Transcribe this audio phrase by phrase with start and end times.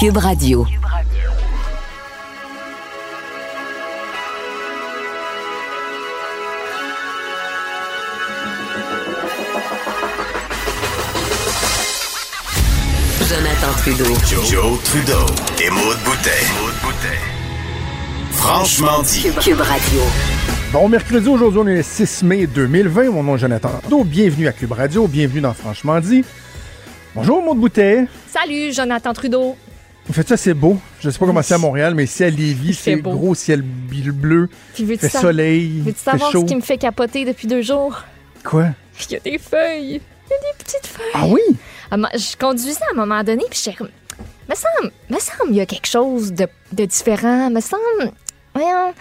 [0.00, 0.64] Cube Radio.
[13.28, 14.04] Jonathan Trudeau.
[14.46, 15.12] Joe, Trudeau.
[15.62, 16.30] Et Maude Boutet.
[18.30, 19.24] Franchement dit.
[19.42, 20.00] Cube Radio.
[20.72, 23.10] Bon, mercredi, aujourd'hui, on est le 6 mai 2020.
[23.10, 24.04] Mon nom est Jonathan Trudeau.
[24.04, 25.06] Bienvenue à Cube Radio.
[25.06, 26.24] Bienvenue dans Franchement dit.
[27.14, 28.06] Bonjour, Maude Boutet.
[28.26, 29.56] Salut, Jonathan Trudeau.
[30.10, 30.76] En fait, ça, c'est beau.
[31.00, 33.12] Je sais pas comment c'est à Montréal, mais ici à Lévis, c'est beau.
[33.12, 34.48] gros ciel bleu.
[34.74, 35.78] Puis veux-tu fait sa- soleil.
[35.82, 36.40] veux-tu fait savoir chaud.
[36.40, 37.96] ce qui me fait capoter depuis deux jours?
[38.44, 38.70] Quoi?
[39.08, 40.00] Il y a des feuilles.
[40.26, 41.10] Il y a des petites feuilles.
[41.14, 41.40] Ah oui?
[41.92, 43.88] À ma- Je conduisais à un moment donné, puis j'étais comme,
[44.48, 47.48] me semble, me semble, il y a quelque chose de, de différent.
[47.48, 48.12] Me semble,
[48.52, 48.92] voyons.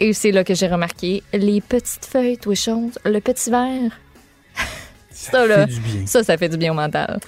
[0.00, 3.92] Et c'est là que j'ai remarqué les petites feuilles, tout choses, le petit verre.
[5.12, 6.06] Ça, là, fait du bien.
[6.06, 7.18] ça, ça fait du bien au mental.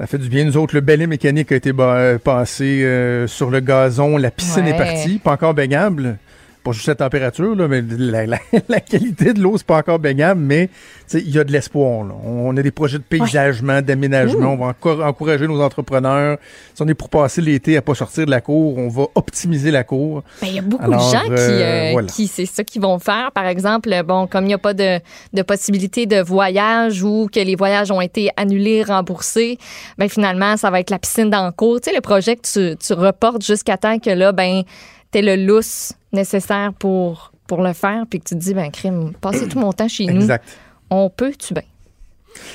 [0.00, 0.44] Ça fait du bien.
[0.46, 4.16] Nous autres, le balai mécanique a été euh, passé euh, sur le gazon.
[4.16, 4.70] La piscine Ouais.
[4.70, 5.18] est partie.
[5.18, 6.16] Pas encore baignable.
[6.62, 9.98] Pas juste la température, là, mais la, la- la qualité de l'eau, c'est pas encore
[9.98, 10.68] baignable, mais
[11.14, 12.06] il y a de l'espoir.
[12.24, 14.52] On a des projets de paysagement, d'aménagement.
[14.52, 16.36] On va encore encourager nos entrepreneurs.
[16.74, 19.70] Si on est pour passer l'été à pas sortir de la cour, on va optimiser
[19.70, 20.22] la cour.
[20.42, 22.08] Ben, Il y a beaucoup Alors, de gens qui, euh, euh, voilà.
[22.08, 23.32] qui c'est ça qu'ils vont faire.
[23.32, 25.00] Par exemple, bon, comme il n'y a pas de,
[25.32, 29.56] de possibilité de voyage ou que les voyages ont été annulés, remboursés,
[29.96, 31.80] ben finalement, ça va être la piscine dans le cours.
[31.80, 34.62] Tu sais, le projet que tu, tu reportes jusqu'à temps que là, ben,
[35.10, 39.12] t'aies le lousse nécessaire pour, pour le faire, puis que tu te dis, ben, crime,
[39.20, 40.44] passer tout mon temps chez nous, Exact.
[40.90, 41.62] on peut-tu bien?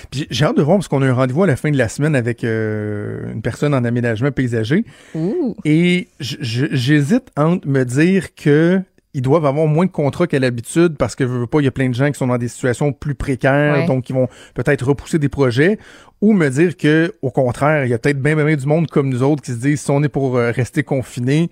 [0.10, 1.90] Puis J'ai hâte de voir parce qu'on a un rendez-vous à la fin de la
[1.90, 4.86] semaine avec euh, une personne en aménagement paysager.
[5.16, 5.54] Ouh.
[5.66, 8.80] Et j'hésite entre me dire que
[9.14, 11.68] ils doivent avoir moins de contrats qu'à l'habitude parce que je veux pas, il y
[11.68, 13.86] a plein de gens qui sont dans des situations plus précaires, Ouais.
[13.86, 15.78] donc ils vont peut-être repousser des projets,
[16.22, 18.88] ou me dire que au contraire, il y a peut-être bien, bien, bien du monde
[18.88, 21.50] comme nous autres qui se disent si on est pour euh, rester confinés,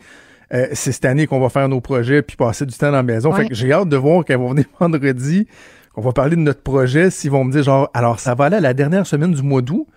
[0.54, 3.04] euh, c'est cette année qu'on va faire nos projets puis passer du temps dans la
[3.04, 3.32] maison.
[3.34, 3.44] Ouais.
[3.44, 5.48] Fait que j'ai hâte de voir ils vont venir vendredi,
[5.94, 8.58] qu'on va parler de notre projet, s'ils vont me dire genre alors ça va aller
[8.58, 9.88] à la dernière semaine du mois d'août.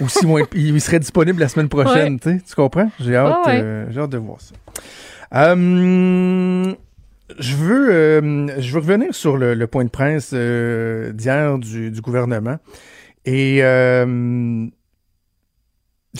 [0.00, 2.90] ou s'ils vont être- ils seraient disponibles la semaine prochaine, tu sais, tu comprends?
[3.00, 3.60] J'ai hâte, ouais.
[3.62, 4.54] euh, j'ai hâte de voir ça.
[5.34, 6.72] Euh,
[7.38, 11.90] je veux, euh, je veux revenir sur le, le point de presse euh, d'hier du,
[11.90, 12.56] du gouvernement.
[13.26, 14.66] Et euh,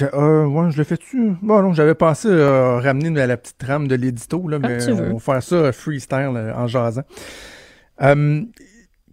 [0.02, 1.32] euh, ouais, je le fais-tu?
[1.42, 5.18] Bon, non, j'avais pensé euh, ramener la petite trame de l'édito, là, mais on va
[5.18, 7.02] faire ça euh, freestyle euh, en jasant.
[8.02, 8.42] Euh,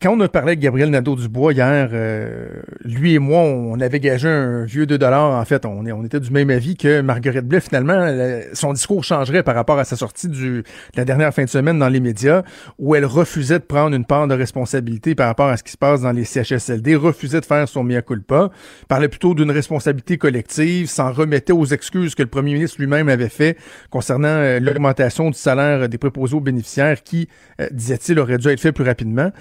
[0.01, 2.47] quand on a parlé avec Gabriel Nadeau-Dubois hier, euh,
[2.83, 6.31] lui et moi, on avait gagé un vieux 2 En fait, on, on était du
[6.31, 8.05] même avis que Marguerite Blais, finalement,
[8.53, 10.63] son discours changerait par rapport à sa sortie du, de
[10.97, 12.43] la dernière fin de semaine dans les médias,
[12.77, 15.77] où elle refusait de prendre une part de responsabilité par rapport à ce qui se
[15.77, 18.49] passe dans les CHSLD, refusait de faire son mea culpa,
[18.87, 23.29] parlait plutôt d'une responsabilité collective, s'en remettait aux excuses que le premier ministre lui-même avait
[23.29, 23.57] fait
[23.89, 27.29] concernant euh, l'augmentation du salaire des préposés aux bénéficiaires qui,
[27.61, 29.31] euh, disait-il, aurait dû être fait plus rapidement.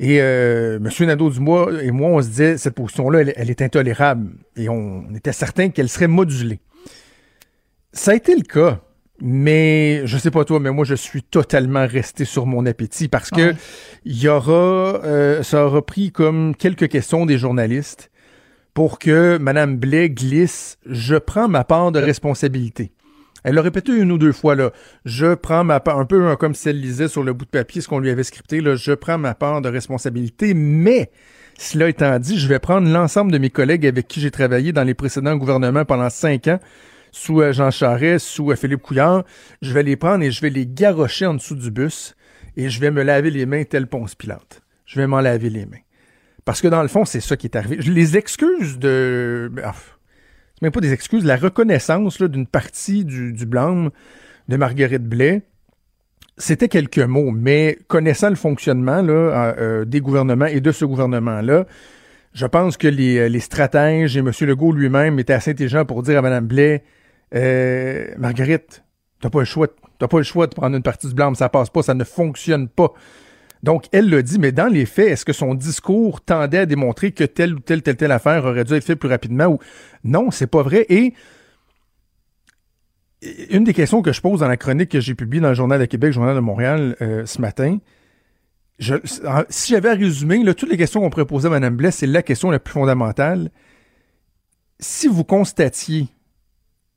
[0.00, 1.06] Et euh, M.
[1.06, 4.30] Nadeau-Dubois et moi, on se disait, cette position-là, elle, elle est intolérable.
[4.56, 6.60] Et on, on était certain qu'elle serait modulée.
[7.92, 8.80] Ça a été le cas.
[9.20, 13.30] Mais je sais pas toi, mais moi je suis totalement resté sur mon appétit parce
[13.30, 13.56] que Ouais.
[14.04, 14.52] il y aura,
[15.04, 18.12] euh, ça aura pris comme quelques questions des journalistes
[18.74, 20.78] pour que Mme Blais glisse.
[20.86, 22.92] Je prends ma part de responsabilité.
[23.44, 24.70] Elle l'a répété une ou deux fois là.
[25.04, 27.50] Je prends ma part, un peu hein, comme si elle lisait sur le bout de
[27.50, 28.74] papier ce qu'on lui avait scripté là.
[28.74, 31.10] Je prends ma part de responsabilité, mais
[31.58, 34.84] cela étant dit, je vais prendre l'ensemble de mes collègues avec qui j'ai travaillé dans
[34.84, 36.58] les précédents gouvernements pendant cinq ans,
[37.10, 39.24] sous euh, Jean Charest, sous euh, Philippe Couillard.
[39.62, 42.14] Je vais les prendre et je vais les garrocher en dessous du bus
[42.56, 44.62] et je vais me laver les mains tel Ponce Pilate.
[44.84, 45.78] Je vais m'en laver les mains.
[46.44, 47.76] Parce que dans le fond, c'est ça qui est arrivé.
[47.80, 49.48] Je- Les excuses de...
[49.52, 49.74] ben, ah,
[50.62, 53.90] même pas des excuses, la reconnaissance d'une partie du, du blâme
[54.48, 55.42] de Marguerite Blais,
[56.38, 61.66] c'était quelques mots, mais connaissant le fonctionnement euh, euh, des gouvernements et de ce gouvernement-là,
[62.32, 64.30] je pense que les, euh, les stratèges et M.
[64.40, 66.84] Legault lui-même étaient assez intelligents pour dire à Mme Blais
[68.16, 68.84] Marguerite,
[69.20, 69.66] t'as pas le choix,
[69.98, 72.68] pas le choix de prendre une partie du blâme, ça passe pas, ça ne fonctionne
[72.68, 72.92] pas.
[73.62, 77.12] Donc, elle l'a dit, mais dans les faits, est-ce que son discours tendait à démontrer
[77.12, 79.58] que telle ou telle, telle, telle affaire aurait dû être faite plus rapidement ou
[80.04, 80.86] non, c'est pas vrai.
[80.88, 81.14] Et
[83.50, 85.80] une des questions que je pose dans la chronique que j'ai publiée dans le Journal
[85.80, 87.78] de Québec, Journal de Montréal euh, ce matin,
[88.78, 92.22] si j'avais à résumer, toutes les questions qu'on pourrait poser à Mme Blais, c'est la
[92.22, 93.50] question la plus fondamentale.
[94.78, 96.06] Si vous constatiez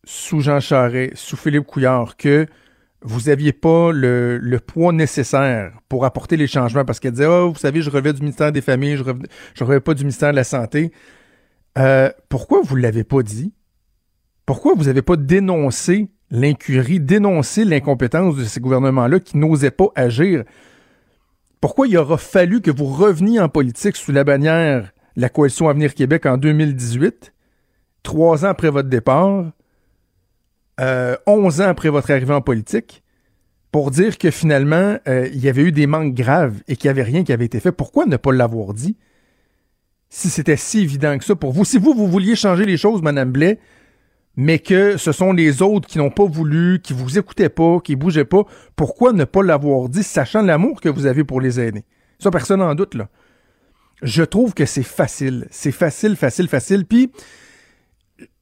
[0.03, 2.45] sous Jean Charest, sous Philippe Couillard, que
[3.03, 7.59] vous aviez pas le, poids nécessaire pour apporter les changements, parce qu'elle disait, oh, vous
[7.59, 9.03] savez, je relevais du ministère des Familles, je
[9.55, 10.91] je relevais pas du ministère de la Santé.
[11.77, 13.53] Euh, pourquoi vous l'avez pas dit?
[14.45, 20.43] Pourquoi vous n'avez pas dénoncé l'incurie, dénoncé l'incompétence de ces gouvernements-là qui n'osaient pas agir?
[21.59, 25.93] Pourquoi il aura fallu que vous reveniez en politique sous la bannière la coalition Avenir
[25.93, 27.33] Québec en 2018,
[28.03, 29.51] trois ans après votre départ,
[30.81, 33.03] euh, 11 ans après votre arrivée en politique,
[33.71, 36.91] pour dire que finalement, euh, il y avait eu des manques graves et qu'il n'y
[36.91, 37.71] avait rien qui avait été fait.
[37.71, 38.97] Pourquoi ne pas l'avoir dit?
[40.09, 41.63] Si c'était si évident que ça pour vous.
[41.63, 43.59] Si vous, vous vouliez changer les choses, Madame Blais,
[44.35, 47.95] mais que ce sont les autres qui n'ont pas voulu, qui vous écoutaient pas, qui
[47.95, 48.43] bougeaient pas,
[48.75, 51.85] pourquoi ne pas l'avoir dit, sachant l'amour que vous avez pour les aînés?
[52.19, 53.09] Ça, personne n'en doute, là.
[54.01, 55.47] Je trouve que c'est facile.
[55.51, 56.85] C'est facile, facile, facile.
[56.85, 57.11] Puis,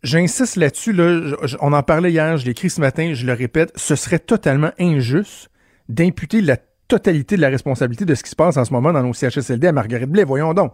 [0.03, 3.71] j'insiste là-dessus, là, on en parlait hier, je l'ai écrit ce matin, je le répète,
[3.75, 5.49] ce serait totalement injuste
[5.87, 9.03] d'imputer la totalité de la responsabilité de ce qui se passe en ce moment dans
[9.03, 10.23] nos CHSLD à Marguerite Blais.
[10.23, 10.73] Voyons donc.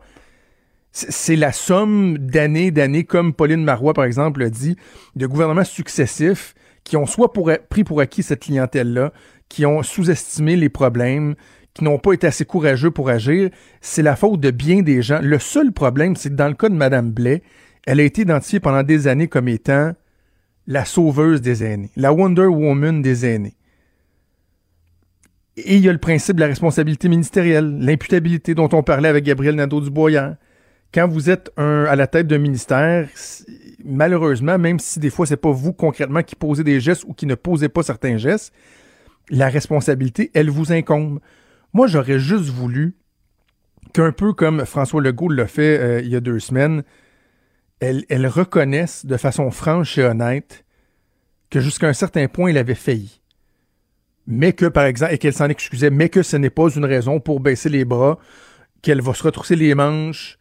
[0.92, 4.78] C'est la somme d'années, d'années, comme Pauline Marois, par exemple, l'a dit,
[5.18, 6.56] de gouvernements successifs
[6.86, 7.34] qui ont soit
[7.70, 9.12] pris pour acquis cette clientèle-là,
[9.50, 11.36] qui ont sous-estimé les problèmes,
[11.74, 13.50] qui n'ont pas été assez courageux pour agir.
[13.82, 15.20] C'est la faute de bien des gens.
[15.22, 17.44] Le seul problème, c'est que dans le cas de Mme Blais,
[17.86, 19.94] elle a été identifiée pendant des années comme étant
[20.68, 23.56] la sauveuse des aînés, la Wonder Woman des aînés.
[25.58, 29.24] Et il y a le principe de la responsabilité ministérielle, l'imputabilité dont on parlait avec
[29.24, 30.36] Gabriel Nadeau-Dubois
[30.94, 33.08] Quand vous êtes un, à la tête d'un ministère,
[33.86, 37.26] malheureusement, même si des fois c'est pas vous concrètement qui posez des gestes ou qui
[37.26, 38.54] ne posez pas certains gestes,
[39.30, 41.20] la responsabilité, elle vous incombe.
[41.74, 42.96] Moi, j'aurais juste voulu
[43.94, 46.84] qu'un peu comme François Legault l'a fait euh, il y a deux semaines,
[47.80, 50.66] elle, reconnaisse de façon franche et honnête
[51.50, 53.22] que jusqu'à un certain point, il avait failli.
[54.28, 57.20] Mais que, par exemple, et qu'elle s'en excusait, mais que ce n'est pas une raison
[57.20, 58.18] pour baisser les bras,
[58.82, 60.38] qu'elle va se retrousser les manches,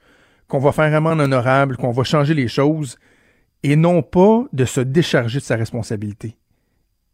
[0.49, 2.99] qu'on va faire amende honorable, qu'on va changer les choses,
[3.63, 6.37] et non pas de se décharger de sa responsabilité.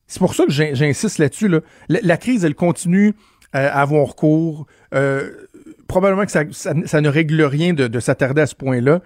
[0.06, 1.50] C'est pour ça que j'insiste là-dessus.
[1.88, 3.14] La, crise, elle continue
[3.55, 4.66] euh, à avoir cours.
[4.93, 5.31] Euh,
[5.87, 9.02] probablement que ça, ne règle rien de s'attarder à ce point-là.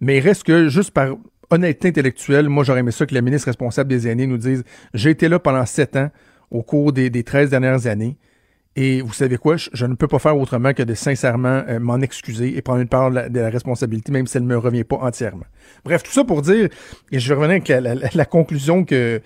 [0.00, 1.16] Mais il reste que, juste par
[1.50, 4.64] honnêteté intellectuelle, moi, j'aurais aimé ça que la ministre responsable des aînés nous dise
[4.94, 6.10] J'ai été là pendant sept ans
[6.50, 8.16] au cours des, des 13 dernières années.
[8.78, 11.98] Et vous savez quoi, je, ne peux pas faire autrement que de sincèrement euh, m'en
[12.02, 14.96] excuser et prendre une part de la, responsabilité, même si elle ne me revient pas
[14.96, 15.46] entièrement.
[15.82, 16.68] Bref, tout ça pour dire,
[17.10, 19.22] et je vais revenir avec la conclusion que,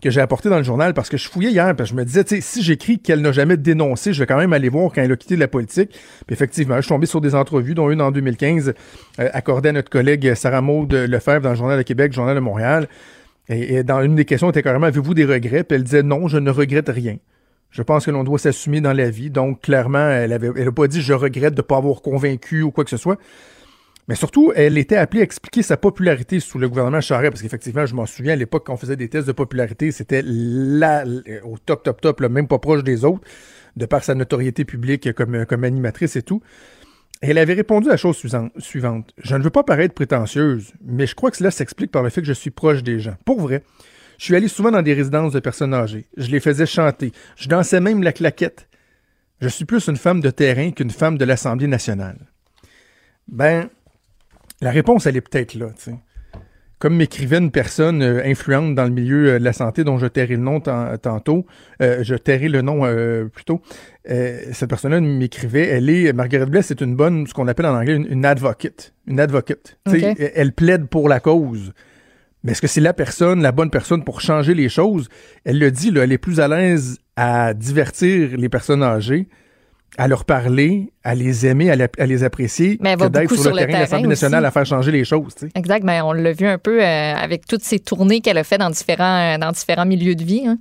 [0.00, 2.04] que j'ai apporté dans le journal parce que je fouillais hier, parce que je me
[2.04, 5.12] disais, si j'écris qu'elle n'a jamais dénoncé, je vais quand même aller voir quand elle
[5.12, 5.90] a quitté la politique.
[5.90, 8.74] Puis effectivement, je suis tombé sur des entrevues, dont une en 2015,
[9.18, 12.40] euh, accordée à notre collègue Sarah Maud Lefebvre dans le Journal de Québec, Journal de
[12.40, 12.88] Montréal.
[13.48, 15.64] Et, dans une des questions, était carrément, avez-vous des regrets?
[15.64, 17.16] Puis elle disait, non, je ne regrette rien.
[17.70, 19.30] Je pense que l'on doit s'assumer dans la vie.
[19.30, 22.62] Donc, clairement, elle avait, elle a pas dit, je regrette de ne pas avoir convaincu
[22.62, 23.18] ou quoi que ce soit.
[24.10, 27.86] Mais surtout, elle était appelée à expliquer sa popularité sous le gouvernement Charest, parce qu'effectivement,
[27.86, 31.04] je m'en souviens, à l'époque, quand on faisait des tests de popularité, c'était là,
[31.44, 33.20] au top, top, top, même pas proche des autres,
[33.76, 36.42] de par sa notoriété publique comme, comme animatrice et tout.
[37.22, 38.16] Et elle avait répondu à la chose
[38.58, 39.14] suivante.
[39.16, 42.20] Je ne veux pas paraître prétentieuse, mais je crois que cela s'explique par le fait
[42.20, 43.14] que je suis proche des gens.
[43.24, 43.62] Pour vrai.
[44.18, 46.08] Je suis allé souvent dans des résidences de personnes âgées.
[46.16, 47.12] Je les faisais chanter.
[47.36, 48.68] Je dansais même la claquette.
[49.40, 52.18] Je suis plus une femme de terrain qu'une femme de l'Assemblée nationale.
[53.28, 53.70] Ben,
[54.60, 55.68] la réponse, elle est peut-être là.
[56.78, 60.06] Comme m'écrivait une personne euh, influente dans le milieu euh, de la santé dont je
[60.06, 61.46] tairai le nom tantôt,
[61.82, 62.82] euh, je tairai le nom
[63.28, 63.60] plutôt,
[64.06, 67.96] cette personne-là m'écrivait, elle est, Margaret Bless c'est une bonne, ce qu'on appelle en anglais,
[67.96, 68.94] une, advocate.
[69.06, 69.78] Une advocate.
[69.86, 71.72] Elle plaide pour la cause.
[72.42, 75.08] Mais est-ce que c'est la personne, la bonne personne pour changer les choses?
[75.44, 79.28] Elle le dit, là, elle est plus à l'aise à divertir les personnes âgées
[79.98, 83.66] à leur parler, à les aimer, à, les apprécier, mais que d'être sur, le, terrain,
[83.66, 85.34] de l'Assemblée nationale à faire changer les choses.
[85.54, 88.58] Exact, mais on l'a vu un peu euh, avec toutes ces tournées qu'elle a fait
[88.58, 90.46] dans différents, euh, dans différents milieux de vie.
[90.46, 90.58] Hein.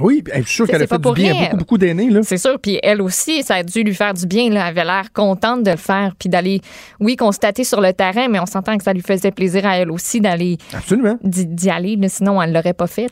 [0.00, 2.08] Oui, je suis sûr qu'elle a fait du bien à beaucoup, beaucoup d'aînés.
[2.22, 4.46] C'est sûr, puis elle aussi, ça a dû lui faire du bien.
[4.46, 6.60] Elle avait l'air contente de le faire, puis d'aller,
[7.00, 9.90] oui, constater sur le terrain, mais on s'entend que ça lui faisait plaisir à elle
[9.90, 10.56] aussi d'aller...
[10.72, 11.18] Absolument.
[11.24, 13.10] D'y aller, sinon elle ne l'aurait pas fait.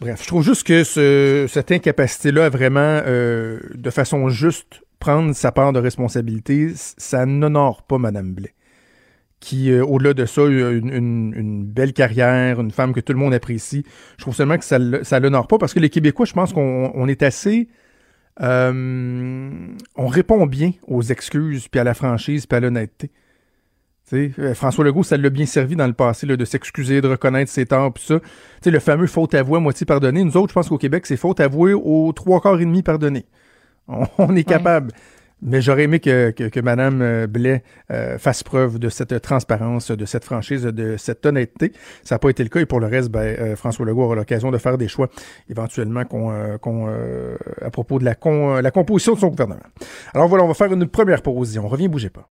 [0.00, 5.52] Bref, je trouve juste que ce, cette incapacité-là vraiment, euh, de façon juste, prendre sa
[5.52, 8.54] part de responsabilité, ça n'honore pas Mme Blais,
[9.40, 10.90] qui, euh, au-delà de ça, a une,
[11.34, 13.84] une, belle carrière, une femme que tout le monde apprécie.
[14.18, 16.92] Je trouve seulement que ça ne l'honore pas parce que les Québécois, je pense qu'on
[16.94, 17.68] on est assez...
[18.42, 19.50] Euh,
[19.96, 23.10] on répond bien aux excuses, puis à la franchise, puis à l'honnêteté.
[24.12, 27.66] Euh, François Legault, ça l'a bien servi dans le passé de s'excuser, de reconnaître ses
[27.66, 28.20] torts, puis ça.
[28.64, 30.22] le fameux faute avouée à moitié pardonnée.
[30.22, 33.26] Nous autres, je pense qu'au Québec, c'est faute avouée aux trois quarts et demi pardonnée.
[33.88, 34.92] On, est capable.
[35.42, 37.62] Mais j'aurais aimé que, que, que Mme Blais
[38.18, 41.72] fasse preuve de cette transparence, de cette franchise, de cette honnêteté.
[42.04, 42.60] Ça n'a pas été le cas.
[42.60, 45.08] Et pour le reste, ben, François Legault aura l'occasion de faire des choix
[45.50, 46.88] éventuellement qu'on, qu'on
[47.60, 49.60] à propos de la, con, la composition de son gouvernement.
[50.14, 51.58] Alors voilà, on va faire une première pause.
[51.58, 52.30] On revient, bougez pas.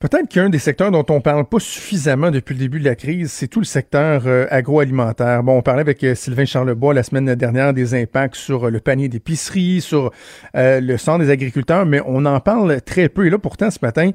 [0.00, 3.30] Peut-être qu'un des secteurs dont on parle pas suffisamment depuis le début de la crise,
[3.30, 5.42] c'est tout le secteur euh, agroalimentaire.
[5.42, 8.80] Bon, on parlait avec euh, Sylvain Charlebois la semaine dernière des impacts sur euh, le
[8.80, 10.10] panier d'épicerie, sur
[10.54, 13.26] le sang des agriculteurs, mais on en parle très peu.
[13.26, 14.12] Et là, pourtant, ce matin,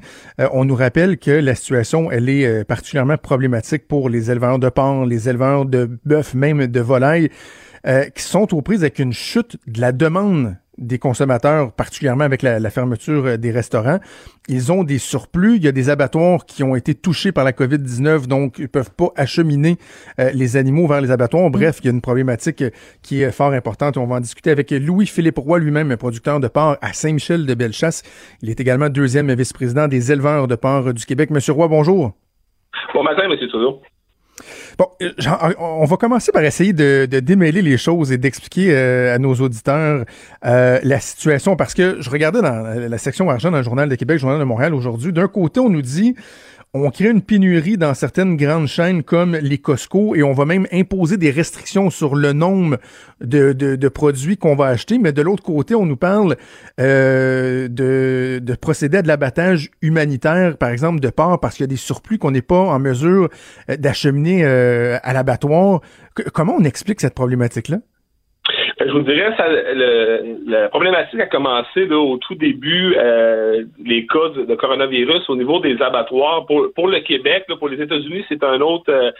[0.50, 5.06] on nous rappelle que la situation, elle est particulièrement problématique pour les éleveurs de porc,
[5.06, 7.30] les éleveurs de bœuf, même de volailles,
[8.14, 12.70] qui sont aux prises avec une chute de la demande des consommateurs, particulièrement avec la,
[12.70, 13.98] fermeture euh, des restaurants.
[14.48, 15.56] Ils ont des surplus.
[15.56, 18.90] Il y a des abattoirs qui ont été touchés par la COVID-19, donc ils peuvent
[18.90, 19.76] pas acheminer
[20.20, 21.50] euh, les animaux vers les abattoirs.
[21.50, 22.70] Bref, il y a une problématique euh,
[23.02, 23.96] qui est fort importante.
[23.96, 28.02] On va en discuter avec Louis-Philippe Roy, lui-même producteur de porc à Saint-Michel de Bellechasse.
[28.42, 31.30] Il est également deuxième vice-président des éleveurs de porc du Québec.
[31.30, 32.12] Monsieur Roy, bonjour.
[32.94, 33.80] Bon matin, Monsieur Trudeau.
[34.78, 35.12] Bon, euh,
[35.58, 40.04] on va commencer par essayer de, démêler les choses et d'expliquer euh, à nos auditeurs
[40.44, 43.94] euh, la situation parce que je regardais dans la section argent dans le Journal de
[43.94, 45.12] Québec, le Journal de Montréal aujourd'hui.
[45.12, 46.14] D'un côté, on nous dit
[46.74, 50.66] on crée une pénurie dans certaines grandes chaînes comme les Costco et on va même
[50.72, 52.78] imposer des restrictions sur le nombre
[53.20, 54.98] de, de, produits qu'on va acheter.
[54.98, 56.36] Mais de l'autre côté, on nous parle
[56.78, 61.64] euh, de, de procéder à de l'abattage humanitaire, par exemple, de porc, parce qu'il y
[61.64, 63.30] a des surplus qu'on n'est pas en mesure
[63.70, 65.80] euh, d'acheminer euh, à l'abattoir.
[66.34, 67.78] Comment on explique cette problématique-là?
[68.78, 74.06] Je vous dirais, ça, le, la problématique a commencé là, au tout début, euh, les
[74.06, 76.44] cas de, coronavirus au niveau des abattoirs.
[76.44, 79.10] Pour, pour le Québec, là, pour les États-Unis, c'est un autre, euh,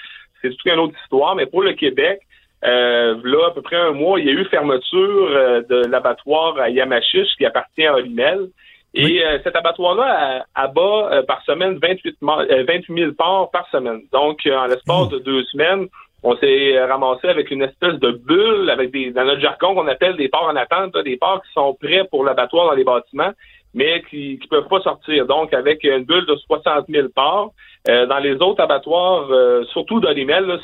[0.43, 2.21] c'est toute une autre histoire, mais pour le Québec,
[2.65, 6.59] euh, là, à peu près un mois, il y a eu fermeture euh, de l'abattoir
[6.59, 8.49] à Yamachiche qui appartient à Olimel.
[8.95, 14.01] Et euh, cet abattoir-là abat par semaine 28, 28 000 porcs par semaine.
[14.11, 15.87] Donc, en l'espace de deux semaines,
[16.23, 20.17] on s'est ramassé avec une espèce de bulle, avec des, dans notre jargon qu'on appelle
[20.17, 23.33] des ports en attente, des ports qui sont prêts pour l'abattoir dans les bâtiments,
[23.75, 25.27] mais qui ne peuvent pas sortir.
[25.27, 27.53] Donc, avec une bulle de 60 000 ports.
[27.89, 30.09] Euh, dans les autres abattoirs, euh, surtout dans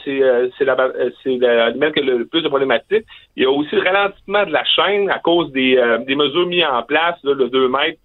[0.05, 0.49] c'est euh,
[1.25, 3.05] l'animal qui a le plus de.
[3.37, 6.65] Il y a aussi le ralentissement de la chaîne à cause des, des mesures mises
[6.65, 8.01] en place, le 2 mètres,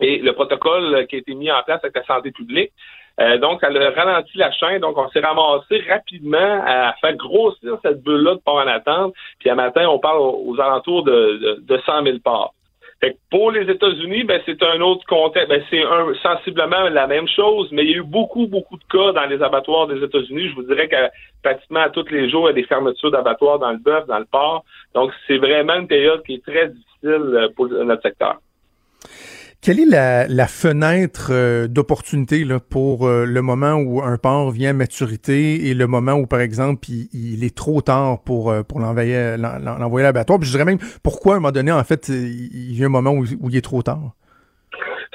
[0.00, 2.72] et le protocole qui a été mis en place avec la santé publique.
[3.20, 4.80] Euh, donc, ça a ralenti la chaîne.
[4.80, 9.14] Donc, on s'est ramassé rapidement à faire grossir cette bulle-là de port en attente.
[9.38, 12.52] Puis, à matin, on parle aux, alentours de, de, 100 000 parts.
[13.00, 15.48] Fait pour les États-Unis, ben, c'est un autre contexte.
[15.48, 15.82] Ben, c'est
[16.22, 19.42] sensiblement la même chose, mais il y a eu beaucoup, beaucoup de cas dans les
[19.42, 20.48] abattoirs des États-Unis.
[20.48, 20.96] Je vous dirais que
[21.42, 24.24] pratiquement tous les jours, il y a des fermetures d'abattoirs dans le bœuf, dans le
[24.24, 24.64] porc.
[24.94, 28.38] Donc, c'est vraiment une période qui est très difficile euh, pour notre secteur.
[29.64, 29.86] Quelle est
[30.28, 35.72] la, fenêtre euh, d'opportunité pour euh, le moment où un porc vient à maturité et
[35.72, 40.38] le moment où, par exemple, il, est trop tard pour, euh, pour l'envoyer, à l'abattoir?
[40.38, 42.90] Puis je dirais même pourquoi, à un moment donné, en fait, il y a un
[42.90, 44.12] moment où, il est trop tard?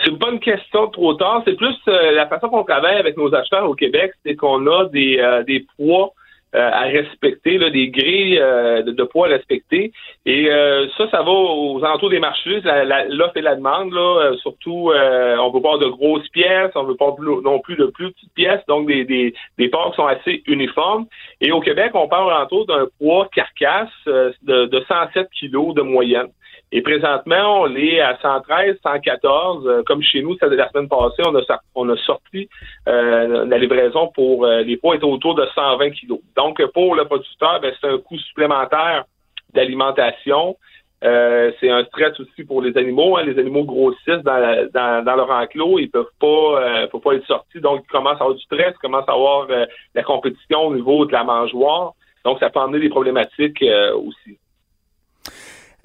[0.03, 1.43] C'est une bonne question trop tard.
[1.45, 5.43] C'est plus la façon qu'on travaille avec nos acheteurs au Québec, c'est qu'on a des,
[5.45, 6.11] des poids
[6.53, 9.91] à respecter, là, des grilles euh, de, poids à respecter.
[10.25, 12.61] Et euh, ça, ça va aux alentours des marchés,
[13.09, 13.93] l'offre et la demande.
[13.93, 18.11] Là, surtout, on veut pas de grosses pièces, on veut pas non plus de plus
[18.11, 21.05] petites pièces, donc des, des, des ports qui sont assez uniformes.
[21.41, 26.29] Et au Québec, on parle alentour d'un poids carcasse de, de 107 kilos de moyenne.
[26.71, 29.67] Et présentement, on est à 113, 114.
[29.67, 32.47] Euh, comme chez nous, la semaine passée, on a, on a sorti
[32.87, 36.19] euh, la livraison pour euh, les poids étaient autour de 120 kilos.
[36.35, 39.05] Donc, pour le producteur, ben, c'est un coût supplémentaire
[39.53, 40.57] d'alimentation.
[41.01, 43.17] c'est un stress aussi pour les animaux.
[43.17, 43.23] Hein.
[43.23, 47.81] Les animaux grossissent dans, dans, leur enclos, ils peuvent pas, peuvent pas être sortis, donc
[47.83, 49.47] ils commencent à avoir du stress, ils commencent à avoir
[49.95, 51.93] la compétition au niveau de la mangeoire.
[52.23, 53.63] Donc, ça peut amener des problématiques
[53.95, 54.37] aussi.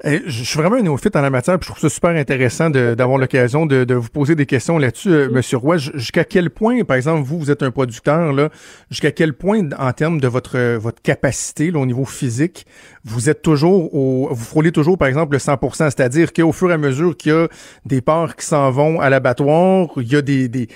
[0.02, 3.16] Je suis vraiment un néophyte en la matière, puis je trouve ça super intéressant d'avoir
[3.16, 5.78] l'occasion de, vous poser des questions là-dessus, euh, Monsieur Roy.
[5.78, 8.50] Jusqu'à quel point, par exemple, vous, vous êtes un producteur, là,
[8.90, 12.66] jusqu'à quel point, en termes de votre votre capacité au niveau physique,
[13.04, 16.74] vous êtes toujours au, vous frôlez toujours, par exemple, le 100%, c'est-à-dire qu'au fur et
[16.74, 17.48] à mesure qu'il y a
[17.86, 20.68] des porcs qui s'en vont à l'abattoir, il y a des, des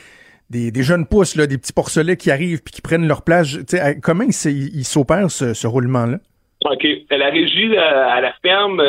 [0.50, 3.58] des, jeunes pousses, là, des petits porcelets qui arrivent puis qui prennent leur place.
[4.00, 6.18] comment ils s'opèrent ce roulement-là?
[6.64, 6.86] OK.
[7.10, 8.82] La régie à la ferme,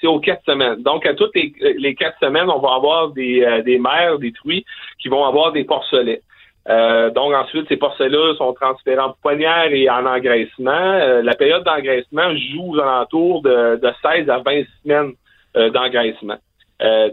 [0.00, 0.82] c'est aux quatre semaines.
[0.82, 4.64] Donc, à toutes les, quatre semaines, on va avoir des, des mères, des truies
[5.00, 6.22] qui vont avoir des porcelets.
[6.68, 10.70] Euh, donc ensuite, ces porcelets sont transférés en poignard et en engraissement.
[10.72, 15.12] Euh, la période d'engraissement joue aux alentours de, de 16 à 20 semaines
[15.56, 16.38] euh, d'engraissement.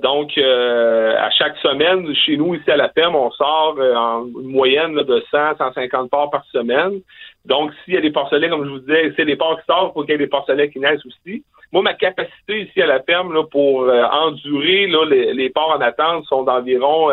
[0.01, 5.23] donc, à chaque semaine, chez nous, ici à la ferme, on sort en moyenne de
[5.31, 6.99] 100, 150 porcs par semaine.
[7.45, 9.93] Donc, s'il y a des porcelets, comme je vous disais, c'est des porcs qui sortent,
[9.93, 11.43] pour qu'il y ait des porcelets qui naissent aussi.
[11.71, 15.81] Moi, ma capacité ici à la ferme là, pour endurer là, les, les porcs en
[15.81, 17.09] attente sont d'environ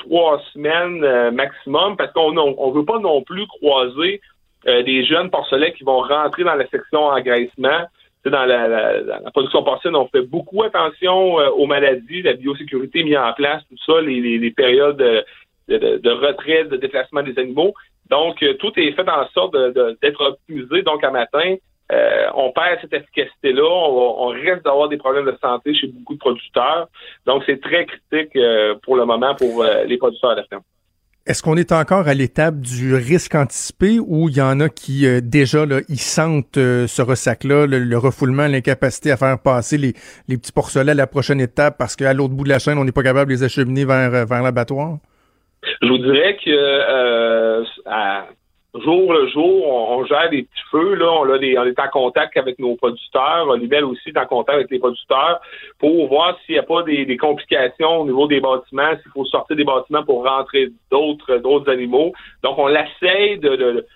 [0.00, 4.20] trois semaines euh, maximum parce qu'on on veut pas non plus croiser
[4.66, 7.86] euh, des jeunes porcelets qui vont rentrer dans la section engraissement.
[8.24, 13.32] dans la, production porcine, on fait beaucoup attention euh, aux maladies, la biosécurité mise en
[13.32, 15.24] place, tout ça, les, périodes
[15.78, 17.74] de, de, retrait, de déplacement des animaux.
[18.08, 19.56] Donc, tout est fait en sorte
[20.02, 20.82] d'être optimisé.
[20.82, 21.56] Donc, à matin,
[21.92, 26.18] euh, on perd cette efficacité-là, on, risque d'avoir des problèmes de santé chez beaucoup de
[26.18, 26.88] producteurs.
[27.26, 30.62] Donc, c'est très critique euh, pour le moment pour euh, les producteurs de ferme.
[31.26, 35.04] Est-ce qu'on est encore à l'étape du risque anticipé ou il y en a qui
[35.20, 39.92] déjà là, ils sentent ce ressac-là, le, refoulement, l'incapacité à faire passer les,
[40.36, 42.92] petits porcelets à la prochaine étape parce qu'à l'autre bout de la chaîne, on n'est
[42.92, 44.96] pas capable de les acheminer vers, vers l'abattoir?
[45.82, 48.26] Je vous dirais que à,
[48.74, 50.94] jour le jour, on, gère des petits feux.
[50.94, 53.48] Là, on, est en contact avec nos producteurs.
[53.48, 55.40] Olivelle aussi est en contact avec les producteurs
[55.78, 59.56] pour voir s'il n'y a pas des, complications au niveau des bâtiments, s'il faut sortir
[59.56, 62.12] des bâtiments pour rentrer d'autres animaux.
[62.42, 63.86] Donc, on l'essaye de, de,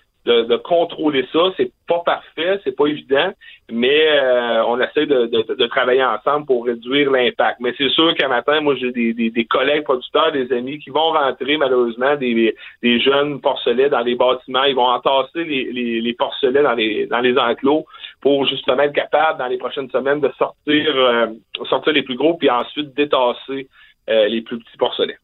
[0.57, 1.51] contrôler ça.
[1.57, 3.31] C'est pas parfait, c'est pas évident,
[3.71, 7.59] mais euh, on essaie de, de, travailler ensemble pour réduire l'impact.
[7.59, 11.11] Mais c'est sûr qu'à matin, moi, j'ai des, des, collègues producteurs, des amis qui vont
[11.11, 14.63] rentrer malheureusement des, des jeunes porcelets dans les bâtiments.
[14.63, 17.85] Ils vont entasser les, les, les, porcelets dans les dans les enclos
[18.21, 21.27] pour justement être capable dans les prochaines semaines de sortir euh,
[21.69, 23.67] sortir les plus gros puis ensuite détasser
[24.09, 25.17] euh, les plus petits porcelets.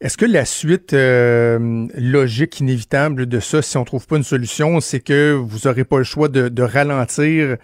[0.00, 4.80] Est-ce que la suite euh, logique, inévitable de ça, si on trouve pas une solution,
[4.80, 7.56] c'est que vous n'aurez pas le choix de, ralentir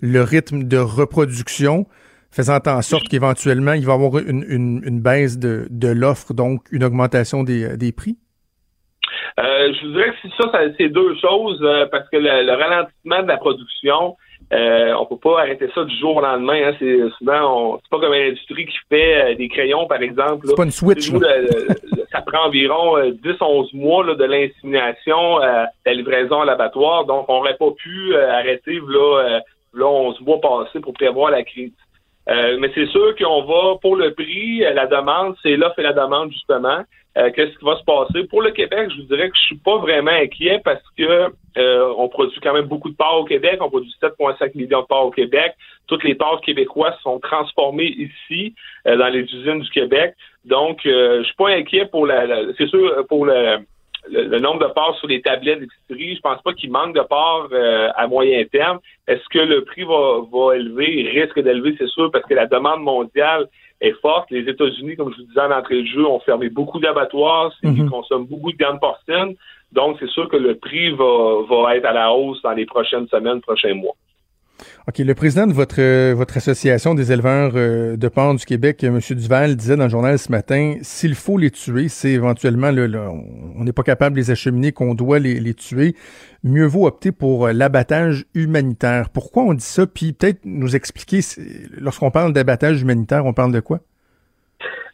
[0.00, 1.86] le rythme de reproduction,
[2.30, 7.44] faisant en sorte qu'éventuellement, il va y avoir une, baisse de, l'offre, donc une augmentation
[7.44, 8.16] des, prix?
[9.38, 13.28] Euh, je vous dirais que ça, c'est deux choses, euh, parce que le, ralentissement de
[13.28, 14.16] la production,
[14.52, 16.68] euh, on peut pas arrêter ça du jour au lendemain.
[16.68, 16.76] Hein.
[16.78, 20.46] C'est souvent, c'est pas comme une industrie qui fait euh, des crayons, par exemple.
[20.46, 21.10] C'est pas une switch.
[22.12, 27.06] ça prend environ 10-11 euh, mois là, de l'insémination à la livraison à l'abattoir.
[27.06, 29.40] Donc, on n'aurait pas pu arrêter là,
[29.74, 31.72] là 11 mois passés pour prévoir la crise.
[32.28, 36.30] mais c'est sûr qu'on va, pour le prix, la demande, c'est l'offre et la demande,
[36.30, 36.82] justement.
[37.16, 38.24] Euh, qu'est-ce qui va se passer?
[38.28, 41.94] Pour le Québec, je vous dirais que je suis pas vraiment inquiet parce que euh,
[41.96, 43.58] on produit quand même beaucoup de parts au Québec.
[43.60, 45.54] On produit 7,5 millions de parts au Québec.
[45.86, 48.54] Toutes les parts québécoises sont transformées ici,
[48.86, 50.14] euh, dans les usines du Québec.
[50.44, 52.26] Donc, je suis pas inquiet pour la,
[52.58, 53.58] c'est sûr, pour le,
[54.10, 56.16] le, nombre de parts sur les tablettes d'épicerie.
[56.16, 57.48] Je pense pas qu'il manque de parts
[57.96, 58.78] à moyen terme.
[59.08, 61.10] Est-ce que le prix va, va élever?
[61.20, 63.48] Risque d'élever, c'est sûr, parce que la demande mondiale
[63.80, 64.30] est forte.
[64.30, 67.70] Les États-Unis, comme je vous disais en entrée de jeu, ont fermé beaucoup d'abattoirs, ils
[67.70, 67.90] mhm.
[67.90, 69.36] consomment beaucoup de viande porcine.
[69.72, 73.08] Donc, c'est sûr que le prix va, va être à la hausse dans les prochaines
[73.08, 73.94] semaines, prochains mois.
[74.88, 74.98] OK.
[74.98, 79.00] Le président de votre, euh, votre association des éleveurs euh, de porc du Québec, M.
[79.10, 82.88] Duval, disait dans le journal ce matin, s'il faut les tuer, c'est éventuellement, le,
[83.56, 85.94] on n'est pas capable de les acheminer, qu'on doit les, les, tuer,
[86.44, 89.10] mieux vaut opter pour euh, l'abattage humanitaire.
[89.12, 89.86] Pourquoi on dit ça?
[89.86, 91.20] Puis peut-être nous expliquer,
[91.78, 93.80] lorsqu'on parle d'abattage humanitaire, on parle de quoi?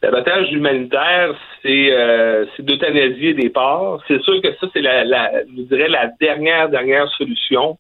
[0.03, 4.03] L'abattage humanitaire, c'est euh, d'euthanasier des porcs.
[4.09, 7.79] C'est sûr que ça, c'est la, la dernière, dernière solution.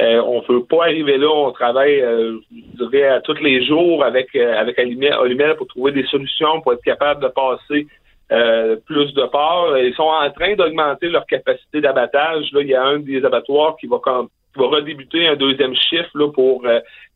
[0.00, 1.28] Euh, on ne veut pas arriver là.
[1.28, 6.04] On travaille, euh, je dirais, tous les jours avec euh, avec Olimel pour trouver des
[6.06, 7.86] solutions pour être capable de passer
[8.32, 9.78] euh, plus de parts.
[9.78, 12.50] Ils sont en train d'augmenter leur capacité d'abattage.
[12.52, 16.10] Là, il y a un des abattoirs qui va comme va redébuter un deuxième chiffre
[16.14, 16.64] là, pour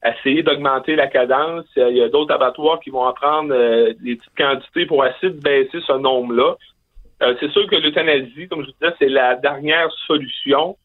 [0.05, 1.67] essayer d'augmenter la cadence.
[1.77, 3.55] Il y a d'autres abattoirs qui vont en prendre
[4.03, 6.57] des petites quantités pour essayer de baisser ce nombre-là.
[7.39, 10.77] c'est sûr que l'euthanasie, comme je vous disais, c'est la dernière solution.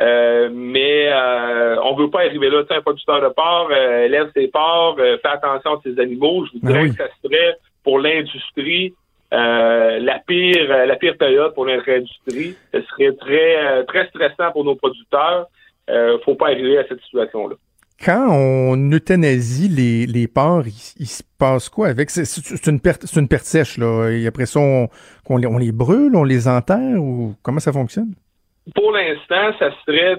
[0.00, 2.62] Euh, mais euh, on veut pas arriver là.
[2.70, 6.46] Un producteur de porc euh, élève ses porcs, fait attention à ses animaux.
[6.46, 8.94] Je vous ben dirais que ça serait pour l'industrie
[9.30, 12.54] la pire la pire période pour l'industrie.
[12.72, 15.48] Ce serait très très stressant pour nos producteurs.
[16.24, 17.56] faut pas arriver à cette situation-là.
[18.04, 20.66] Quand on euthanasie les, les porcs,
[21.00, 22.10] il, se passe quoi avec?
[22.10, 24.08] C'est une perte, c'est une perte sèche, là.
[24.10, 28.14] Et après ça, on, les, on les brûle, on les enterre ou comment ça fonctionne?
[28.74, 30.16] Pour l'instant, ça serait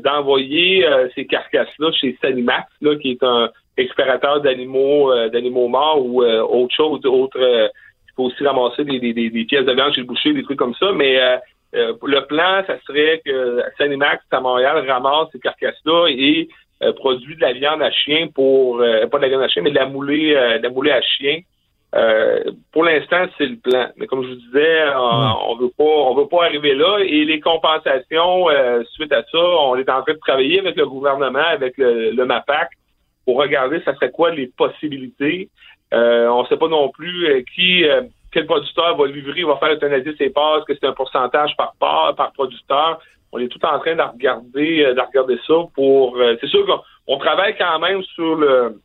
[0.00, 6.74] d'envoyer ces carcasses-là chez Sanimax, là, qui est un expérateur d'animaux d'animaux morts ou autre
[6.74, 7.38] chose, autre.
[7.38, 10.58] il faut aussi ramasser des, des, des, pièces de viande chez le boucher, des trucs
[10.58, 11.18] comme ça, mais
[11.72, 16.48] le plan, ça serait que Sanimax à Montréal ramasse ces carcasses-là et
[16.80, 19.62] euh, produit de la viande à chien pour euh, pas de la viande à chien,
[19.62, 21.40] mais de la moulée, euh, de la moulée à chien.
[22.72, 23.88] Pour l'instant, c'est le plan.
[23.96, 26.98] Mais comme je vous disais, on, veut pas, on veut pas arriver là.
[27.00, 28.46] Et les compensations
[28.92, 32.24] suite à ça, on est en train de travailler avec le gouvernement, avec le, le
[32.24, 32.70] MAPAC,
[33.24, 35.48] pour regarder ça serait quoi les possibilités.
[35.92, 37.84] on ne sait pas non plus qui,
[38.32, 41.74] quel producteur va livrer, va faire euthanasier ses parts, est-ce que c'est un pourcentage par
[41.80, 43.00] part, par producteur
[43.32, 46.16] on est tout en train de regarder, euh, de regarder ça pour.
[46.16, 48.80] Euh, c'est sûr qu'on travaille quand même sur le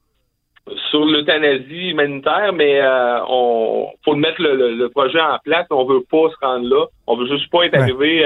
[0.90, 5.66] sur l'euthanasie humanitaire, mais euh, on faut mettre le, projet en place.
[5.70, 6.86] On veut pas se rendre là.
[7.08, 8.26] On veut juste pas être arrivé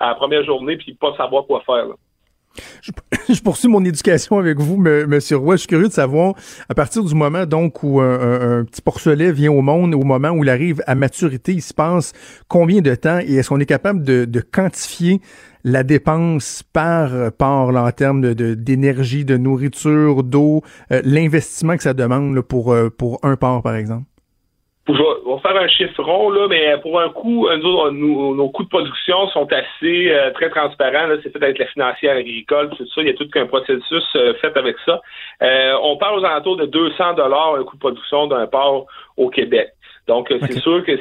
[0.00, 1.86] à la première journée puis pas savoir quoi faire.
[3.28, 5.54] Je, poursuis mon éducation avec vous, Monsieur Roy.
[5.54, 6.34] Je suis curieux de savoir,
[6.68, 10.42] à partir du moment donc où un, petit porcelet vient au monde, au moment où
[10.42, 12.12] il arrive à maturité, il se passe
[12.48, 15.20] combien de temps et est-ce qu'on est capable de, de quantifier
[15.68, 21.94] la dépense par par en termes de d'énergie, de, nourriture, d'eau, euh, l'investissement que ça
[21.94, 24.04] demande pour euh, pour un porc par exemple?
[24.90, 29.46] on va faire un chiffron, là, mais pour un coût, nos, coûts de production sont
[29.52, 31.14] assez euh, très transparents.
[31.22, 33.02] C'est fait avec la financière agricole, tout ça.
[33.02, 35.02] Il y a tout un processus fait avec ça.
[35.82, 38.86] on parle aux alentours de 200 dollars un coût de production d'un porc
[39.18, 39.68] au Québec.
[40.06, 40.98] Donc, c'est sûr que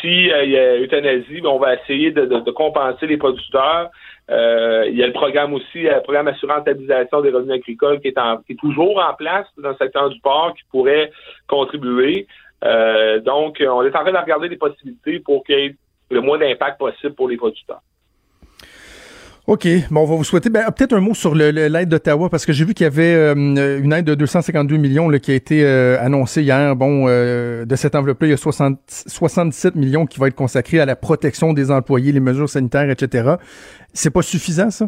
[0.00, 3.90] si euh, il y a euthanasie, ben, on va essayer de, compenser les producteurs.
[4.30, 8.08] Euh, il y a le programme aussi, le programme assurance stabilisation des revenus agricoles qui
[8.08, 11.10] est, toujours en place dans le secteur du port qui pourrait
[11.48, 12.26] contribuer.
[12.64, 15.76] Euh, donc, on est en train de regarder les possibilités pour qu'il y ait
[16.10, 17.80] le moins d'impact possible pour les producteurs.
[19.48, 19.66] OK.
[19.90, 22.64] Bon, on va vous souhaiter ben, peut-être un mot sur l'aide d'Ottawa, parce que j'ai
[22.64, 25.96] vu qu'il y avait euh, une aide de 252 millions là, qui a été euh,
[26.00, 26.76] annoncée hier.
[26.76, 30.78] Bon, euh, de cette enveloppe-là, il y a 60, 77 millions qui vont être consacrés
[30.78, 33.34] à la protection des employés, les mesures sanitaires, etc.
[33.92, 34.86] C'est pas suffisant, ça?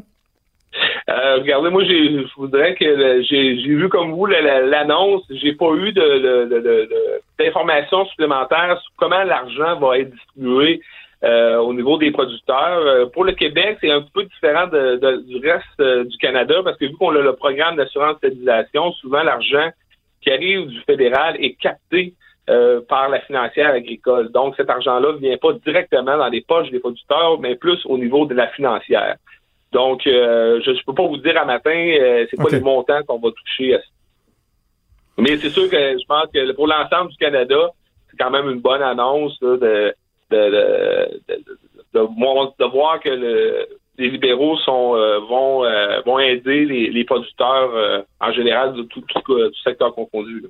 [1.37, 5.23] regardez, moi, je voudrais que j'ai vu comme vous l'annonce.
[5.31, 5.93] j'ai pas eu
[7.39, 10.81] d'informations supplémentaires sur comment l'argent va être distribué
[11.25, 12.81] euh, au niveau des producteurs.
[12.87, 16.85] Euh, pour le Québec, c'est un peu différent du reste euh, du Canada parce que
[16.85, 19.71] vu qu'on a le programme d'assurance stabilisation, souvent l'argent
[20.21, 22.15] qui arrive du fédéral est capté
[22.89, 24.31] par la financière agricole.
[24.31, 27.97] Donc, cet argent-là ne vient pas directement dans les poches des producteurs, mais plus au
[27.97, 29.17] niveau de la financière.
[29.73, 33.31] Donc, je ne peux pas vous dire à matin c'est quoi les montants qu'on va
[33.31, 33.85] toucher à ça.
[35.17, 37.71] Mais c'est sûr que je pense que pour l'ensemble du Canada,
[38.11, 39.95] c'est quand même une bonne annonce de
[40.31, 42.01] de,
[42.65, 43.11] voir que
[43.99, 49.03] les libéraux sont euh, vont euh, vont aider les, producteurs euh, en général de tout,
[49.03, 50.47] tout, tout secteur confondu.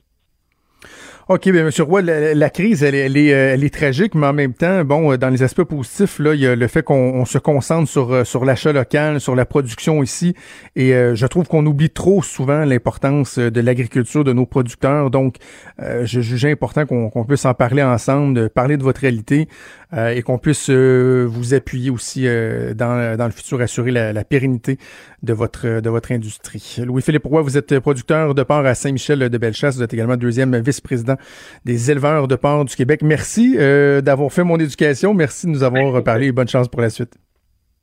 [1.28, 1.70] OK, bien, M.
[1.78, 5.30] Roy, la, crise, elle, elle, est, elle est tragique, mais en même temps, bon, dans
[5.30, 8.72] les aspects positifs, là, il y a le fait qu'on se concentre sur, sur l'achat
[8.72, 10.34] local, sur la production ici,
[10.76, 15.10] et je trouve qu'on oublie trop souvent l'importance de l'agriculture, de nos producteurs.
[15.10, 15.36] Donc,
[15.78, 19.48] je jugeais important qu'on puisse en parler ensemble, de parler de votre réalité.
[19.96, 24.24] Euh, et qu'on puisse euh, vous appuyer aussi euh, dans, dans, le futur, assurer la,
[24.24, 24.78] pérennité
[25.24, 26.76] de votre, de votre industrie.
[26.84, 29.76] Louis-Philippe Roy, vous êtes producteur de porc à Saint-Michel de Bellechasse.
[29.76, 31.16] Vous êtes également deuxième vice-président
[31.64, 33.00] des éleveurs de porc du Québec.
[33.02, 33.56] Merci
[34.02, 35.14] d'avoir fait mon éducation.
[35.14, 37.14] Merci de nous avoir parlé et bonne chance pour la suite.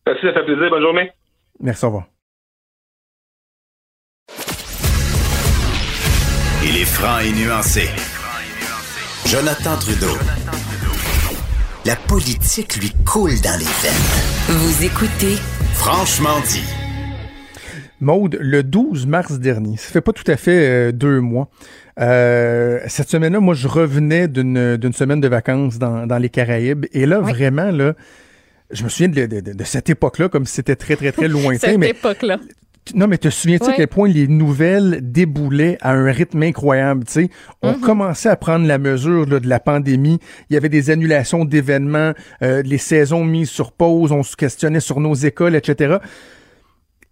[0.05, 0.69] Merci, ça fait plaisir.
[0.69, 1.11] Bonne journée.
[1.59, 2.05] Merci, au revoir.
[6.63, 7.89] Il est franc et nuancé.
[9.25, 10.17] Jonathan Trudeau.
[11.85, 14.57] La politique lui coule dans les veines.
[14.57, 15.37] Vous écoutez
[15.73, 16.80] Franchement dit.
[18.01, 21.49] Maude, le 12 mars dernier, ça fait pas tout à fait euh, deux mois.
[21.99, 26.85] Euh, cette semaine-là, moi, je revenais d'une semaine de vacances dans, les Caraïbes.
[26.93, 27.93] Et là, vraiment, là,
[28.71, 31.79] je me souviens de, cette époque-là, comme si c'était très, très, très lointain.
[31.79, 32.39] cette époque-là.
[32.95, 37.03] Non, mais te souviens-tu à quel point les nouvelles déboulaient à un rythme incroyable?
[37.07, 37.29] sais?
[37.61, 37.79] On mm-hmm.
[37.79, 40.19] commençait à prendre la mesure de la pandémie.
[40.49, 44.79] Il y avait des annulations d'événements, euh, les saisons mises sur pause, on se questionnait
[44.79, 45.97] sur nos écoles, etc.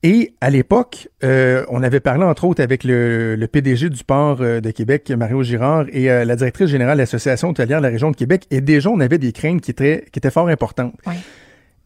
[0.01, 4.61] Et à l'époque, euh, on avait parlé entre autres avec le, PDG du port euh,
[4.61, 8.15] de Québec, Mario Girard, et la directrice générale de l'Association hôtelière de la région de
[8.15, 8.45] Québec.
[8.49, 10.93] Et déjà, on avait des craintes qui étaient, qui étaient fort importantes.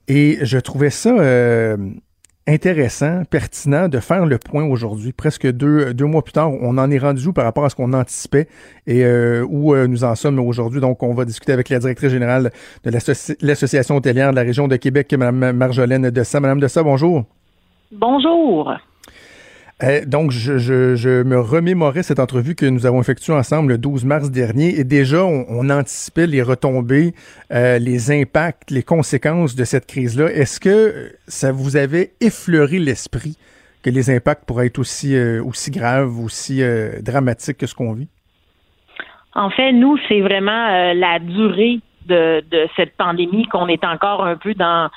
[0.08, 1.14] Et je trouvais ça
[2.48, 5.14] intéressant, pertinent de faire le point aujourd'hui.
[5.14, 7.76] Presque deux, deux mois plus tard, on en est rendu où par rapport à ce
[7.76, 8.48] qu'on anticipait
[8.86, 10.82] et euh, où euh, nous en sommes aujourd'hui.
[10.82, 12.52] Donc, on va discuter avec la directrice générale
[12.84, 12.92] de
[13.42, 16.40] l'Association hôtelière de la région de Québec, Mme Marjolaine Dessa.
[16.40, 17.26] Madame Dessa, bonjour.
[17.94, 18.74] Bonjour.
[19.84, 24.32] Euh, donc, je, me remémorais cette entrevue que nous avons effectuée ensemble le 12 mars
[24.32, 27.14] dernier et déjà, on, anticipait les retombées,
[27.52, 30.32] euh, les impacts, les conséquences de cette crise-là.
[30.32, 33.38] Est-ce que ça vous avait effleuré l'esprit
[33.84, 36.62] que les impacts pourraient être aussi, euh, aussi graves, aussi
[37.02, 38.08] dramatiques que ce qu'on vit?
[39.36, 42.44] En fait, nous, c'est vraiment la durée de,
[42.76, 44.90] cette pandémie qu'on est encore un peu dans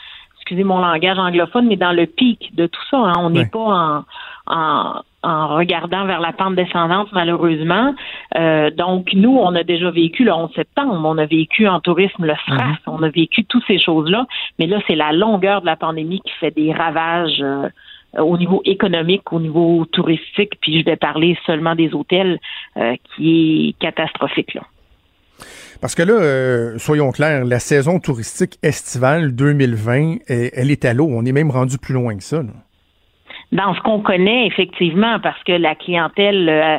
[0.47, 2.99] excusez mon langage anglophone, mais dans le pic de tout ça.
[2.99, 3.15] Hein.
[3.19, 4.05] On n'est pas
[4.47, 7.97] en, en, regardant vers la pente descendante, malheureusement.
[8.37, 12.25] Euh, donc, nous, on a déjà vécu le 11 septembre, on a vécu en tourisme
[12.25, 12.77] le SRAS, mhm.
[12.87, 14.27] on a vécu toutes ces choses-là,
[14.61, 17.69] mais là, c'est la longueur de la pandémie qui fait des ravages euh,
[18.17, 22.39] au niveau économique, au niveau touristique, puis je vais parler seulement des hôtels,
[22.77, 24.63] euh, qui est catastrophique, là.
[25.81, 31.09] Parce que là, soyons clairs, la saison touristique estivale 2020, elle, est à l'eau.
[31.11, 32.43] On est même rendu plus loin que ça.
[33.53, 36.79] Dans ce qu'on connaît effectivement, parce que la clientèle euh,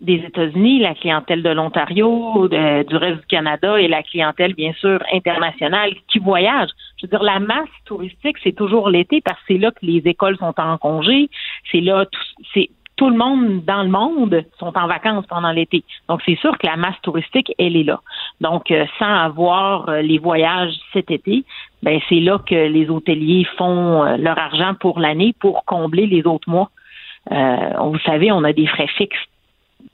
[0.00, 5.02] des États-Unis, la clientèle de l'Ontario, du reste du Canada et la clientèle bien sûr
[5.12, 6.68] internationale qui voyage.
[6.98, 10.02] Je veux dire, la masse touristique, c'est toujours l'été parce que c'est là que les
[10.04, 11.30] écoles sont en congé,
[11.72, 12.04] c'est là,
[12.52, 15.84] c'est tout le monde dans le monde sont en vacances pendant l'été.
[16.08, 18.00] Donc, c'est sûr que la masse touristique, elle est là.
[18.40, 21.44] Donc, euh, sans avoir euh, les voyages cet été,
[21.82, 26.26] ben c'est là que les hôteliers font euh, leur argent pour l'année pour combler les
[26.26, 26.70] autres mois.
[27.30, 29.26] vous savez, on a des frais fixes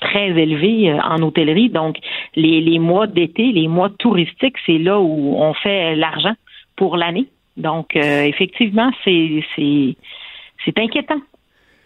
[0.00, 1.70] très élevés en hôtellerie.
[1.70, 1.96] Donc,
[2.36, 6.34] les, les mois d'été, les mois touristiques, c'est là où on fait l'argent
[6.76, 7.26] pour l'année.
[7.56, 11.20] Donc, effectivement, c'est c'est inquiétant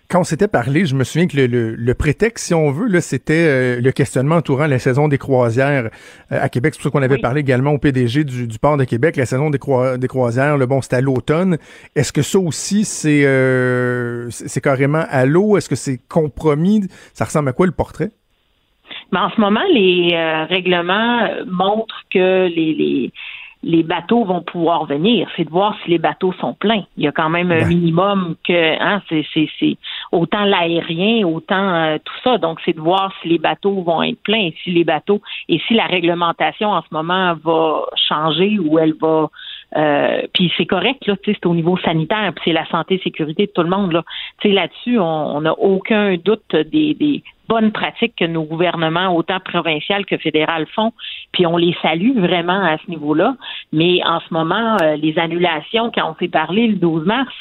[0.09, 3.81] quand on s'était parlé, je me souviens que le, prétexte, si on veut, c'était euh,
[3.81, 5.91] le questionnement entourant la saison des croisières
[6.33, 6.75] euh, à Québec.
[6.75, 9.17] C'est pour ça qu'on avait parlé également au PDG du, port de Québec.
[9.17, 9.59] La saison des,
[9.99, 11.59] des croisières, le bon, c'était à l'automne.
[11.95, 15.57] Est-ce que ça aussi, c'est euh, c'est carrément à l'eau?
[15.57, 16.83] Est-ce que c'est compromis?
[17.13, 18.11] Ça ressemble à quoi le portrait?
[19.11, 20.17] Ben, en ce moment, les
[20.49, 23.13] règlements montrent que les
[23.67, 25.29] les bateaux vont pouvoir venir.
[25.37, 26.85] C'est de voir si les bateaux sont pleins.
[26.97, 27.69] Il y a quand même un ben.
[27.69, 29.25] minimum que hein, c'est,
[30.13, 32.39] autant l'aérien, autant euh, tout ça.
[32.39, 35.75] Donc, c'est de voir si les bateaux vont être pleins, si les bateaux et si
[35.75, 39.29] la réglementation en ce moment va changer ou elle va
[39.77, 43.53] euh, puis c'est correct, là, c'est au niveau sanitaire, puis c'est la santé sécurité de
[43.53, 43.93] tout le monde.
[43.93, 44.05] Là.
[44.45, 50.17] Là-dessus, on n'a aucun doute des, des, bonnes pratiques que nos gouvernements, autant provincial que
[50.17, 50.93] fédéral, font,
[51.33, 53.37] puis on les salue vraiment à ce niveau-là.
[53.73, 57.33] Mais en ce moment, euh, les annulations, quand on s'est parlé le 12 mars,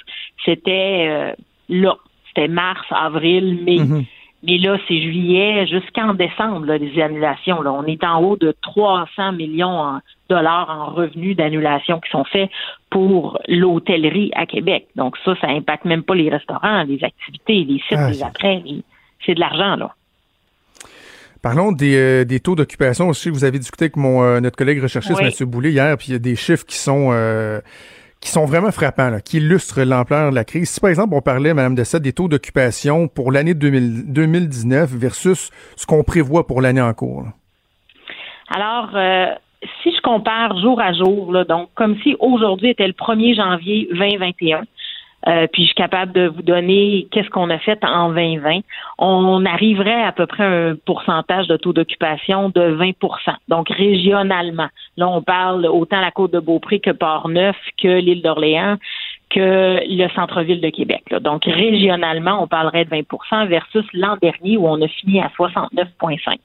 [0.43, 1.34] c'était euh,
[1.69, 1.95] là.
[2.35, 3.77] C'était mars, avril, mai.
[3.77, 4.05] Mm-hmm.
[4.43, 7.61] Mais là, c'est juillet jusqu'en décembre, là, les annulations.
[7.61, 7.71] Là.
[7.71, 12.49] On est en haut de 300 millions de dollars en revenus d'annulation qui sont faits
[12.91, 14.87] pour l'hôtellerie à Québec.
[14.95, 18.61] Donc ça, ça impacte même pas les restaurants, les activités, les sites, ah, les après
[19.25, 19.95] c'est de l'argent, là.
[21.41, 23.29] Parlons des, euh, taux d'occupation aussi.
[23.29, 25.47] Vous avez discuté avec mon, euh, notre collègue recherchiste, M.
[25.47, 27.59] Boulay, hier, puis il y a des chiffres qui sont euh,
[28.25, 30.71] qui sont vraiment frappants, qui illustrent l'ampleur de la crise.
[30.71, 35.85] Si par exemple on parlait, Mme Dessette, des taux d'occupation pour l'année 2019 versus ce
[35.85, 37.25] qu'on prévoit pour l'année en cours.
[38.49, 38.89] Alors,
[39.83, 44.63] si je compare jour à jour, donc comme si aujourd'hui était le 1er janvier 2021,
[45.27, 48.59] euh, puis je suis capable de vous donner qu'est-ce qu'on a fait en 2020.
[48.99, 52.93] On arriverait à peu près un pourcentage de taux d'occupation de 20%
[53.47, 54.67] Donc régionalement.
[54.97, 58.77] Là, on parle autant la côte de Beaupré que Port-Neuf, que l'île d'Orléans,
[59.29, 61.03] que le centre-ville de Québec.
[61.21, 66.38] Donc régionalement, on parlerait de 20% versus l'an dernier où on a fini à 69,5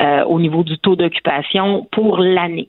[0.00, 2.68] euh, au niveau du taux d'occupation pour l'année.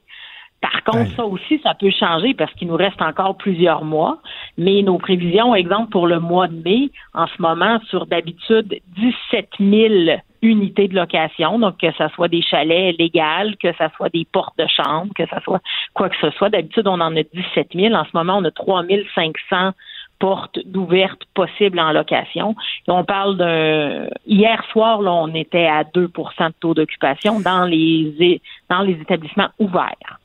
[0.62, 4.18] Par contre, ça aussi, ça peut changer parce qu'il nous reste encore plusieurs mois.
[4.58, 9.50] Mais nos prévisions, exemple pour le mois de mai, en ce moment, sur d'habitude 17
[9.60, 14.26] 000 unités de location, donc que ce soit des chalets légaux, que ce soit des
[14.32, 15.62] portes de chambre, que ce soit
[15.94, 16.50] quoi que ce soit.
[16.50, 17.94] D'habitude, on en a 17 000.
[17.94, 18.84] En ce moment, on a 3
[19.16, 19.72] 500
[20.20, 22.56] portes d'ouvertes possibles en location.
[22.88, 27.66] Et on parle d'un hier soir, là, on était à 2% de taux d'occupation dans
[27.66, 30.20] les dans les établissements ouverts.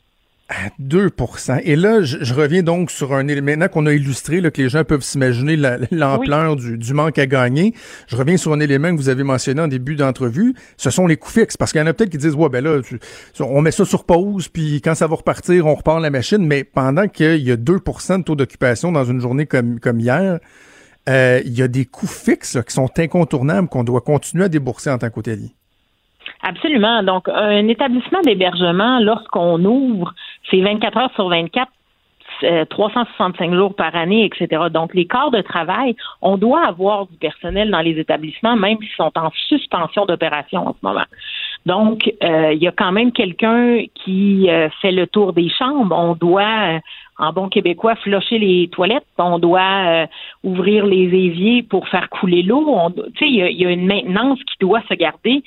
[0.50, 4.50] À 2% Et là, je, reviens donc sur un élément, maintenant qu'on a illustré, là,
[4.50, 5.56] que les gens peuvent s'imaginer
[5.90, 7.72] l'ampleur du, du, manque à gagner,
[8.08, 11.16] je reviens sur un élément que vous avez mentionné en début d'entrevue, ce sont les
[11.16, 11.56] coûts fixes.
[11.56, 12.80] Parce qu'il y en a peut-être qui disent, ouais, ben là,
[13.40, 16.46] on met ça sur pause, puis quand ça va repartir, on repart la machine.
[16.46, 20.40] Mais pendant qu'il y a 2% de taux d'occupation dans une journée comme, comme hier,
[21.08, 24.90] euh, il y a des coûts fixes qui sont incontournables qu'on doit continuer à débourser
[24.90, 25.52] en tant qu'hôtelier.
[26.42, 27.02] Absolument.
[27.02, 30.14] Donc, un établissement d'hébergement, lorsqu'on ouvre,
[30.50, 31.70] c'est 24 heures sur 24,
[32.68, 34.64] 365 euh, jours par année, etc.
[34.70, 38.88] Donc, les corps de travail, on doit avoir du personnel dans les établissements, même s'ils
[38.96, 41.04] sont en suspension d'opération en ce moment.
[41.66, 44.48] Donc, euh, il y a quand même quelqu'un qui
[44.82, 45.96] fait le tour des chambres.
[45.96, 46.80] On doit
[47.18, 49.06] en bon québécois, flocher les toilettes.
[49.18, 50.06] On doit euh,
[50.42, 52.90] ouvrir les éviers pour faire couler l'eau.
[53.14, 55.42] Tu sais, il y, a une maintenance qui doit se garder.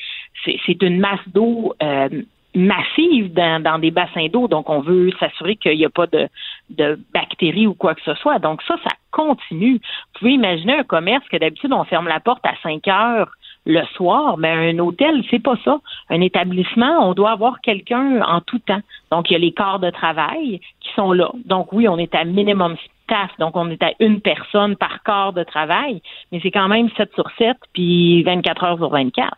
[0.45, 2.09] C'est une masse d'eau euh,
[2.57, 4.47] massive dans, des bassins d'eau.
[4.47, 6.27] Donc, on veut s'assurer qu'il n'y a pas de,
[6.71, 8.39] de bactéries ou quoi que ce soit.
[8.39, 9.75] Donc, ça, ça continue.
[9.75, 13.31] Vous pouvez imaginer un commerce que d'habitude, on ferme la porte à 5 heures
[13.65, 15.79] le soir, mais un hôtel, c'est pas ça.
[16.09, 18.81] Un établissement, on doit avoir quelqu'un en tout temps.
[19.11, 21.31] Donc, il y a les corps de travail qui sont là.
[21.45, 25.33] Donc, oui, on est à minimum staff, donc on est à une personne par corps
[25.33, 29.35] de travail, mais c'est quand même 7 sur 7, puis 24 heures sur 24.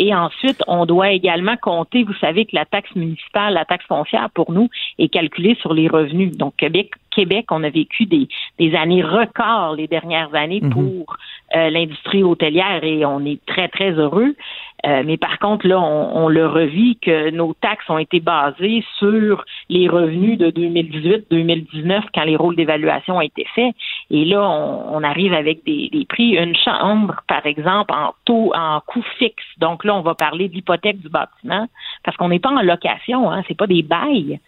[0.00, 4.30] Et ensuite, on doit également compter, vous savez que la taxe municipale, la taxe foncière
[4.32, 4.68] pour nous
[5.00, 6.36] est calculée sur les revenus.
[6.36, 8.28] Donc, Québec, Québec, on a vécu des,
[8.60, 10.70] des années records les dernières années mhm.
[10.70, 11.16] pour
[11.56, 14.36] euh, l'industrie hôtelière et on est très, très heureux.
[14.86, 18.84] Euh, mais par contre, là, on, on, le revit que nos taxes ont été basées
[18.98, 23.74] sur les revenus de 2018-2019 quand les rôles d'évaluation ont été faits.
[24.10, 26.36] Et là, on, arrive avec des, des, prix.
[26.36, 29.44] Une chambre, par exemple, en taux, en coût fixe.
[29.58, 31.66] Donc là, on va parler d'hypothèque du bâtiment
[32.04, 34.38] parce qu'on n'est pas en location, hein, c'est pas des bails.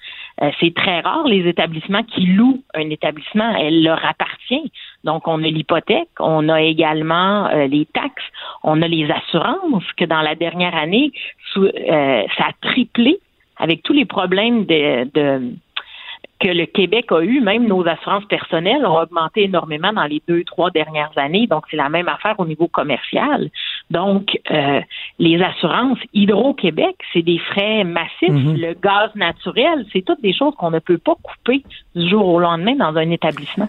[0.43, 4.73] Euh, c'est très rare les établissements qui louent un établissement, elle leur appartient.
[5.05, 8.25] Donc on a l'hypothèque, on a également euh, les taxes,
[8.63, 11.13] on a les assurances que dans la dernière année,
[11.57, 13.19] euh, ça a triplé
[13.57, 15.53] avec tous les problèmes de, de
[16.41, 20.43] que le Québec a eu, même nos assurances personnelles ont augmenté énormément dans les deux,
[20.45, 21.47] trois dernières années.
[21.47, 23.51] Donc, c'est la même affaire au niveau commercial.
[23.91, 24.81] Donc, euh,
[25.19, 28.31] les assurances Hydro-Québec, c'est des frais massifs.
[28.31, 28.59] Mm-hmm.
[28.59, 31.63] Le gaz naturel, c'est toutes des choses qu'on ne peut pas couper
[31.95, 33.69] du jour au lendemain dans un établissement.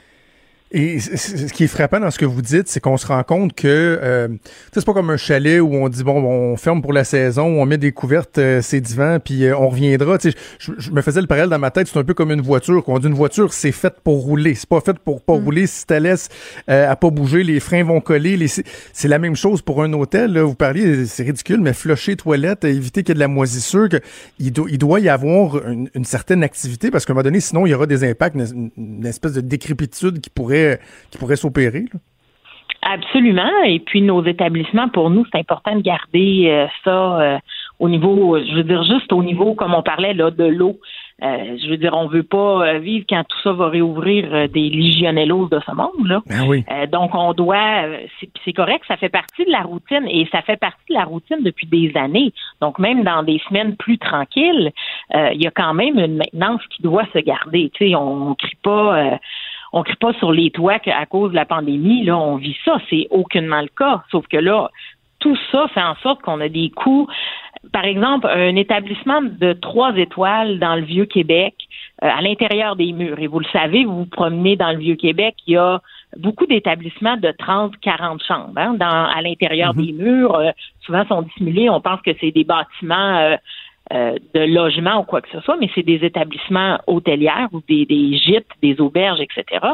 [0.74, 3.54] Et ce qui est frappant dans ce que vous dites, c'est qu'on se rend compte
[3.54, 3.68] que
[4.02, 4.30] euh,
[4.72, 7.66] c'est pas comme un chalet où on dit bon, on ferme pour la saison, on
[7.66, 10.18] met des couvertes, euh, c'est divin, puis euh, on reviendra.
[10.18, 12.42] Tu sais, je, me faisais le parallèle dans ma tête, c'est un peu comme une
[12.42, 12.86] voiture.
[12.86, 15.44] Qu'on dit une voiture, c'est faite pour rouler, c'est pas fait pour pas mm.
[15.44, 15.68] rouler.
[15.68, 16.30] Si tu laisses
[16.70, 18.38] euh, à pas bouger, les freins vont coller.
[18.38, 20.32] Les, c'est la même chose pour un hôtel.
[20.32, 20.44] Là.
[20.44, 23.98] Vous parliez, c'est ridicule, mais flusher toilette, éviter qu'il y ait de la moisissure, que
[24.40, 27.72] il, il doit y avoir une, certaine activité parce qu'à un moment donné, sinon il
[27.72, 30.61] y aura des impacts, une espèce de décrépitude qui pourrait
[31.12, 31.86] qui pourrait s'opérer.
[32.82, 33.64] Absolument.
[33.66, 37.38] Et puis nos établissements, pour nous, c'est important de garder euh, ça euh,
[37.80, 40.80] au niveau, je veux dire juste au niveau, comme on parlait là, de l'eau.
[41.22, 45.48] Euh, je veux dire, on veut pas vivre quand tout ça va réouvrir des légionellos
[45.50, 46.24] de ce monde là.
[46.26, 47.84] Ben donc on doit,
[48.44, 51.44] c'est correct, ça fait partie de la routine et ça fait partie de la routine
[51.44, 52.34] depuis des années.
[52.60, 54.72] Donc même dans des semaines plus tranquilles,
[55.14, 57.70] il y a quand même une maintenance qui doit se garder.
[57.76, 59.20] Tu sais, on, on crie pas
[59.74, 62.78] on crie pas sur les toits qu'à cause de la pandémie, là, on vit ça.
[62.90, 64.04] C'est aucunement le cas.
[64.12, 64.70] Sauf que là,
[65.20, 67.08] tout ça fait en sorte qu'on a des coûts.
[67.72, 71.54] Par exemple, un établissement de trois étoiles dans le Vieux-Québec,
[72.04, 73.20] euh, à l'intérieur des murs.
[73.20, 75.80] Et vous le savez, vous vous promenez dans le Vieux-Québec, il y a
[76.18, 79.86] beaucoup d'établissements de 30, 40 chambres hein, dans, à l'intérieur mhm.
[79.86, 80.36] des murs.
[80.36, 80.52] Euh,
[80.84, 81.70] souvent sont dissimulés.
[81.70, 83.38] On pense que c'est des bâtiments euh,
[83.94, 87.86] euh, de logement ou quoi que ce soit, mais c'est des établissements hôteliers ou des,
[87.86, 89.66] des gîtes, des auberges, etc.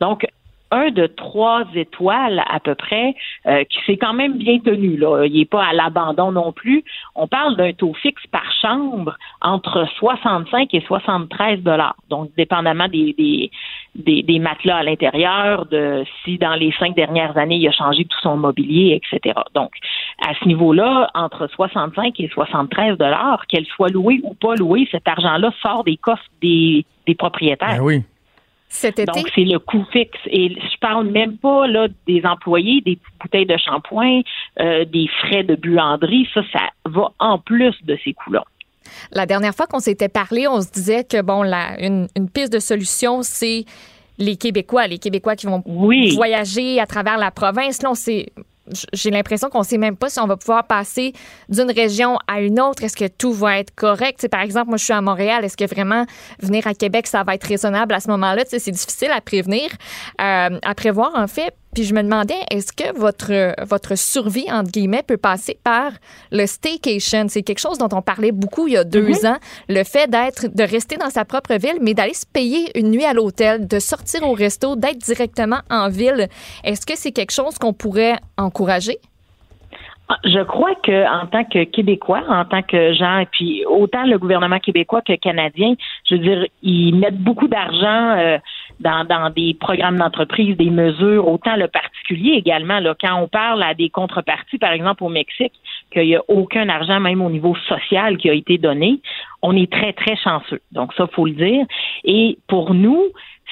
[0.00, 0.26] Donc,
[0.70, 3.14] un de trois étoiles à peu près,
[3.46, 4.96] euh, qui s'est quand même bien tenu.
[4.96, 5.24] Là.
[5.26, 6.84] Il n'est pas à l'abandon non plus.
[7.14, 11.96] On parle d'un taux fixe par chambre entre 65 et 73 dollars.
[12.08, 13.14] Donc, dépendamment des,
[13.94, 18.18] des, matelas à l'intérieur, de si dans les cinq dernières années, il a changé tout
[18.22, 19.34] son mobilier, etc.
[19.54, 19.70] Donc,
[20.26, 25.06] à ce niveau-là, entre 65 et 73 dollars, qu'elle soit louée ou pas louée, cet
[25.06, 27.78] argent-là sort des coffres des, des propriétaires.
[27.78, 28.02] Ben oui.
[28.82, 30.18] Donc, c'est le coût fixe.
[30.26, 34.20] Et je parle même pas là, des employés, des bouteilles de shampoing,
[34.60, 36.28] euh, des frais de buanderie.
[36.34, 38.44] Ça, ça va en plus de ces coûts-là.
[39.12, 42.58] La dernière fois qu'on s'était parlé, on se disait que, bon, la, une, piste de
[42.58, 43.64] solution, c'est
[44.18, 47.82] les Québécois, les Québécois qui vont voyager à travers la province.
[47.82, 48.32] Là, on s'est
[48.92, 51.12] j'ai l'impression qu'on sait même pas si on va pouvoir passer
[51.48, 52.82] d'une région à une autre.
[52.84, 54.26] Est-ce que tout va être correct?
[54.28, 55.44] par exemple, moi, je suis à Montréal.
[55.44, 56.04] Est-ce que vraiment
[56.40, 58.44] venir à Québec, ça va être raisonnable à ce moment-là?
[58.46, 59.70] C'est difficile à prévenir,
[60.20, 61.54] euh, à prévoir, en fait.
[61.76, 65.90] Puis je me demandais, est-ce que votre, votre survie, entre guillemets, peut passer par
[66.32, 67.26] le staycation?
[67.28, 69.28] C'est quelque chose dont on parlait beaucoup il y a deux mm-hmm.
[69.28, 69.36] ans.
[69.68, 73.04] Le fait d'être, de rester dans sa propre ville, mais d'aller se payer une nuit
[73.04, 76.28] à l'hôtel, de sortir au resto, d'être directement en ville.
[76.64, 78.96] Est-ce que c'est quelque chose qu'on pourrait encourager?
[80.08, 84.04] Ah, je crois que en tant que Québécois, en tant que gens, et puis autant
[84.04, 85.74] le gouvernement québécois que canadien,
[86.08, 88.38] je veux dire, ils mettent beaucoup d'argent euh,
[88.80, 92.80] dans, dans des programmes d'entreprise, des mesures, autant le particulier également.
[92.80, 95.52] Là, quand on parle à des contreparties, par exemple au Mexique,
[95.90, 99.00] qu'il n'y a aucun argent, même au niveau social, qui a été donné,
[99.42, 100.60] on est très, très chanceux.
[100.72, 101.66] Donc ça, faut le dire.
[102.04, 103.02] Et pour nous,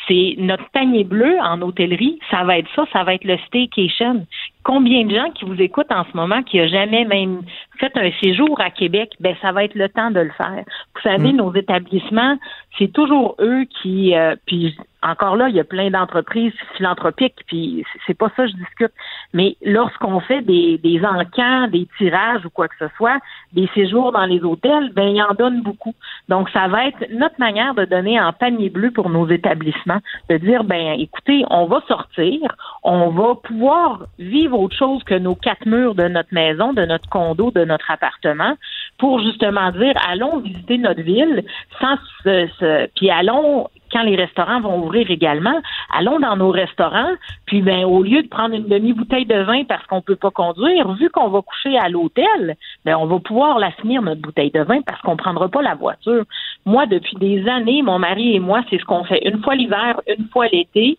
[0.08, 4.26] c'est notre panier bleu en hôtellerie, ça va être ça, ça va être le staycation.
[4.64, 7.42] Combien de gens qui vous écoutent en ce moment qui a jamais même
[7.78, 10.64] fait un séjour à Québec, ben ça va être le temps de le faire.
[10.94, 11.36] Vous savez, mm.
[11.36, 12.38] nos établissements,
[12.78, 17.84] c'est toujours eux qui, euh, puis encore là, il y a plein d'entreprises philanthropiques, puis
[18.06, 18.92] c'est pas ça que je discute.
[19.34, 23.18] Mais lorsqu'on fait des, des encans, des tirages ou quoi que ce soit,
[23.52, 25.94] des séjours dans les hôtels, ben il en donne beaucoup.
[26.28, 30.00] Donc ça va être notre manière de donner en panier bleu pour nos établissements,
[30.30, 32.40] de dire ben écoutez, on va sortir,
[32.82, 37.08] on va pouvoir vivre autre chose que nos quatre murs de notre maison, de notre
[37.08, 38.56] condo, de notre appartement,
[38.98, 41.44] pour justement dire allons visiter notre ville
[41.80, 45.54] sans se, puis allons quand les restaurants vont ouvrir également,
[45.96, 47.12] allons dans nos restaurants,
[47.46, 50.92] puis ben au lieu de prendre une demi-bouteille de vin parce qu'on peut pas conduire,
[50.94, 54.62] vu qu'on va coucher à l'hôtel, ben on va pouvoir la finir notre bouteille de
[54.62, 56.24] vin parce qu'on prendra pas la voiture.
[56.66, 60.00] Moi, depuis des années, mon mari et moi, c'est ce qu'on fait une fois l'hiver,
[60.08, 60.98] une fois l'été.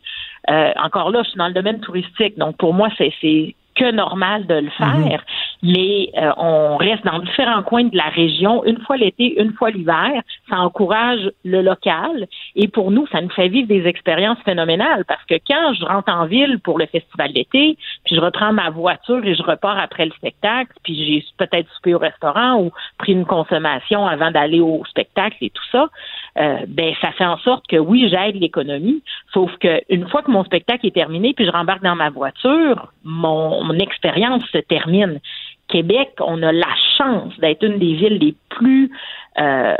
[0.49, 3.11] Euh, encore là, je suis dans le domaine touristique, donc pour moi, c'est
[3.75, 5.09] que normal de le mhm.
[5.09, 5.23] faire,
[5.65, 9.71] mais euh, on reste dans différents coins de la région, une fois l'été, une fois
[9.71, 10.21] l'hiver.
[10.47, 15.23] Ça encourage le local et pour nous, ça nous fait vivre des expériences phénoménales parce
[15.25, 19.25] que quand je rentre en ville pour le festival d'été, puis je reprends ma voiture
[19.25, 23.25] et je repars après le spectacle, puis j'ai peut-être soupé au restaurant ou pris une
[23.25, 25.89] consommation avant d'aller au spectacle et tout ça,
[26.37, 29.01] euh, ben ça fait en sorte que oui, j'aide l'économie,
[29.33, 32.91] sauf que une fois que mon spectacle est terminé, puis je rembarque dans ma voiture,
[33.03, 35.19] mon, mon expérience se termine.
[35.67, 38.91] Québec, on a la chance d'être une des villes les plus
[39.39, 39.75] euh,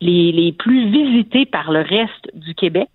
[0.00, 2.88] les, les plus visitées par le reste du Québec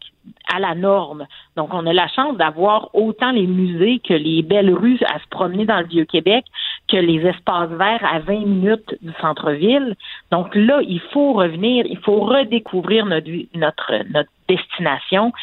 [0.53, 1.25] à la norme.
[1.57, 5.27] Donc, on a la chance d'avoir autant les musées que les belles rues à se
[5.29, 6.45] promener dans le Vieux-Québec,
[6.87, 9.95] que les espaces verts à 20 minutes du centre-ville.
[10.31, 15.33] Donc là, il faut revenir, il faut redécouvrir notre, notre, notre destination.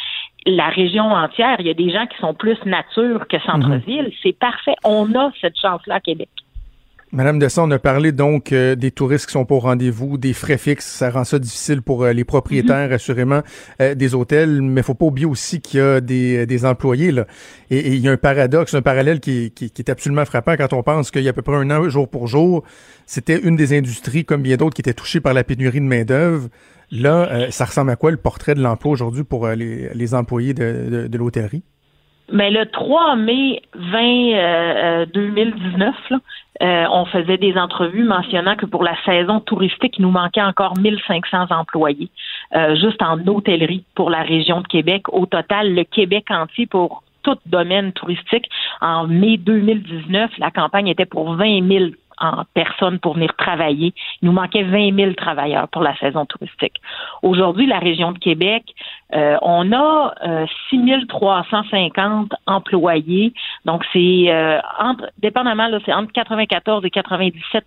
[0.46, 4.06] La région entière, il y a des gens qui sont plus nature que centre-ville.
[4.06, 4.12] Mhm.
[4.22, 4.76] C'est parfait.
[4.84, 6.30] On a cette chance-là à Québec.
[7.12, 10.32] Madame Desson, on a parlé donc euh, des touristes qui sont pas au rendez-vous, des
[10.32, 12.94] frais fixes, ça rend ça difficile pour euh, les propriétaires, mhm.
[12.94, 13.42] assurément,
[13.82, 17.26] euh, des hôtels, mais faut pas oublier aussi qu'il y a des, des employés, là.
[17.68, 20.72] Et, il y a un paradoxe, un parallèle qui, qui, qui est absolument frappant quand
[20.72, 22.62] on pense qu'il y a à peu près un an, jour pour jour,
[23.06, 26.48] c'était une des industries, comme bien d'autres, qui était touchée par la pénurie de main-d'œuvre.
[26.92, 30.88] Là, ça ressemble à quoi le portrait de l'emploi aujourd'hui pour les, les, employés de,
[30.88, 31.62] de, de l'hôtellerie?
[32.33, 36.18] Mais le 3 mai 20, 2019, là,
[36.62, 40.76] euh, on faisait des entrevues mentionnant que pour la saison touristique, il nous manquait encore
[40.76, 42.11] 1500 employés,
[42.55, 45.05] euh, juste en hôtellerie pour la région de Québec.
[45.09, 48.49] Au total, le Québec entier pour tout domaine touristique,
[48.83, 51.85] en mai 2019, la campagne était pour 20 000
[52.20, 53.94] en personnes pour venir travailler.
[54.22, 56.80] Il nous manquait 20 000 travailleurs pour la saison touristique.
[57.22, 58.64] Aujourd'hui, la région de Québec,
[59.14, 63.32] euh, on a euh, 6 350 employés.
[63.64, 67.62] Donc, c'est euh, entre, dépendamment, c'est entre 94 et 97%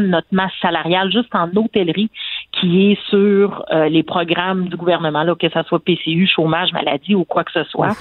[0.00, 2.10] de notre masse salariale juste en hôtellerie
[2.60, 7.14] qui est sur euh, les programmes du gouvernement, là, que ce soit PCU, chômage, maladie
[7.14, 7.92] ou quoi que ce soit.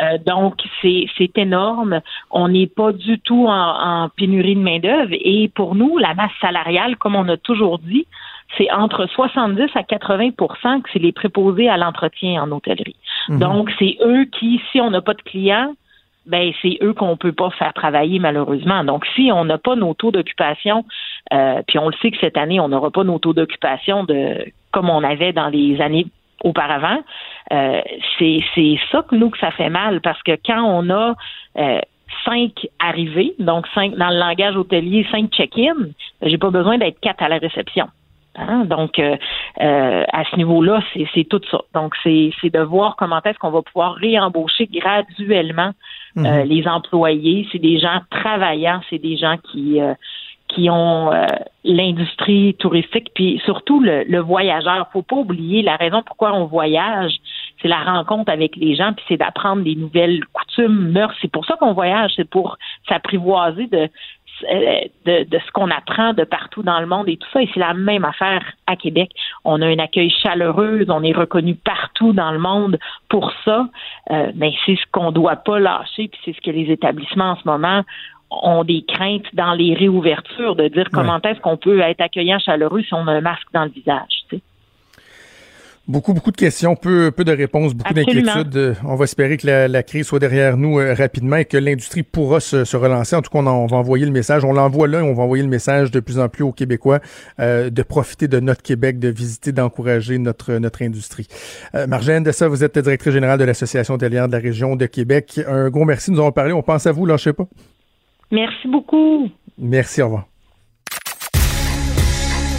[0.00, 2.00] Euh, donc, c'est, c'est énorme.
[2.30, 6.32] On n'est pas du tout en, en pénurie de main-d'œuvre et pour nous, la masse
[6.40, 8.06] salariale, comme on a toujours dit,
[8.56, 12.96] c'est entre 70 à 80% que c'est les préposés à l'entretien en hôtellerie.
[13.28, 13.38] Mhm.
[13.38, 15.74] Donc, c'est eux qui, si on n'a pas de clients,
[16.26, 18.84] ben c'est eux qu'on peut pas faire travailler malheureusement.
[18.84, 20.84] Donc, si on n'a pas nos taux d'occupation,
[21.32, 24.46] euh, puis on le sait que cette année, on n'aura pas nos taux d'occupation de
[24.72, 26.06] comme on avait dans les années
[26.44, 26.98] auparavant,
[27.52, 27.80] euh,
[28.18, 31.14] c'est ça que nous que ça fait mal parce que quand on a
[31.58, 31.80] euh,
[32.24, 35.74] cinq arrivées, donc cinq dans le langage hôtelier, cinq check-in,
[36.22, 37.88] j'ai pas besoin d'être quatre à la réception.
[38.36, 38.64] Hein?
[38.64, 39.16] Donc, euh,
[39.60, 40.82] euh, à ce niveau-là,
[41.14, 41.60] c'est tout ça.
[41.74, 45.72] Donc, c'est de voir comment est-ce qu'on va pouvoir réembaucher graduellement
[46.16, 46.48] euh, mhm.
[46.48, 47.48] les employés.
[47.50, 49.80] C'est des gens travaillants, c'est des gens qui
[50.48, 51.12] qui ont
[51.62, 54.88] l'industrie touristique, puis surtout le, le voyageur.
[54.92, 57.12] Faut pas oublier la raison pourquoi on voyage,
[57.62, 61.14] c'est la rencontre avec les gens, puis c'est d'apprendre des nouvelles coutumes, mœurs.
[61.20, 62.58] C'est pour ça qu'on voyage, c'est pour
[62.88, 63.88] s'apprivoiser de
[64.44, 67.42] euh, de, ce qu'on apprend de partout dans le monde et tout ça.
[67.42, 69.10] Et c'est la même affaire à Québec.
[69.44, 72.78] On a un accueil chaleureux, on est reconnu partout dans le monde
[73.08, 73.68] pour ça.
[74.10, 77.32] Euh, mais c'est ce qu'on ne doit pas lâcher, puis c'est ce que les établissements
[77.32, 77.82] en ce moment
[78.30, 82.82] ont des craintes dans les réouvertures de dire comment est-ce qu'on peut être accueillant chaleureux
[82.82, 84.20] si on a un masque dans le visage.
[85.90, 88.76] Beaucoup, beaucoup de questions, peu, peu de réponses, beaucoup d'inquiétudes.
[88.84, 92.38] On va espérer que la, crise soit derrière nous euh, rapidement et que l'industrie pourra
[92.38, 93.16] se, relancer.
[93.16, 94.44] En tout cas, on, va envoyer le message.
[94.44, 97.00] On l'envoie là, on va envoyer le message de plus en plus aux Québécois
[97.40, 101.26] euh, de profiter de notre Québec, de visiter, d'encourager notre, notre industrie.
[101.74, 105.40] Euh, Marjane Dessa, vous êtes directrice générale de l'Association hôtelière de la région de Québec.
[105.48, 106.52] Un gros merci, nous avons parlé.
[106.52, 107.48] On pense à vous, sais pas.
[108.30, 109.28] Merci beaucoup.
[109.58, 110.28] Merci, au revoir.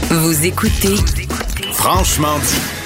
[0.10, 0.98] Vous écoutez
[1.72, 2.81] Franchement dit.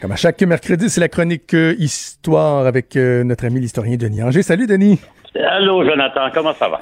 [0.00, 4.22] Comme à chaque mercredi, c'est la chronique euh, Histoire avec euh, notre ami l'historien Denis
[4.22, 4.42] Anger.
[4.42, 5.00] Salut Denis.
[5.34, 6.78] Allô Jonathan, comment ça va?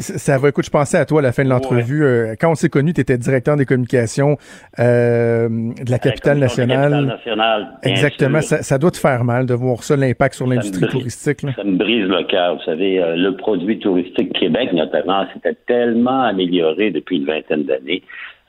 [0.00, 2.04] ça va, écoute, je pensais à toi à la fin de l'entrevue.
[2.04, 4.36] Euh, quand on s'est connu, tu étais directeur des communications
[4.78, 6.92] de la capitale nationale.
[6.92, 10.88] La capitale nationale Exactement, ça, doit te faire mal de voir ça, l'impact sur l'industrie
[10.88, 11.40] touristique.
[11.40, 12.56] Ça me brise le cœur.
[12.56, 18.02] Vous savez, le produit touristique Québec, notamment, s'était tellement amélioré depuis une vingtaine d'années.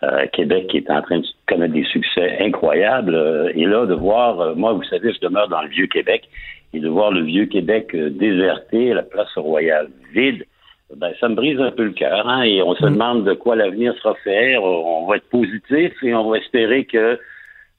[0.04, 3.16] Euh, Québec qui est en train de connaître des succès incroyables.
[3.16, 6.30] Euh, et là, de voir, euh, moi, vous savez, je demeure dans le vieux Québec,
[6.74, 10.46] et de voir le vieux Québec déserté, la place royale vide,
[10.96, 12.30] ben, ça me brise un peu le cœur.
[12.30, 12.94] Hein, et on se mm.
[12.94, 14.56] demande de quoi l'avenir sera fait.
[14.58, 17.20] On va être positif et on va espérer que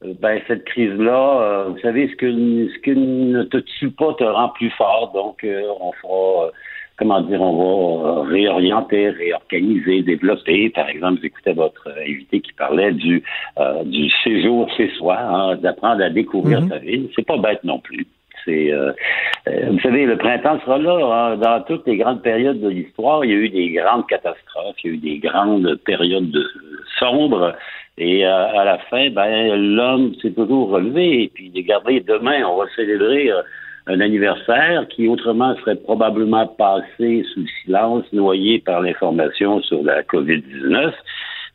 [0.02, 4.48] ben, cette crise-là, vous savez, ce que, ce que ne te tue pas te rend
[4.48, 5.12] plus fort.
[5.12, 6.50] Donc, on fera
[6.98, 10.70] comment dire, on va euh, réorienter, réorganiser, développer.
[10.70, 13.22] Par exemple, j'écoutais votre invité qui parlait du,
[13.58, 16.68] euh, du séjour chez soi, hein, d'apprendre à découvrir mhm.
[16.68, 17.08] sa ville.
[17.14, 18.06] C'est pas bête non plus.
[18.44, 18.92] C'est, euh,
[19.46, 20.98] vous savez, le printemps sera là.
[20.98, 21.36] Hein.
[21.36, 24.90] dans toutes les grandes périodes de l'histoire, il y a eu des grandes catastrophes, il
[24.90, 26.44] y a eu des grandes périodes de,
[26.98, 27.54] sombres.
[28.00, 31.24] Et à la fin, ben, l'homme s'est toujours relevé.
[31.24, 33.28] Et puis, regardez, demain, on va célébrer
[33.88, 40.02] un anniversaire qui autrement serait probablement passé sous le silence, noyé par l'information sur la
[40.02, 40.92] COVID-19.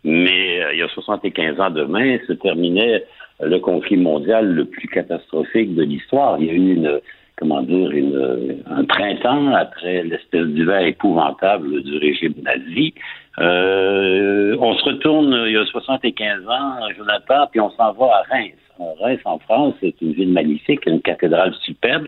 [0.03, 3.05] Mais euh, il y a 75 ans demain se terminait
[3.41, 6.37] le conflit mondial le plus catastrophique de l'histoire.
[6.39, 6.99] Il y a eu une,
[7.37, 12.93] comment dire, une, un printemps après l'espèce d'hiver épouvantable du régime nazi.
[13.39, 18.21] Euh, on se retourne il y a 75 ans, Jonathan, puis on s'en va à
[18.29, 18.53] Reims.
[18.99, 22.05] Reims, en France, c'est une ville magnifique, une cathédrale superbe.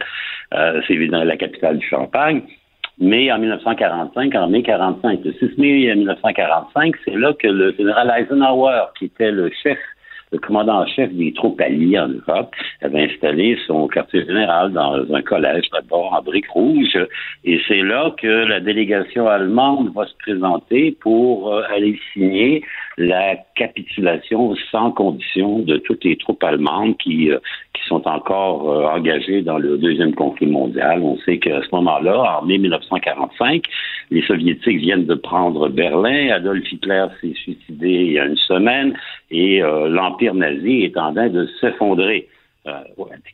[0.54, 2.42] Euh, c'est évidemment la capitale du Champagne.
[2.98, 8.14] Mais en 1945, en mai 45, le 6 mai 1945, c'est là que le général
[8.18, 9.78] Eisenhower, qui était le chef
[10.32, 15.06] le commandant en chef des troupes alliées en Europe avait installé son quartier général dans
[15.14, 16.98] un collège d'abord en briques rouges.
[17.44, 22.64] Et c'est là que la délégation allemande va se présenter pour euh, aller signer
[22.98, 27.40] la capitulation sans condition de toutes les troupes allemandes qui, euh,
[27.74, 31.02] qui sont encore euh, engagées dans le deuxième conflit mondial.
[31.02, 33.64] On sait qu'à ce moment-là, en mai 1945,
[34.12, 36.30] les soviétiques viennent de prendre Berlin.
[36.32, 38.94] Adolf Hitler s'est suicidé il y a une semaine
[39.32, 42.28] et l'Empire nazi est en train de s'effondrer.
[42.68, 42.82] Euh,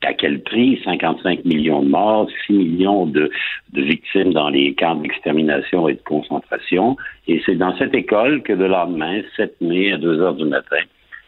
[0.02, 0.82] à quel prix?
[0.84, 3.30] 55 millions de morts, 6 millions de,
[3.74, 6.98] victimes dans les camps d'extermination et de concentration.
[7.28, 10.82] Et c'est dans cette école que le lendemain, 7 mai à 2 heures du matin,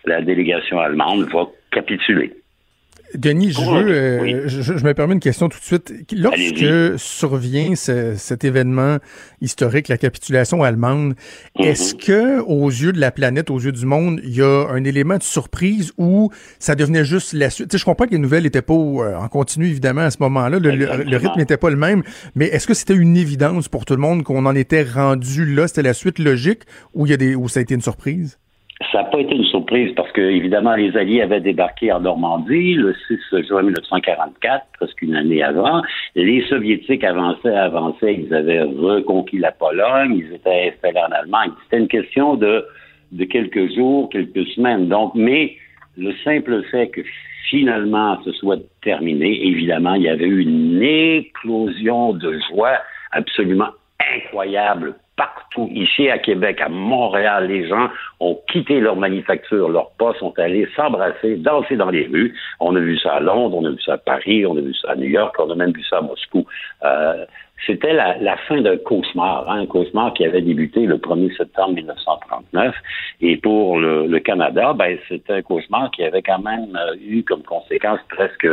[0.06, 2.34] la délégation allemande va capituler.
[3.16, 5.94] Denis, je veux, euh, je, me permets une question tout de suite.
[6.16, 8.98] Lorsque survient cet événement
[9.42, 11.66] historique, la capitulation allemande, mm-hmm.
[11.66, 14.84] est-ce que, aux yeux de la planète, aux yeux du monde, il y a un
[14.84, 17.76] élément de surprise ou ça devenait juste la suite?
[17.78, 20.60] je comprends que les nouvelles n'étaient pas euh, en continu, évidemment, à ce moment-là.
[20.60, 22.04] Le, rythme n'était pas le même.
[22.36, 25.68] Mais est-ce que c'était une évidence pour tout le monde qu'on en était rendu là?
[25.68, 28.38] C'était la suite logique ou il y a des, ou ça a été une surprise?
[28.92, 32.74] Ça n'a pas été une surprise parce que, évidemment, les Alliés avaient débarqué en Normandie
[32.74, 35.82] le 6 juin 1944, presque une année avant.
[36.16, 41.52] Les Soviétiques avançaient, avançaient, ils avaient reconquis la Pologne, ils étaient installés en Allemagne.
[41.64, 42.66] C'était une question de,
[43.12, 44.88] de quelques jours, quelques semaines.
[44.88, 45.56] Donc, mais
[45.98, 47.02] le simple fait que
[47.50, 52.80] finalement ce soit terminé, évidemment, il y avait eu une éclosion de joie
[53.12, 53.70] absolument
[54.16, 55.70] incroyable partout.
[55.72, 57.90] Ici à Québec, à Montréal, les gens
[58.20, 62.36] ont quitté leur manufacture, leurs pas sont allés s'embrasser, danser dans les rues.
[62.60, 64.74] On a vu ça à Londres, on a vu ça à Paris, on a vu
[64.74, 66.46] ça à New York, on a même vu ça à Moscou.
[66.84, 67.26] Euh,
[67.66, 72.76] c'était la, fin d'un cauchemar, hein, un cauchemar qui avait débuté le 1er septembre 1939.
[73.22, 77.44] Et pour le, Canada, ben, c'était un cauchemar qui avait quand même euh, eu comme
[77.44, 78.48] conséquence presque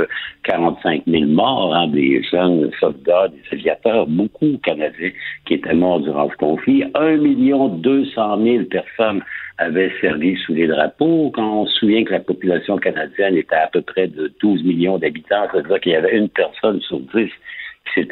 [0.45, 5.11] 45 000 morts, hein, des jeunes soldats, des aviateurs, beaucoup Canadiens
[5.47, 6.85] qui étaient morts durant ce conflit.
[6.95, 9.23] 1 million 200 000 personnes
[9.59, 11.31] avaient servi sous les drapeaux.
[11.35, 14.99] Quand on se souvient que la population canadienne était à peu près de 12 millions
[14.99, 17.31] d'habitants, c'est-à-dire qu'il y avait une personne sur 10
[17.95, 18.07] qui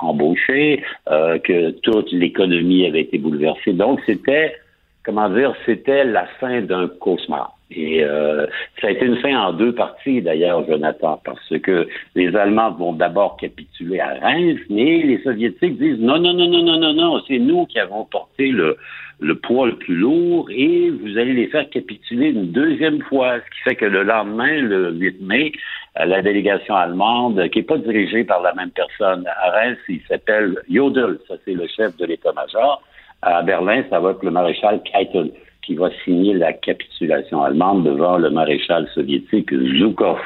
[0.00, 3.72] embauché, euh, que toute l'économie avait été bouleversée.
[3.72, 4.56] Donc, c'était,
[5.04, 7.53] comment dire, c'était la fin d'un cauchemar.
[7.70, 8.46] Et euh,
[8.80, 12.92] ça a été une fin en deux parties, d'ailleurs, Jonathan, parce que les Allemands vont
[12.92, 17.22] d'abord capituler à Reims, mais les Soviétiques disent non, non, non, non, non, non, non,
[17.26, 18.76] c'est nous qui avons porté le,
[19.20, 23.56] le poids le plus lourd et vous allez les faire capituler une deuxième fois, ce
[23.56, 25.52] qui fait que le lendemain, le 8 mai,
[25.98, 30.02] euh, la délégation allemande, qui n'est pas dirigée par la même personne à Reims, il
[30.08, 32.82] s'appelle Jodl, ça c'est le chef de l'état-major.
[33.22, 35.30] À Berlin, ça va être le maréchal Keitel
[35.64, 40.18] qui va signer la capitulation allemande devant le maréchal soviétique Zhukov.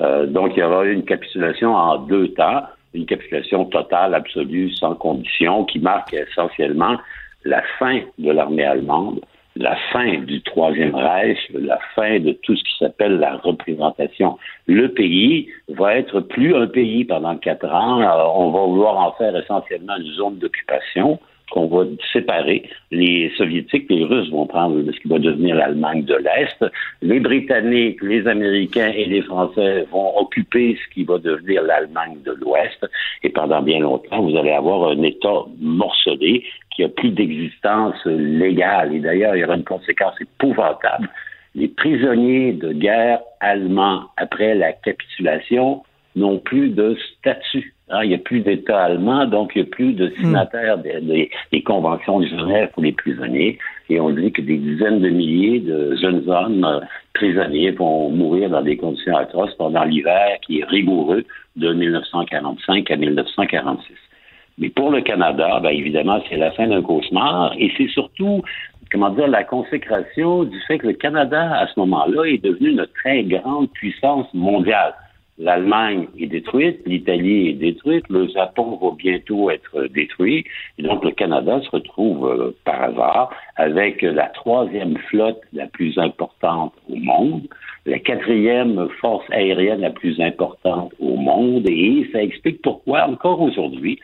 [0.00, 2.62] Euh, donc, il y aura une capitulation en deux temps,
[2.94, 6.96] une capitulation totale, absolue, sans condition, qui marque essentiellement
[7.44, 9.20] la fin de l'armée allemande,
[9.54, 14.38] la fin du Troisième Reich, la fin de tout ce qui s'appelle la représentation.
[14.66, 18.00] Le pays va être plus un pays pendant quatre ans.
[18.36, 21.18] on va vouloir en faire essentiellement une zone d'occupation
[21.50, 22.68] qu'on va séparer.
[22.90, 26.72] Les Soviétiques, les Russes vont prendre ce qui va devenir l'Allemagne de l'Est.
[27.02, 32.32] Les Britanniques, les Américains et les Français vont occuper ce qui va devenir l'Allemagne de
[32.32, 32.86] l'Ouest.
[33.22, 36.44] Et pendant bien longtemps, vous allez avoir un État morcelé
[36.74, 38.94] qui a plus d'existence légale.
[38.94, 41.08] Et d'ailleurs, il y aura une conséquence épouvantable.
[41.54, 45.82] Les prisonniers de guerre allemands, après la capitulation,
[46.16, 49.70] n'ont plus de statut ah, il n'y a plus d'État allemand, donc il n'y a
[49.70, 51.30] plus de signataires des,
[51.64, 53.58] conventions de Genève pour les prisonniers.
[53.88, 56.80] Et on dit que des dizaines de milliers de jeunes hommes euh,
[57.14, 62.96] prisonniers vont mourir dans des conditions atroces pendant l'hiver qui est rigoureux de 1945 à
[62.96, 63.94] 1946.
[64.58, 68.42] Mais pour le Canada, ben évidemment, c'est la fin d'un cauchemar et c'est surtout,
[68.90, 72.86] comment dire, la consécration du fait que le Canada, à ce moment-là, est devenu une
[73.00, 74.94] très grande puissance mondiale.
[75.38, 80.46] L'Allemagne est détruite, l'Italie est détruite, le Japon va bientôt être détruit.
[80.78, 85.98] Et donc le Canada se retrouve euh, par hasard avec la troisième flotte la plus
[85.98, 87.48] importante au monde,
[87.84, 91.68] la quatrième force aérienne la plus importante au monde.
[91.68, 93.98] Et ça explique pourquoi encore aujourd'hui,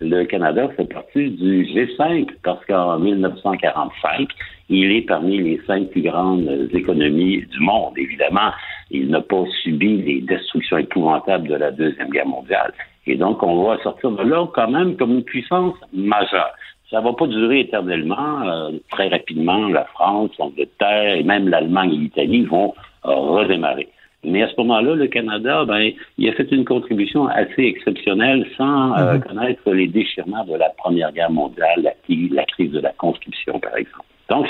[0.00, 4.28] le Canada fait partie du G5 parce qu'en 1945,
[4.68, 7.94] il est parmi les cinq plus grandes économies du monde.
[7.96, 8.50] Évidemment,
[8.90, 12.72] il n'a pas subi les destructions épouvantables de la Deuxième Guerre mondiale.
[13.06, 16.50] Et donc, on va sortir de là quand même comme une puissance majeure.
[16.90, 18.42] Ça va pas durer éternellement.
[18.42, 23.88] Euh, très rapidement, la France, l'Angleterre et même l'Allemagne et l'Italie vont euh, redémarrer.
[24.24, 28.98] Mais à ce moment-là, le Canada, ben, il a fait une contribution assez exceptionnelle sans
[28.98, 29.22] euh, mhm.
[29.22, 33.76] connaître les déchirements de la Première Guerre mondiale, la, la crise de la conscription, par
[33.76, 34.04] exemple.
[34.28, 34.46] Donc,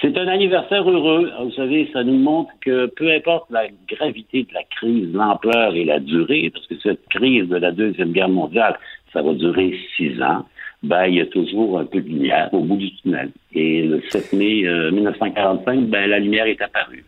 [0.00, 1.30] c'est un anniversaire heureux.
[1.40, 5.84] Vous savez, ça nous montre que peu importe la gravité de la crise, l'ampleur et
[5.84, 8.76] la durée, parce que cette crise de la Deuxième Guerre mondiale,
[9.12, 10.44] ça va durer six ans,
[10.82, 13.30] ben, il y a toujours un peu de lumière au bout du tunnel.
[13.54, 17.04] Et le 7 mai 1945, euh, ben, la lumière est apparue.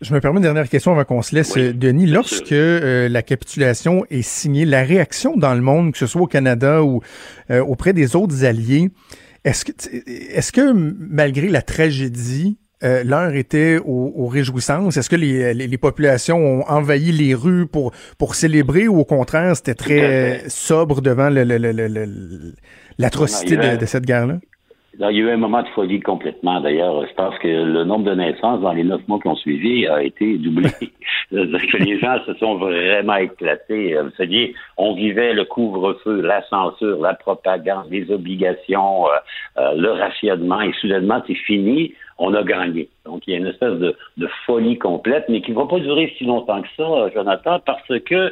[0.00, 2.06] Je me permets une dernière question avant qu'on se laisse, Denis.
[2.06, 6.26] Lorsque euh, la capitulation est signée, la réaction dans le monde, que ce soit au
[6.26, 7.00] Canada ou
[7.50, 8.90] euh, auprès des autres alliés,
[9.48, 9.72] est-ce que,
[10.06, 14.96] est-ce que malgré la tragédie, euh, l'heure était aux, réjouissances.
[14.96, 19.56] Est-ce que les, les, populations ont envahi les rues pour, pour célébrer ou au contraire,
[19.56, 21.28] c'était très sobre devant
[22.98, 24.38] l'atrocité de, cette guerre-là?
[24.98, 26.60] Il y a eu un moment de folie complètement.
[26.60, 29.86] D'ailleurs, je pense que le nombre de naissances dans les neuf mois qui ont suivi
[29.86, 30.70] a été doublé.
[31.30, 33.94] que les gens se sont vraiment éclatés.
[33.94, 39.10] Vous savez, on vivait le couvre-feu, la censure, la propagande, les obligations, euh,
[39.58, 41.94] euh, le rationnement, et soudainement, c'est fini.
[42.18, 42.88] On a gagné.
[43.04, 45.78] Donc, il y a une espèce de, de folie complète, mais qui ne va pas
[45.78, 48.30] durer si longtemps que ça, Jonathan, parce que euh,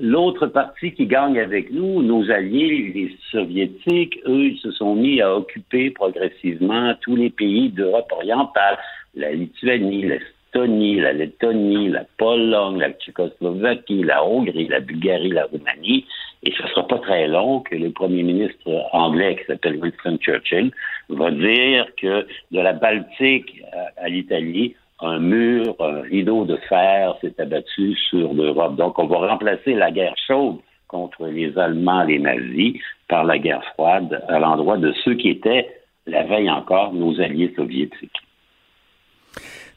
[0.00, 5.20] l'autre partie qui gagne avec nous, nos alliés, les soviétiques, eux, ils se sont mis
[5.20, 8.78] à occuper progressivement tous les pays d'Europe orientale,
[9.14, 16.06] la Lituanie, l'Estonie, la Lettonie, la Pologne, la Tchécoslovaquie, la Hongrie, la Bulgarie, la Roumanie.
[16.42, 20.18] et ce ne sera pas très long que le premier ministre anglais, qui s'appelle Winston
[20.20, 20.70] Churchill,
[21.08, 23.62] va dire que de la Baltique
[23.96, 28.76] à, l'Italie, un mur, un rideau de fer s'est abattu sur l'Europe.
[28.76, 30.56] Donc, on va remplacer la guerre chaude
[30.88, 35.68] contre les Allemands, les nazis, par la guerre froide à l'endroit de ceux qui étaient,
[36.06, 38.10] la veille encore, nos alliés soviétiques.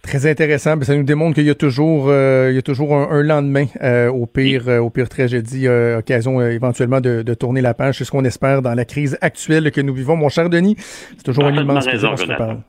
[0.02, 0.82] Très intéressant.
[0.82, 4.10] Ça nous démontre qu'il y a toujours, euh, il y a toujours un, lendemain euh,
[4.10, 7.98] au pire, euh, au pire tragédie, occasion éventuellement de, tourner la page.
[7.98, 10.16] C'est ce qu'on espère dans la crise actuelle que nous vivons.
[10.16, 12.12] Mon cher Denis, c'est toujours un immense plaisir.
[12.14, 12.62] On se reparle.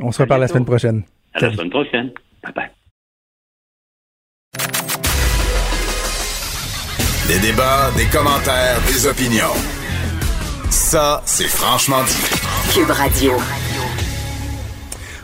[0.00, 1.02] On se reparle la semaine prochaine.
[1.34, 2.10] À la semaine prochaine.
[2.42, 2.70] Bye bye.
[7.28, 9.54] Des débats, des commentaires, des opinions.
[10.70, 12.74] Ça, c'est franchement dit.
[12.74, 13.32] Cube Radio.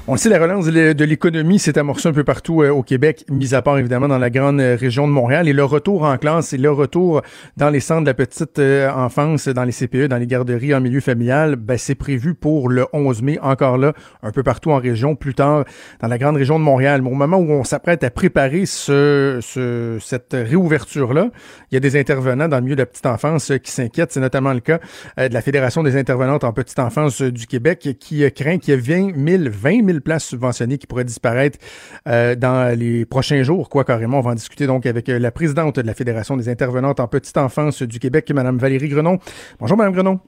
[0.08, 3.56] On sait, la relance de l'économie s'est amorcée un peu partout euh, au Québec, mis
[3.56, 5.48] à part évidemment dans la grande euh, région de Montréal.
[5.48, 7.22] Et le retour en classe et le retour
[7.56, 10.80] dans les centres de la petite euh, enfance, dans les CPE, dans les garderies en
[10.80, 14.76] milieu familial, ben, c'est prévu pour le 11 mai, encore là, un peu partout en
[14.76, 15.64] région, plus tard
[16.00, 17.02] dans la grande région de Montréal.
[17.02, 21.30] Mais au moment où on s'apprête à préparer ce, ce cette réouverture-là,
[21.72, 24.12] il y a des intervenants dans le milieu de la petite enfance qui s'inquiètent.
[24.12, 24.78] C'est notamment le cas
[25.18, 28.80] de la Fédération des intervenantes en petite enfance du Québec qui craint qu'il y ait
[28.80, 31.58] 20 000, 20 000 places subventionnées qui pourraient disparaître
[32.06, 34.18] euh, dans les prochains jours, quoi carrément.
[34.18, 37.08] On va en discuter donc avec euh, la présidente de la Fédération des intervenantes en
[37.08, 39.18] petite enfance du Québec, Mme Valérie Grenon.
[39.60, 40.20] Bonjour, Mme Grenon.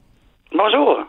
[0.53, 1.05] Bonjour.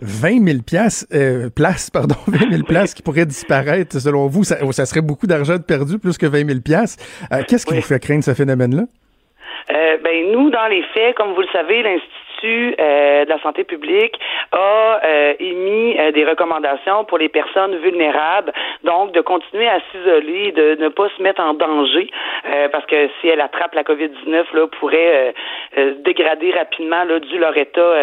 [0.00, 4.56] 20 000 piastres, euh, places, pardon, 20 000 places qui pourraient disparaître, selon vous, ça,
[4.72, 7.04] ça serait beaucoup d'argent perdu, plus que 20 000 piastres.
[7.46, 8.84] Qu'est-ce qui vous fait craindre ce phénomène-là?
[10.02, 14.18] ben nous, dans les faits, comme vous le savez, l'Institut euh, de la santé publique
[14.52, 18.52] a euh, émis euh, des recommandations pour les personnes vulnérables,
[18.84, 22.10] donc de continuer à s'isoler, de ne pas se mettre en danger,
[22.72, 25.34] parce que si elle attrape la COVID-19, là, pourrait
[26.04, 27.94] dégrader rapidement là, dû leur état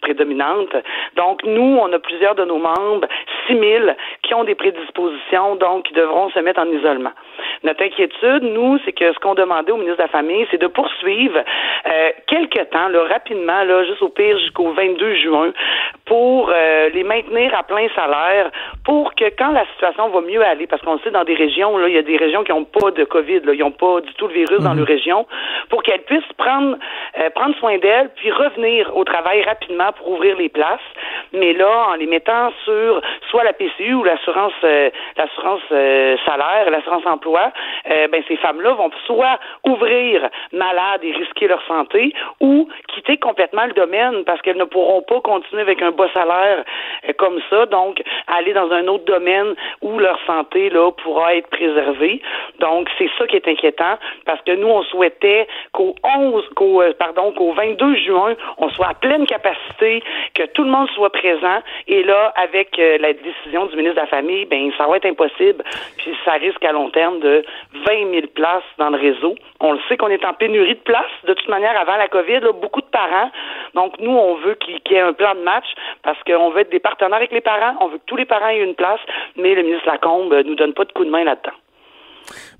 [0.00, 0.74] prédominante.
[1.16, 3.06] Donc, nous, on a plusieurs de nos membres,
[3.46, 3.84] 6 000,
[4.22, 7.12] qui ont des prédispositions, donc qui devront se mettre en isolement.
[7.62, 10.66] Notre inquiétude, nous, c'est que ce qu'on demandait au ministre de la Famille, c'est de
[10.66, 11.40] poursuivre
[12.26, 15.52] quelques temps, là, rapidement, là, juste au pire jusqu'au 22 juin,
[16.06, 18.50] pour euh, les maintenir à plein salaire,
[18.84, 21.88] pour que quand la situation va mieux aller, parce qu'on sait dans des régions, là,
[21.88, 24.12] il y a des régions qui n'ont pas de COVID, là, ils n'ont pas du
[24.14, 24.78] tout le virus dans mhm.
[24.78, 25.26] leur région,
[25.68, 26.76] pour qu'elles puissent prendre
[27.20, 30.80] euh, prendre soin d'elles, puis revenir au travail rapidement pour ouvrir les places.
[31.32, 33.00] Mais là, en les mettant sur
[33.30, 35.62] soit la PCU ou l'assurance euh, l'assurance
[36.24, 37.52] salaire, l'assurance emploi,
[37.86, 43.72] ben ces femmes-là vont soit ouvrir malades et risquer leur santé, ou quitter complètement le
[43.72, 46.64] domaine parce qu'elles ne pourront pas continuer avec un bas salaire
[47.08, 51.48] euh, comme ça, donc aller dans un autre domaine où leur santé là pourra être
[51.48, 52.20] préservée.
[52.60, 56.92] Donc c'est ça qui est inquiétant parce que nous on souhaitait qu'au 11 qu'au euh,
[56.98, 60.02] pardon qu'au 22 juin, on soit à pleine capacité,
[60.34, 61.10] que tout le monde soit
[61.86, 65.06] et là avec euh, la décision du ministre de la Famille, ben ça va être
[65.06, 65.64] impossible
[65.96, 67.44] puis ça risque à long terme de
[67.86, 69.34] 20 000 places dans le réseau.
[69.60, 72.40] On le sait qu'on est en pénurie de places de toute manière avant la Covid,
[72.40, 73.30] là, beaucoup de parents.
[73.74, 75.66] Donc nous on veut qu'il y ait un plan de match
[76.02, 78.48] parce qu'on veut être des partenaires avec les parents, on veut que tous les parents
[78.48, 79.00] aient une place,
[79.36, 81.56] mais le ministre Lacombe nous donne pas de coup de main là-dedans.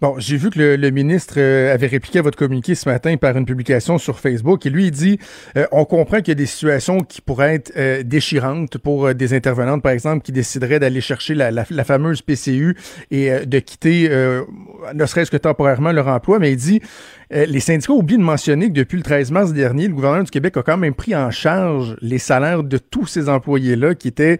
[0.00, 3.36] Bon, j'ai vu que le, ministre euh, avait répliqué à votre communiqué ce matin par
[3.36, 5.18] une publication sur Facebook et lui, il dit
[5.56, 9.34] euh, on comprend qu'il y a des situations qui pourraient être euh, déchirantes pour des
[9.34, 12.76] intervenantes, par exemple, qui décideraient d'aller chercher la, la, fameuse PCU
[13.10, 14.08] et de quitter,
[14.94, 16.80] ne serait-ce que temporairement, leur emploi, mais il dit
[17.30, 20.56] les syndicats oublient de mentionner que depuis le 13 mars dernier, le gouvernement du Québec
[20.56, 24.38] a quand même pris en charge les salaires de tous ces employés-là qui étaient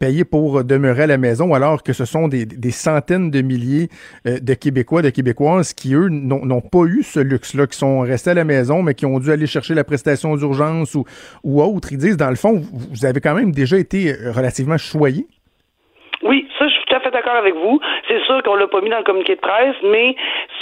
[0.00, 3.88] payés pour demeurer à la maison, alors que ce sont des, centaines de milliers
[4.24, 8.34] de Québécois, de Québécoises qui, eux, n'ont pas eu ce luxe-là, qui sont restés à
[8.34, 11.92] la maison, mais qui ont dû aller chercher la prestation d'urgence ou, autre.
[11.92, 15.26] Ils disent, dans le fond, vous avez quand même déjà été euh, relativement choyés.
[16.22, 17.80] Oui, ça, je suis tout à fait d'accord avec vous.
[18.08, 20.16] C'est sûr qu'on l'a pas mis dans le communiqué de presse, mais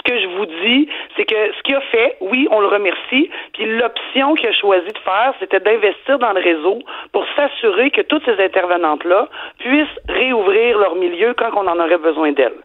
[0.05, 3.31] ce que je vous dis, c'est que ce qu'il a fait, oui, on le remercie.
[3.53, 6.81] Puis l'option qu'il a choisi de faire, c'était d'investir dans le réseau
[7.13, 9.29] pour s'assurer que toutes ces intervenantes-là
[9.59, 12.61] puissent réouvrir leur milieu quand on en aurait besoin d'elles.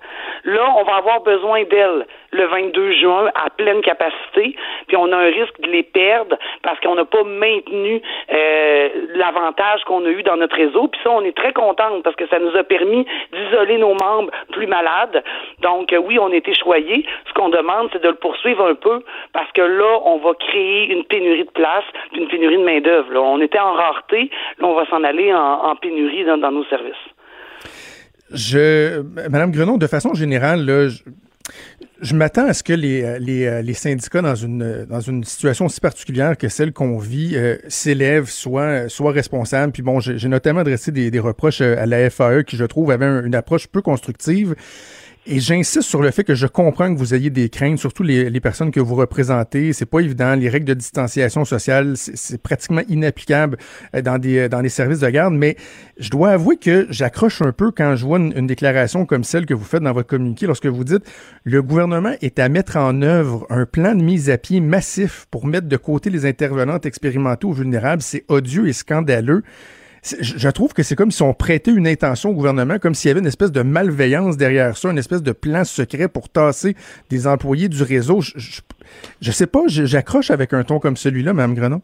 [0.46, 4.56] Là, on va avoir besoin d'elles le 22 juin à pleine capacité,
[4.88, 9.84] puis on a un risque de les perdre parce qu'on n'a pas maintenu euh, l'avantage
[9.86, 10.88] qu'on a eu dans notre réseau.
[10.88, 14.32] Puis ça, on est très contente parce que ça nous a permis d'isoler nos membres
[14.52, 15.24] plus malades.
[15.62, 17.06] Donc euh, oui, on a été choyés.
[17.28, 19.04] Ce qu'on demande, c'est de le poursuivre un peu
[19.34, 21.84] parce que là, on va créer une pénurie de place,
[22.16, 23.16] une pénurie de main d'œuvre.
[23.16, 26.96] On était en rareté, là, on va s'en aller en, pénurie dans, nos services.
[28.32, 30.88] Je, Madame Grenon, de façon générale, là,
[32.02, 36.38] Je m'attends à ce que les, les, syndicats, dans une, dans une situation aussi particulière
[36.38, 39.72] que celle qu'on vit, euh, s'élèvent, soient, soient responsables.
[39.72, 43.36] Puis bon, j'ai notamment adressé des, reproches à la FAE qui, je trouve, avait une
[43.36, 44.56] approche peu constructive.
[45.30, 48.40] Et j'insiste sur le fait que je comprends que vous ayez des craintes, surtout les,
[48.40, 49.74] personnes que vous représentez.
[49.74, 50.36] C'est pas évident.
[50.36, 53.58] Les règles de distanciation sociale, c'est pratiquement inapplicable
[53.94, 55.34] euh, dans des dans les services de garde.
[55.34, 55.58] Mais
[55.98, 59.46] je dois avouer que j'accroche un peu quand je vois une, une, déclaration comme celle
[59.46, 61.04] que vous faites dans votre communiqué, lorsque vous dites
[61.44, 65.46] le gouvernement est à mettre en œuvre un plan de mise à pied massif pour
[65.46, 68.02] mettre de côté les intervenantes expérimentaux vulnérables.
[68.02, 69.44] C'est odieux et scandaleux
[70.20, 73.12] je trouve que c'est comme si on prêtait une intention au gouvernement, comme s'il y
[73.12, 76.76] avait une espèce de malveillance derrière ça, une espèce de plan secret pour tasser
[77.10, 78.22] des employés du réseau.
[78.22, 78.62] Je,
[79.22, 81.82] je, sais pas, j'accroche avec un ton comme celui-là, Mme Grenon.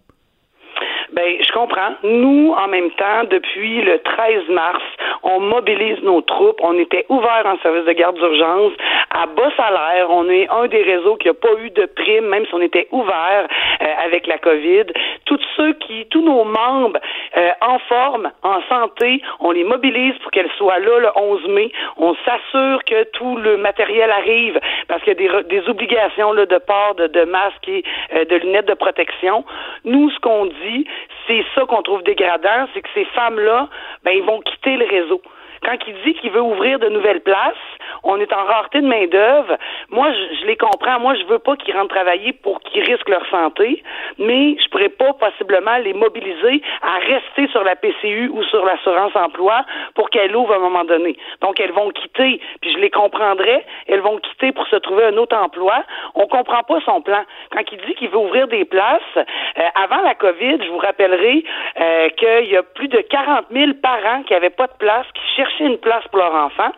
[2.03, 4.84] Nous, en même temps, depuis le 13 mars,
[5.24, 6.59] on mobilise nos troupes.
[6.61, 8.74] On était ouvert en service de garde d'urgence
[9.09, 10.07] à bas salaire.
[10.09, 12.88] On est un des réseaux qui n'a pas eu de prime, même si on était
[12.91, 13.47] ouvert
[13.82, 14.86] euh, avec la COVID.
[15.26, 16.99] Tous ceux qui, tous nos membres
[17.38, 21.71] euh, en forme, en santé, on les mobilise pour qu'elles soient là le 11 mai.
[21.97, 26.45] On s'assure que tout le matériel arrive parce qu'il y a des, des obligations là,
[26.45, 27.84] de port de, de masques et
[28.15, 29.45] euh, de lunettes de protection.
[29.86, 30.86] Nous, ce qu'on dit,
[31.28, 33.68] c'est ça qu'on trouve dégradant, c'est que ces femmes-là,
[34.03, 35.22] ben, ils vont quitter le réseau.
[35.64, 37.55] Quand il dit qu'il veut ouvrir de nouvelles places,
[38.03, 39.57] on est en rareté de main-d'œuvre.
[39.89, 40.99] Moi, je, les comprends.
[40.99, 43.82] Moi, je veux pas qu'ils rentrent travailler pour qu'ils risquent leur santé,
[44.18, 49.16] mais je pourrais pas possiblement les mobiliser à rester sur la PCU ou sur l'assurance
[49.16, 51.16] emploi pour qu'elles ouvrent à un moment donné.
[51.41, 55.18] Donc, elles vont quitter, puis je les comprendrais, elles vont quitter pour se trouver un
[55.18, 55.84] autre emploi.
[56.16, 57.24] On comprend pas son plan.
[57.51, 61.43] Quand il dit qu'il veut ouvrir des places, euh, avant la COVID, je vous rappellerai
[61.80, 65.22] euh, qu'il y a plus de 40 000 parents qui n'avaient pas de place, qui
[65.54, 66.72] cherchaient une place pour leur enfant.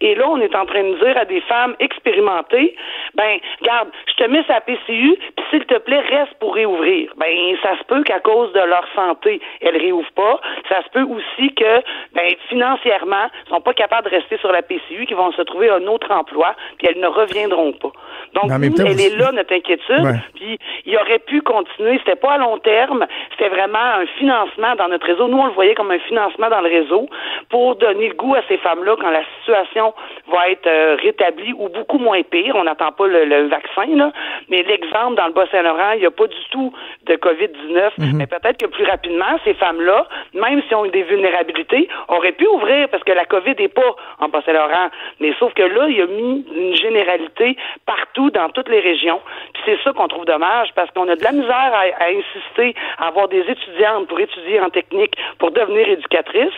[0.00, 2.74] Et là, on est en train de dire à des femmes expérimentées,
[3.14, 7.12] ben, garde, je te mets sa PCU, puis s'il te plaît, reste pour réouvrir.
[7.16, 10.40] Ben, ça se peut qu'à cause de leur santé, elles réouvrent pas.
[10.68, 11.80] Ça se peut aussi que,
[12.14, 15.70] ben, financièrement, elles sont pas capables de rester sur la PCU, qu'ils vont se trouver
[15.70, 17.92] un autre emploi, puis elles ne reviendront pas.
[18.34, 20.20] Donc, nous, elle est là, notre inquiétude.
[20.34, 21.98] Puis, il aurait pu continuer.
[21.98, 23.06] C'était pas à long terme.
[23.32, 25.28] C'était vraiment un financement dans notre réseau.
[25.28, 27.08] Nous, on le voyait comme un financement dans le réseau
[27.48, 31.68] pour donner le goût à ces femmes-là quand la situation va être euh, rétablie ou
[31.68, 32.54] beaucoup moins pire.
[32.56, 34.12] On n'attend pas le, vaccin, là.
[34.48, 36.72] Mais l'exemple dans le Bas-Saint-Laurent, il n'y a pas du tout
[37.06, 37.90] de COVID-19.
[37.98, 38.16] Mhm.
[38.16, 42.46] Mais peut-être que plus rapidement, ces femmes-là, même si ont eu des vulnérabilités, auraient pu
[42.46, 44.90] ouvrir parce que la COVID n'est pas en Bas-Saint-Laurent.
[45.20, 47.56] Mais sauf que là, il a mis une généralité
[47.86, 49.20] partout dans toutes les régions.
[49.54, 52.74] Puis c'est ça qu'on trouve dommage parce qu'on a de la misère à, à insister
[52.98, 56.50] à avoir des étudiantes pour étudier en technique pour devenir éducatrices.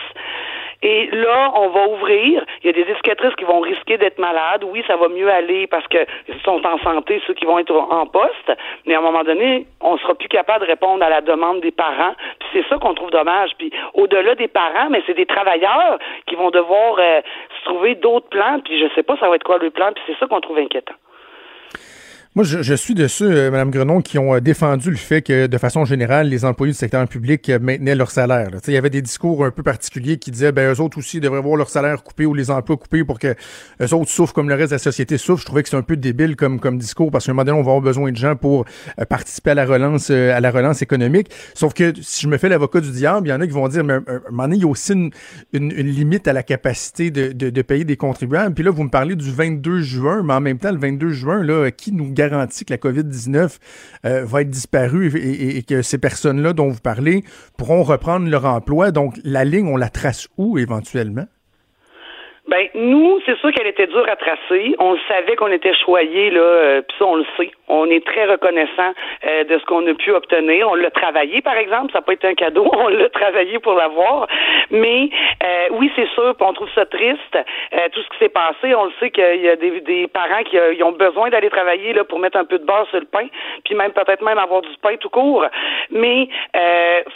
[0.85, 2.45] Et là, on va ouvrir.
[2.61, 4.65] Il y a des éducatrices qui vont risquer d'être malades.
[4.65, 6.05] Oui, ça va mieux aller parce qu'ils
[6.43, 8.51] sont en santé, ceux qui vont être en poste.
[8.85, 11.71] Mais à un moment donné, on sera plus capable de répondre à la demande des
[11.71, 12.13] parents.
[12.39, 13.51] Puis c'est ça qu'on trouve dommage.
[13.57, 17.21] Puis au-delà des parents, mais c'est des travailleurs qui vont devoir euh,
[17.59, 18.59] se trouver d'autres plans.
[18.59, 19.93] Puis je sais pas ça va être quoi le plan.
[19.93, 20.95] Puis c'est ça qu'on trouve inquiétant.
[22.35, 25.45] Moi, je, suis de ceux, euh, Mme Grenon, qui ont euh, défendu le fait que,
[25.45, 28.49] de façon générale, les employés du secteur public euh, maintenaient leur salaire.
[28.67, 31.37] Il y avait des discours un peu particuliers qui disaient, ben, eux autres aussi devraient
[31.37, 33.35] avoir leur salaire coupé ou les emplois coupés pour que
[33.79, 35.41] eux autres souffrent comme le reste de la société souffre.
[35.41, 37.59] Je trouvais que c'est un peu débile comme, comme discours parce qu'à un moment donné,
[37.59, 38.65] on va avoir besoin de gens pour
[39.09, 41.29] participer à la relance, à la relance économique.
[41.53, 43.67] Sauf que si je me fais l'avocat du diable, il y en a qui vont
[43.67, 45.11] dire, mais à un moment donné, il y a aussi une,
[45.53, 48.55] une, limite à la capacité de, de, de, payer des contribuables.
[48.55, 51.43] Puis là, vous me parlez du 22 juin, mais en même temps, le 22 juin,
[51.43, 53.57] là, qui nous garantit que la COVID-19
[54.05, 57.23] euh, va être disparue et, que ces personnes-là dont vous parlez
[57.57, 58.91] pourront reprendre leur emploi.
[58.91, 61.25] Donc, la ligne, on la trace où éventuellement?
[62.49, 64.75] Ben nous, c'est sûr qu'elle était dure à tracer.
[64.77, 67.51] On savait qu'on était choyé là, euh, puis ça on le sait.
[67.69, 68.91] On est très reconnaissant
[69.25, 70.69] euh, de ce qu'on a pu obtenir.
[70.69, 72.69] On l'a travaillé, par exemple, ça n'a pas été un cadeau.
[72.73, 74.27] On l'a travaillé pour l'avoir.
[74.71, 75.09] Mais
[75.41, 76.35] euh, oui, c'est sûr.
[76.41, 77.37] on trouve ça triste.
[77.93, 80.83] tout ce qui s'est passé, on le sait qu'il y a des, des parents qui
[80.83, 83.27] ont besoin d'aller travailler là pour mettre un peu de beurre sur le pain,
[83.63, 85.45] puis même peut-être même avoir du pain tout court.
[85.91, 86.27] Mais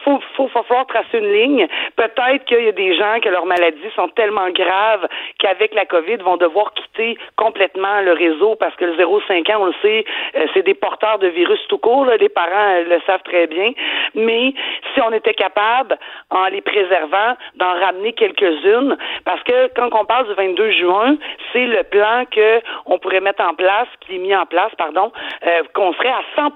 [0.04, 1.68] faut, faut, faut falloir tracer une ligne.
[1.96, 5.08] Peut-être qu'il y a des gens que leurs maladies sont tellement graves
[5.40, 9.66] qu'avec la COVID vont devoir quitter complètement le réseau parce que le 0,5 ans, on
[9.68, 10.06] le sait,
[10.36, 12.06] euh, c'est des porteurs de virus tout court.
[12.20, 13.72] Les parents euh, le savent très bien.
[14.16, 14.54] Mais
[14.94, 15.98] si on était capable,
[16.30, 21.18] en les préservant, d'en ramener quelques-unes, parce que quand on parle du 22 juin,
[21.54, 25.12] c'est le plan que on pourrait mettre en place, qui est mis en place, pardon,
[25.46, 26.52] euh, qu'on serait à 100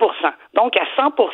[0.54, 1.30] Donc à 100%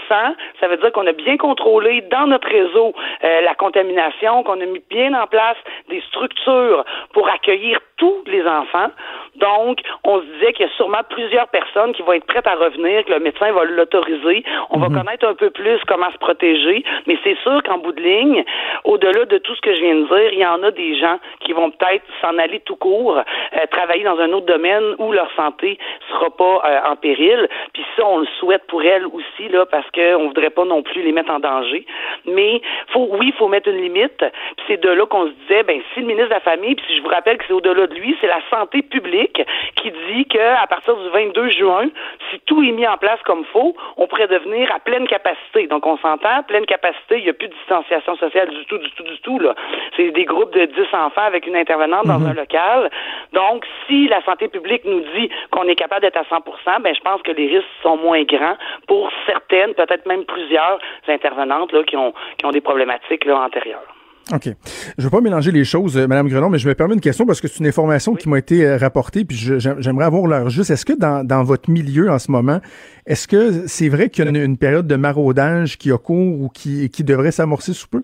[0.60, 4.82] ça veut dire qu'on a bien contrôlé dans notre réseau la contamination, qu'on a mis
[4.90, 5.58] bien en place
[5.90, 6.84] des structures
[7.18, 8.90] pour accueillir tous les enfants.
[9.36, 12.56] Donc, on se disait qu'il y a sûrement plusieurs personnes qui vont être prêtes à
[12.56, 14.44] revenir, que le médecin va l'autoriser.
[14.70, 14.98] On va mhm.
[14.98, 16.84] connaître un peu plus comment se protéger.
[17.06, 18.44] Mais c'est sûr qu'en bout de ligne,
[18.84, 21.20] au-delà de tout ce que je viens de dire, il y en a des gens
[21.42, 25.32] qui vont peut-être s'en aller tout court, euh, travailler dans un autre domaine où leur
[25.36, 25.78] santé
[26.10, 27.48] sera pas euh, en péril.
[27.74, 31.02] Puis ça, on le souhaite pour elles aussi, là, parce qu'on voudrait pas non plus
[31.02, 31.86] les mettre en danger.
[32.26, 32.62] Mais
[32.94, 34.18] faut, oui, il faut mettre une limite.
[34.18, 36.86] Puis c'est de là qu'on se disait, ben si le ministre de la Famille, puis
[36.88, 39.42] si je vous rappelle que c'est au-delà de lui, c'est la santé publique
[39.76, 41.88] qui dit qu'à partir du 22 juin,
[42.30, 45.68] si tout est mis en place comme faut, on pourrait devenir à pleine capacité.
[45.68, 48.92] Donc on s'entend, pleine capacité, il n'y a plus de distanciation sociale du tout, du
[48.92, 49.40] tout, du tout.
[49.40, 49.56] Là.
[49.96, 52.28] C'est des groupes de 10 enfants avec une intervenante dans mhm.
[52.28, 52.90] un local.
[53.34, 57.02] Donc si la santé publique nous dit qu'on est capable d'être à 100% ben je
[57.02, 58.58] pense que les risques sont moins grands
[58.88, 63.97] pour certaines, peut-être même plusieurs intervenantes là, qui ont qui ont des problématiques là, antérieures.
[64.34, 64.44] OK.
[64.46, 64.50] Je
[64.98, 67.26] ne veux pas mélanger les choses, euh, Madame Grenon, mais je me permets une question
[67.26, 70.70] parce que c'est une information qui m'a été euh, rapportée, puis j'aimerais avoir l'heure juste.
[70.70, 72.60] Est-ce que dans, dans, votre milieu en ce moment,
[73.06, 76.50] est-ce que c'est vrai qu'il y a une, période de maraudage qui a cours ou
[76.50, 78.04] qui, qui devrait s'amorcer sous peu?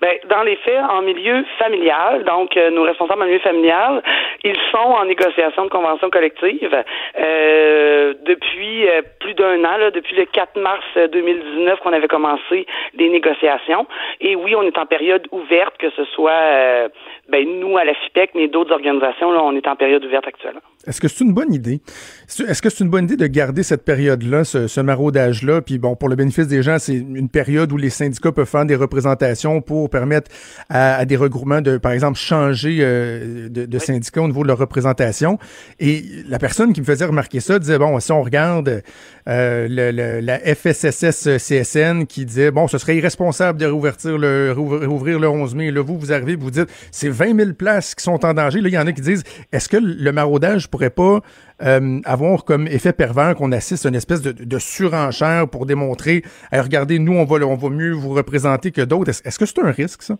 [0.00, 4.00] Ben, dans les faits, en milieu familial, donc euh, nos responsables en milieu familial,
[4.44, 6.84] ils sont en négociation de convention collective
[7.18, 12.64] euh, depuis euh, plus d'un an, là, depuis le 4 mars 2019 qu'on avait commencé
[12.94, 13.88] les négociations.
[14.20, 16.88] Et oui, on est en période ouverte, que ce soit
[17.28, 20.60] ben, nous à la FIPEC, mais d'autres organisations, là, on est en période ouverte actuellement.
[20.88, 21.80] Est-ce que c'est une bonne idée?
[22.26, 25.60] Est-ce que c'est une bonne idée de garder cette période-là, ce, maraudage-là?
[25.60, 28.64] Puis bon, pour le bénéfice des gens, c'est une période où les syndicats peuvent faire
[28.64, 30.30] des représentations pour permettre
[30.70, 35.38] à, des regroupements de, par exemple, changer euh, de, syndicats au niveau de leur représentation.
[35.78, 38.82] Et la personne qui me faisait remarquer ça disait, bon, si on regarde
[39.28, 45.28] euh, le, la FSSS-CSN qui disait, bon, ce serait irresponsable de réouvrir le, réouvrir le
[45.28, 45.70] 11 mai.
[45.70, 48.60] Là, vous, vous arrivez, vous dites, c'est 20 000 places qui sont en danger.
[48.60, 51.20] Là, il y en a qui disent, est-ce que le maraudage pourrait pas
[51.62, 56.22] euh, avoir comme effet pervers qu'on assiste à une espèce de, surenchère pour démontrer,
[56.52, 59.10] regardez, nous, on va, on va mieux vous représenter que d'autres.
[59.10, 60.14] Est-ce que c'est un risque, ça?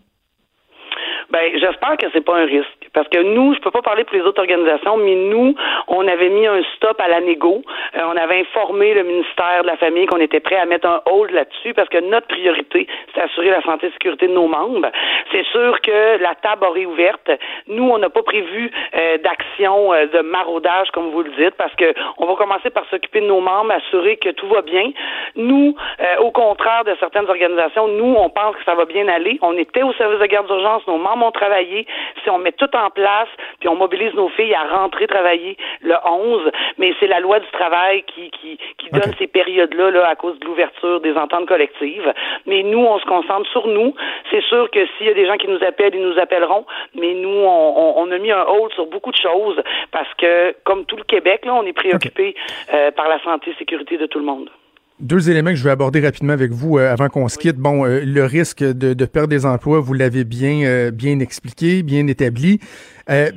[1.31, 2.78] Ben, j'espère que c'est pas un risque.
[2.93, 5.55] Parce que nous, je peux pas parler pour les autres organisations, mais nous,
[5.87, 7.61] on avait mis un stop à la négo.
[7.95, 11.01] Euh, on avait informé le ministère de la Famille qu'on était prêt à mettre un
[11.05, 14.89] hold là-dessus parce que notre priorité, c'est assurer la santé et sécurité de nos membres.
[15.31, 17.31] C'est sûr que la table aurait ouverte.
[17.67, 21.73] Nous, on n'a pas prévu euh, d'action euh, de maraudage, comme vous le dites, parce
[21.75, 24.91] que on va commencer par s'occuper de nos membres, assurer que tout va bien.
[25.35, 25.75] Nous,
[26.19, 29.37] au contraire de certaines organisations, nous, on pense que ça va bien aller.
[29.41, 31.85] On était au service de garde d'urgence, nos membres ont travaillé.
[32.23, 33.27] Si on met tout place,
[33.59, 37.47] puis on mobilise nos filles à rentrer travailler le 11, mais c'est la loi du
[37.51, 42.13] travail qui, qui, qui donne ces périodes-là là, à cause de l'ouverture des ententes collectives.
[42.45, 43.93] Mais nous, on se concentre sur nous.
[44.31, 46.65] C'est sûr que s'il y a des gens qui nous appellent, ils nous appelleront,
[46.95, 49.61] mais nous, on, on, a mis un hold sur beaucoup de choses
[49.91, 52.35] parce que, comme tout le Québec, là, on est préoccupé
[52.73, 54.49] euh, par la santé et sécurité de tout le monde.
[54.99, 57.55] Deux éléments que je vais aborder rapidement avec vous euh, avant qu'on se quitte.
[57.55, 61.83] Bon, euh, le risque de, de, perdre des emplois, vous l'avez bien euh, bien expliqué,
[61.83, 62.59] bien établi.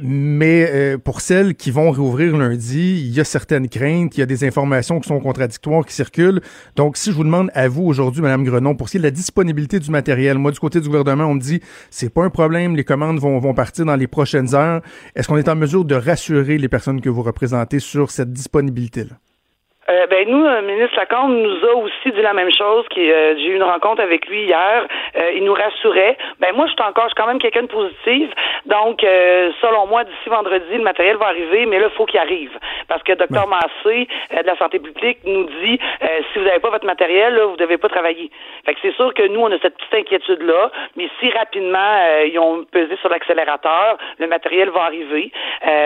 [0.02, 4.26] mais pour celles qui vont réouvrir lundi, il y a certaines craintes, il y a
[4.26, 6.40] des informations qui sont contradictoires qui circulent.
[6.74, 9.04] Donc, si je vous demande à vous aujourd'hui, Madame Grenon, pour ce qui est de
[9.04, 11.60] la disponibilité du matériel, moi du côté du gouvernement, on me dit
[11.90, 14.82] c'est pas un problème, les commandes vont, vont partir dans les prochaines heures.
[15.14, 19.16] Est-ce qu'on est en mesure de rassurer les personnes que vous représentez sur cette disponibilité-là?
[19.90, 22.86] Euh, ben nous, le ministre Lacombe nous a aussi dit la même chose.
[22.90, 24.86] Qui, euh, j'ai eu une rencontre avec lui hier.
[25.16, 26.16] Euh, il nous rassurait.
[26.38, 28.30] Ben moi, je suis encore, je suis quand même quelqu'un de positif.
[28.66, 32.56] Donc, selon moi, d'ici vendredi, le matériel va arriver, mais là, il faut qu'il arrive.
[32.86, 35.80] Parce que Dr Massé de la santé publique nous dit
[36.32, 38.30] si vous n'avez pas votre matériel, là, vous devez pas travailler.
[38.64, 42.38] Fait que c'est sûr que nous, on a cette petite inquiétude-là, mais si rapidement ils
[42.38, 45.32] ont pesé sur l'accélérateur, le matériel va arriver.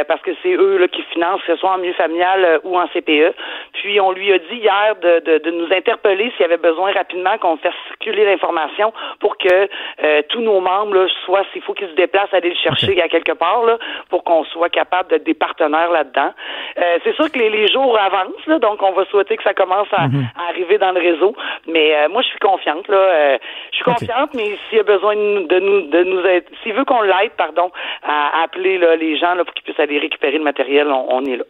[0.07, 2.87] parce que c'est eux là, qui financent, que ce soit en milieu familial ou en
[2.89, 3.35] CPE.
[3.73, 7.57] Puis on lui a dit hier de, nous interpeller s'il y avait besoin rapidement qu'on
[7.57, 9.69] fasse circuler l'information pour que
[10.03, 13.09] euh, tous nos membres, là, soit s'il faut qu'ils se déplacent, aller le chercher à
[13.09, 13.79] quelque part, là,
[14.11, 16.33] pour qu'on soit capable d'être des partenaires là-dedans.
[16.79, 19.89] Euh, c'est sûr que les, jours avancent, là, donc on va souhaiter que ça commence
[19.93, 20.27] à, mhm.
[20.49, 21.35] arriver dans le réseau.
[21.67, 22.87] Mais euh, moi, je suis confiante.
[22.89, 23.39] Là,
[23.71, 26.85] je suis confiante, mais s'il y a besoin de nous, de nous aider, s'il veut
[26.85, 27.71] qu'on l'aide, pardon,
[28.03, 31.37] à appeler là, les gens là, pour qu'ils puissent aller récupérer le matériel, on est
[31.37, 31.45] là.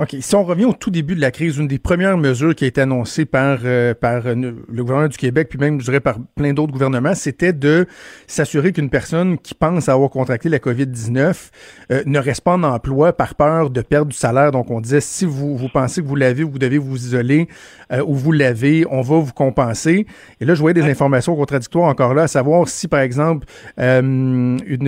[0.00, 0.14] OK.
[0.20, 2.68] Si on revient au tout début de la crise, une des premières mesures qui a
[2.68, 6.18] été annoncée par, euh, par euh, le gouvernement du Québec, puis même, je dirais, par
[6.36, 7.84] plein d'autres gouvernements, c'était de
[8.28, 11.50] s'assurer qu'une personne qui pense avoir contracté la COVID-19
[11.90, 14.52] euh, ne reste pas en emploi par peur de perdre du salaire.
[14.52, 17.48] Donc, on disait, si vous, vous pensez que vous l'avez, vous devez vous isoler,
[18.06, 20.06] ou vous l'avez, on va vous compenser.
[20.40, 23.46] Et là, je voyais des informations contradictoires encore là, à savoir si, par exemple,
[23.78, 24.86] une, une,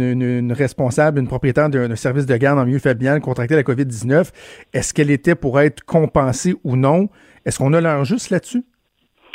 [0.00, 4.30] une, responsable, une propriétaire d'un service de garde en milieu familial contracté la COVID-19,
[4.72, 7.08] est-ce qu'elle était pour être compensée ou non?
[7.44, 8.62] Est-ce qu'on a l'air juste là-dessus?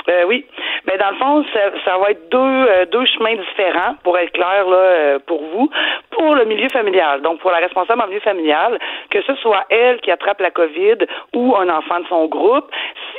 [0.10, 0.46] Euh, oui.
[0.86, 1.46] Mais dans le fond,
[1.86, 5.70] ça, va être deux, euh, deux chemins différents, pour être clair là, euh, pour vous.
[6.12, 8.78] Pour le milieu familial, donc pour la responsable en milieu familial,
[9.10, 10.98] que ce soit elle qui attrape la COVID
[11.34, 12.70] ou un enfant de son groupe,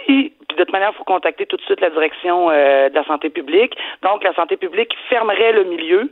[0.05, 3.31] si de toute manière, il faut contacter tout de suite la direction de la santé
[3.31, 3.77] publique.
[4.03, 6.11] Donc, la santé publique fermerait le milieu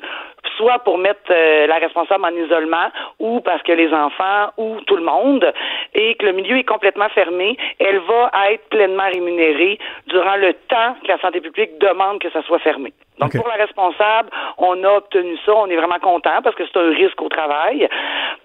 [0.57, 4.97] soit pour mettre euh, la responsable en isolement ou parce que les enfants ou tout
[4.97, 5.53] le monde
[5.95, 10.97] et que le milieu est complètement fermé, elle va être pleinement rémunérée durant le temps
[11.03, 12.93] que la santé publique demande que ça soit fermé.
[13.18, 15.55] Donc, pour la responsable, on a obtenu ça.
[15.55, 17.88] On est vraiment content parce que c'est un risque au travail.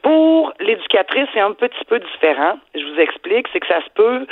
[0.01, 2.59] Pour l'éducatrice, c'est un petit peu différent.
[2.75, 3.47] Je vous explique.
[3.53, 4.27] C'est que ça se peut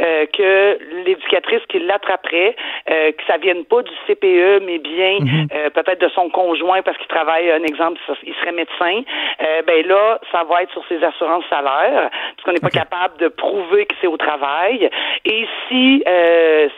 [0.00, 0.78] euh, que
[1.10, 2.56] l'éducatrice qui l'attraperait,
[2.90, 5.48] euh, que ça vienne pas du CPE, mais bien mhm.
[5.54, 9.02] euh, peut-être de son conjoint parce qu'il travaille, un exemple, il serait médecin.
[9.42, 13.18] Euh, ben là, ça va être sur ses assurances salaires parce qu'on n'est pas capable
[13.18, 14.88] de prouver que c'est au travail.
[15.24, 16.02] Et si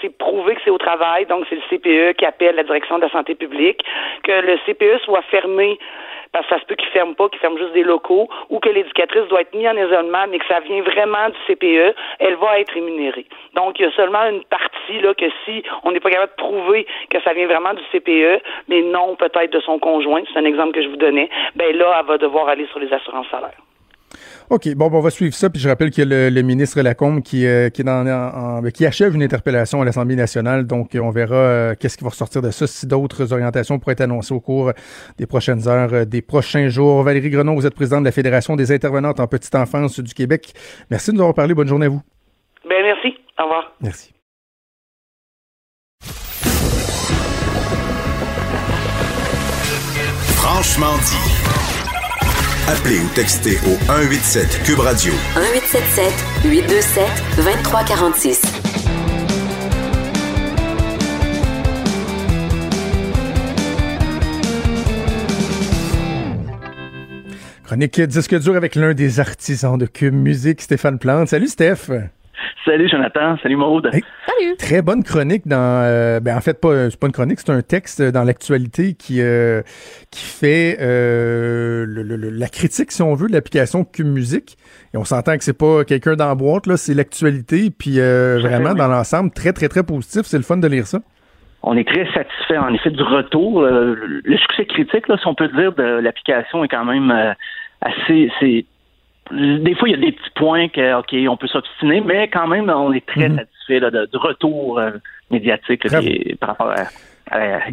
[0.00, 3.02] c'est prouvé que c'est au travail, donc c'est le CPE qui appelle la direction de
[3.02, 3.82] la santé publique,
[4.22, 5.78] que le CPE soit fermé
[6.32, 8.68] parce que ça se peut qu'il ferme pas, qu'il ferme juste des locaux, ou que
[8.68, 12.60] l'éducatrice doit être mise en isolement, mais que ça vient vraiment du CPE, elle va
[12.60, 13.26] être rémunérée.
[13.54, 16.42] Donc, il y a seulement une partie là que si on n'est pas capable de
[16.42, 20.44] prouver que ça vient vraiment du CPE, mais non peut-être de son conjoint, c'est un
[20.44, 23.58] exemple que je vous donnais, ben là, elle va devoir aller sur les assurances salaires.
[24.52, 24.68] OK.
[24.74, 25.48] Bon, on va suivre ça.
[25.48, 28.04] Puis je rappelle qu'il y a le, ministre Lacombe qui, euh, qui, est dans,
[28.60, 30.66] ben, qui achève une interpellation à l'Assemblée nationale.
[30.66, 34.02] Donc, on verra euh, qu'est-ce qui va ressortir de ça, si d'autres orientations pourraient être
[34.02, 34.72] annoncées au cours
[35.16, 37.02] des prochaines heures, euh, des prochains jours.
[37.02, 40.52] Valérie Grenon, vous êtes présidente de la Fédération des intervenantes en petite enfance du Québec.
[40.90, 41.54] Merci de nous avoir parlé.
[41.54, 42.02] Bonne journée à vous.
[42.68, 43.16] Ben, merci.
[43.38, 43.72] Au revoir.
[43.80, 44.12] Merci.
[50.36, 51.61] Franchement dit.
[52.68, 55.12] Appelez ou textez au 187 Cube Radio.
[55.34, 56.12] 1877
[56.44, 57.04] 827
[57.36, 58.42] 2346.
[67.64, 71.28] Chronique disque dur avec l'un des artisans de Cube Musique, Stéphane Plante.
[71.28, 71.90] Salut Steph.
[72.64, 73.90] Salut Jonathan, salut Maude.
[73.90, 74.56] salut.
[74.56, 77.62] Très bonne chronique dans euh, ben en fait pas c'est pas une chronique, c'est un
[77.62, 79.62] texte dans l'actualité qui euh,
[80.10, 84.56] qui fait euh, la critique si on veut de l'application Cube Musique
[84.94, 87.70] et on s'entend que c'est pas quelqu'un dans la boîte là, c'est l'actualité.
[87.76, 91.00] Puis vraiment dans l'ensemble très très très positif, c'est le fun de lire ça.
[91.64, 95.48] On est très satisfait en effet du retour, le succès critique là, si on peut
[95.48, 97.34] dire de l'application est quand même
[97.80, 98.64] assez c'est
[99.30, 102.48] des fois, il y a des petits points que, OK, on peut s'obstiner, mais quand
[102.48, 103.38] même, on est très mhm.
[103.38, 104.90] satisfait du retour euh,
[105.30, 105.86] médiatique
[106.40, 106.84] par rapport à.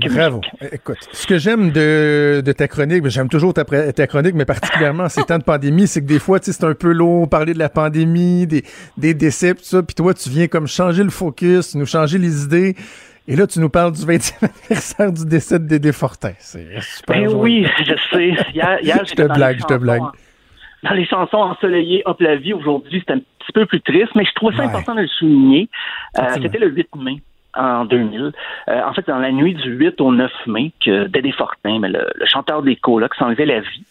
[0.09, 0.39] Bravo.
[0.71, 3.65] Écoute, ce que j'aime de, ta chronique, j'aime toujours ta,
[4.07, 6.93] chronique, mais particulièrement en ces temps de pandémie, c'est que des fois, c'est un peu
[6.93, 8.63] lourd parler de la pandémie, des,
[8.97, 12.45] des décès, tout ça, puis toi, tu viens comme changer le focus, nous changer les
[12.45, 12.75] idées.
[13.27, 16.31] Et là, tu nous parles du 20e anniversaire du décès de Dédé Fortin.
[16.39, 17.19] C'est super.
[17.19, 18.31] Ben oui, je sais.
[18.53, 20.03] je te blague, je te blague
[20.83, 24.25] dans les chansons ensoleillées Hop la vie aujourd'hui, c'est un petit peu plus triste, mais
[24.25, 25.69] je trouve ça important de le souligner.
[26.17, 27.21] Euh, c'était le 8 mai
[27.55, 28.31] en 2000.
[28.67, 31.89] Euh, en fait, dans la nuit du 8 au 9 mai, que Dédé Fortin, mais
[31.89, 33.83] le, chanteur des colocs, s'enlevait la vie.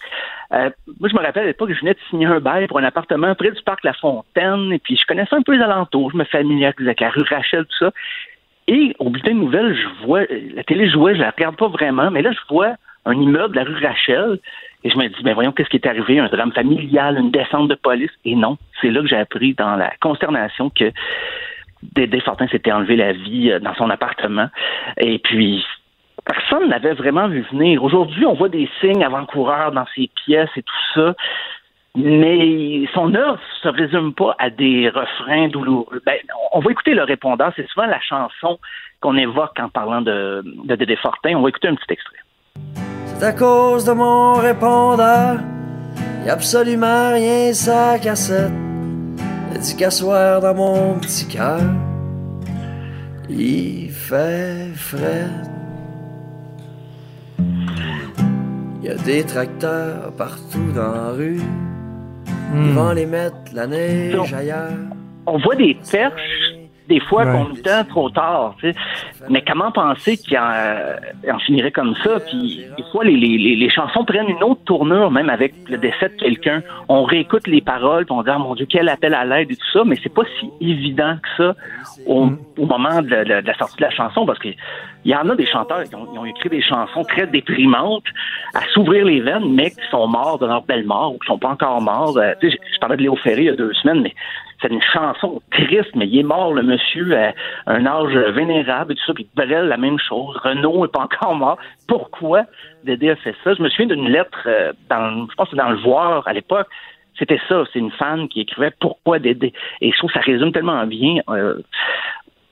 [0.52, 0.70] Euh,
[1.00, 3.34] moi, je me rappelle à l'époque, je venais de signer un bail pour un appartement
[3.34, 6.24] près du parc La Fontaine, et puis je connaissais un peu les alentours, je me
[6.24, 7.92] familiarisais avec la rue Rachel, tout ça.
[8.66, 10.20] Et au bulletin de nouvelles, je vois,
[10.54, 12.74] la télé jouait, je la regarde pas vraiment, mais là, je vois
[13.06, 14.38] un immeuble, la rue Rachel,
[14.84, 16.18] et je me dis, ben voyons, qu'est-ce qui est arrivé?
[16.20, 18.10] Un drame familial, une descente de police?
[18.24, 20.92] Et non, c'est là que j'ai appris dans la consternation que
[21.82, 24.48] Dédé Fortin s'était enlevé la vie euh, dans son appartement.
[24.98, 25.64] Et puis,
[26.24, 27.82] personne n'avait vraiment vu venir.
[27.82, 31.14] Aujourd'hui, on voit des signes avant-coureurs dans ses pièces et tout ça.
[31.96, 36.00] Mais son œuvre se résume pas à des refrains douloureux.
[36.06, 36.18] Ben,
[36.52, 37.50] on va écouter le répondant.
[37.56, 38.60] C'est souvent la chanson
[39.00, 41.34] qu'on évoque en parlant de, de Dédé Fortin.
[41.36, 42.97] On va écouter un petit extrait.
[43.18, 45.40] C'est à cause de mon répondeur.
[46.24, 48.52] Y a absolument rien sa cassette.
[49.52, 51.60] Elle dit qu'à soir dans mon petit cœur,
[53.28, 55.26] il fait frais.
[58.84, 61.40] Y a des tracteurs partout dans la rue.
[62.54, 64.70] Ils vont les mettre la neige ailleurs.
[65.26, 66.57] On voit des perches
[66.88, 68.54] des fois qu'on nous tend trop tard.
[68.60, 68.78] Tu sais.
[69.28, 70.96] Mais comment penser qu'il en, euh,
[71.30, 72.18] en, finirait comme ça?
[72.20, 76.08] Puis des fois, les, les, les, chansons prennent une autre tournure, même avec le décès
[76.08, 76.62] de quelqu'un.
[76.88, 79.56] On réécoute les paroles, puis on dit, oh, mon Dieu, quel appel à l'aide et
[79.56, 81.54] tout ça, mais c'est pas si évident que ça
[82.06, 82.38] au, mm.
[82.58, 84.48] au moment de, de, de, la sortie de la chanson, parce que
[85.04, 88.04] il y en a des chanteurs qui ont, ont, écrit des chansons très déprimantes
[88.54, 91.38] à s'ouvrir les veines, mais qui sont morts de leur belle mort ou qui sont
[91.38, 92.16] pas encore morts.
[92.18, 94.14] Euh, tu sais, je parlais de Léo Ferré il y a deux semaines, mais
[94.60, 97.32] c'est une chanson triste, mais il est mort, le monsieur, à
[97.66, 100.36] un âge vénérable et tout ça, puis Brel, la même chose.
[100.42, 101.58] Renaud est pas encore mort.
[101.86, 102.44] Pourquoi
[102.84, 103.54] Dédé a fait ça?
[103.54, 106.66] Je me souviens d'une lettre, euh, dans, je pense que dans le Voir à l'époque,
[107.18, 109.52] c'était ça, c'est une fan qui écrivait Pourquoi Dédé?
[109.80, 111.20] Et je trouve que ça résume tellement bien.
[111.28, 111.60] Euh,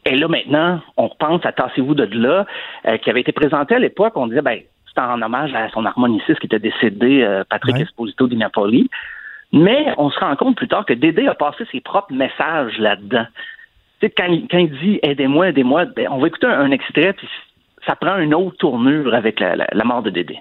[0.05, 2.47] et là, maintenant, on repense à Tassez-vous de là,
[2.87, 5.85] euh, qui avait été présenté à l'époque, on disait, ben, c'était en hommage à son
[5.85, 7.83] harmoniciste qui était décédé, euh, Patrick ouais.
[7.83, 8.89] Esposito di Napoli.
[9.53, 13.27] Mais on se rend compte plus tard que Dédé a passé ses propres messages là-dedans.
[14.03, 17.29] Quand, quand, il dit aidez-moi, aidez-moi, ben, on va écouter un, un, extrait, puis
[17.87, 20.39] ça prend une autre tournure avec la, la mort de Dédé.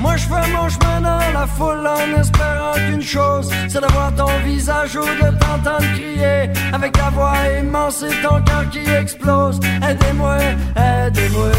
[0.00, 4.26] Moi je fais mon chemin dans la foule en espérant qu'une chose, c'est d'avoir ton
[4.44, 9.60] visage ou de t'entendre crier avec ta voix immense et ton cœur qui explose.
[9.88, 10.38] Aidez-moi,
[10.76, 11.50] aidez-moi.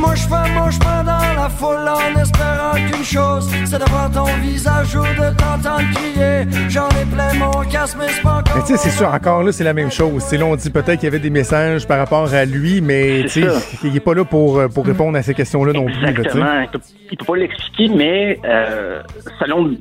[0.00, 4.26] Moi je fais mon chemin dans la foule en espérant qu'une chose, c'est d'avoir ton
[4.40, 6.46] visage ou de t'entendre crier.
[6.68, 8.56] J'en ai plein mon casque, mais c'est pas encore.
[8.56, 10.22] Mais tu sais, c'est sûr, encore là, c'est la même chose.
[10.26, 13.22] C'est là, on dit peut-être qu'il y avait des messages par rapport à lui, mais
[13.24, 13.46] tu sais,
[13.84, 16.06] il n'est pas là pour, pour répondre à ces questions-là non plus.
[16.06, 16.44] Exactement.
[16.44, 16.80] Là, il peut,
[17.10, 19.02] il peut pas l'expliquer, mais euh,
[19.38, 19.74] selon,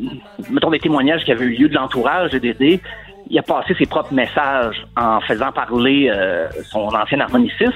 [0.50, 2.82] mettons, des témoignages qui avaient eu lieu de l'entourage de Dédé,
[3.30, 7.74] il a passé ses propres messages en faisant parler euh, son ancien harmoniciste.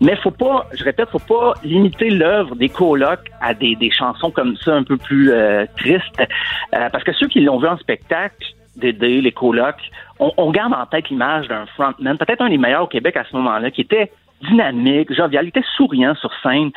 [0.00, 4.30] Mais faut pas, je répète, faut pas limiter l'œuvre des colocs à des, des, chansons
[4.30, 7.78] comme ça un peu plus euh, tristes, euh, parce que ceux qui l'ont vu en
[7.78, 8.46] spectacle,
[8.76, 12.82] Dédé, les colocs, on, on garde en tête l'image d'un frontman, peut-être un des meilleurs
[12.82, 14.12] au Québec à ce moment-là, qui était
[14.42, 16.70] dynamique, jovial, il était souriant sur scène.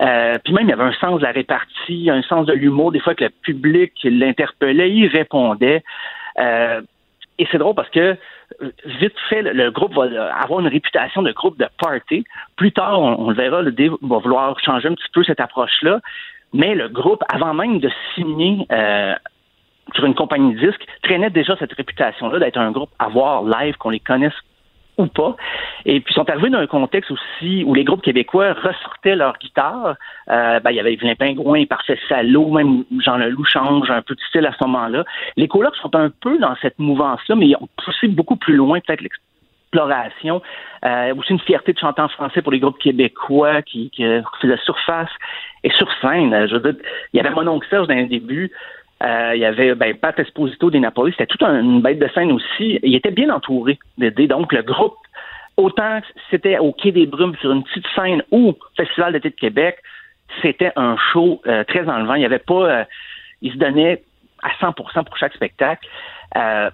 [0.00, 2.92] Euh, puis même, il y avait un sens de la répartie, un sens de l'humour.
[2.92, 5.82] Des fois que le public l'interpellait, il répondait.
[6.38, 6.80] Euh,
[7.38, 8.16] et c'est drôle parce que
[8.84, 12.24] vite fait, le groupe va avoir une réputation de groupe de party.
[12.56, 16.00] Plus tard, on, le verra, le Dave va vouloir changer un petit peu cette approche-là.
[16.52, 19.14] Mais le groupe, avant même de signer euh,
[19.94, 23.76] sur une compagnie de disques, traînait déjà cette réputation-là d'être un groupe à voir live,
[23.76, 24.34] qu'on les connaisse
[24.98, 25.36] ou pas.
[25.84, 29.38] Et puis, ils sont arrivés dans un contexte aussi où les groupes québécois ressortaient leur
[29.38, 29.96] guitare.
[30.30, 34.14] Euh, ben, il y avait Yvelin Pingouin, Parfait Salaud, même Jean Leloup change un peu
[34.14, 35.04] de style à ce moment-là.
[35.36, 38.80] Les colocs sont un peu dans cette mouvance-là, mais ils ont poussé beaucoup plus loin,
[38.80, 40.40] peut-être, l'exploration.
[40.84, 44.04] Euh, aussi une fierté de chanter en français pour les groupes québécois qui, qui
[44.40, 45.10] faisaient surface.
[45.64, 48.52] Et sur scène, je veux dire, il y avait mon oncle Serge dans début.
[49.02, 52.08] Euh, il y avait ben, Pat Esposito des Napoli, c'était toute un, une bête de
[52.14, 52.78] scène aussi.
[52.82, 54.26] Il était bien entouré d'aider.
[54.26, 54.96] Donc, le groupe,
[55.56, 56.00] autant
[56.30, 59.76] c'était au Quai des Brumes sur une petite scène ou Festival d'été de Québec,
[60.42, 62.14] c'était un show euh, très enlevant.
[62.14, 62.70] Il n'y avait pas...
[62.70, 62.84] Euh,
[63.42, 64.02] il se donnait
[64.42, 65.86] à 100% pour chaque spectacle.
[66.36, 66.70] Euh,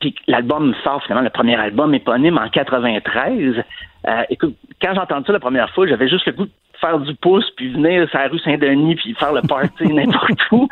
[0.00, 3.62] puis l'album sort finalement, le premier album éponyme en 93.
[4.08, 6.46] Euh, écoute, quand j'ai entendu ça la première fois, j'avais juste le goût
[6.82, 10.68] faire du pouce, puis venir sur la rue Saint-Denis, puis faire le party n'importe où.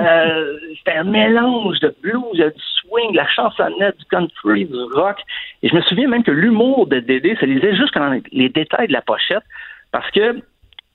[0.00, 5.18] Euh, c'était un mélange de blues, du swing, de la chansonnette, du country, du rock.
[5.62, 8.88] Et je me souviens même que l'humour de Dédé se lisait juste dans les détails
[8.88, 9.44] de la pochette,
[9.92, 10.32] parce que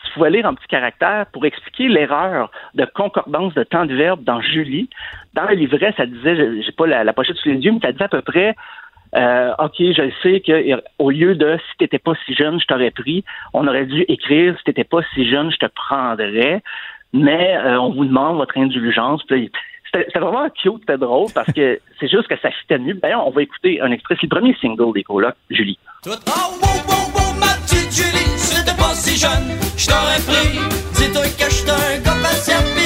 [0.06, 4.24] tu pouvais lire en petit caractère pour expliquer l'erreur de concordance de temps de verbe
[4.24, 4.90] dans Julie.
[5.34, 7.92] Dans le livret, ça disait, j'ai pas la, la, pochette sous les yeux, mais ça
[7.92, 8.56] disait à peu près
[9.16, 12.92] euh, OK, je sais que au lieu de si t'étais pas si jeune, je t'aurais
[12.92, 13.24] pris,
[13.54, 16.62] on aurait dû écrire si t'étais pas si jeune, je te prendrais.
[17.14, 19.24] Mais euh, on vous demande votre indulgence.
[19.30, 22.96] C'était vraiment cute, c'était drôle parce que c'est juste que ça fitait mieux.
[22.96, 25.80] D'ailleurs, on va écouter un extrait, c'est le premier single des colocs, Julie.
[26.06, 26.16] Oh, wow,
[26.62, 30.60] wow, wow, ma petite Julie, si t'étais pas si jeune, je t'aurais pris.
[30.96, 32.85] Dis-toi que je un gars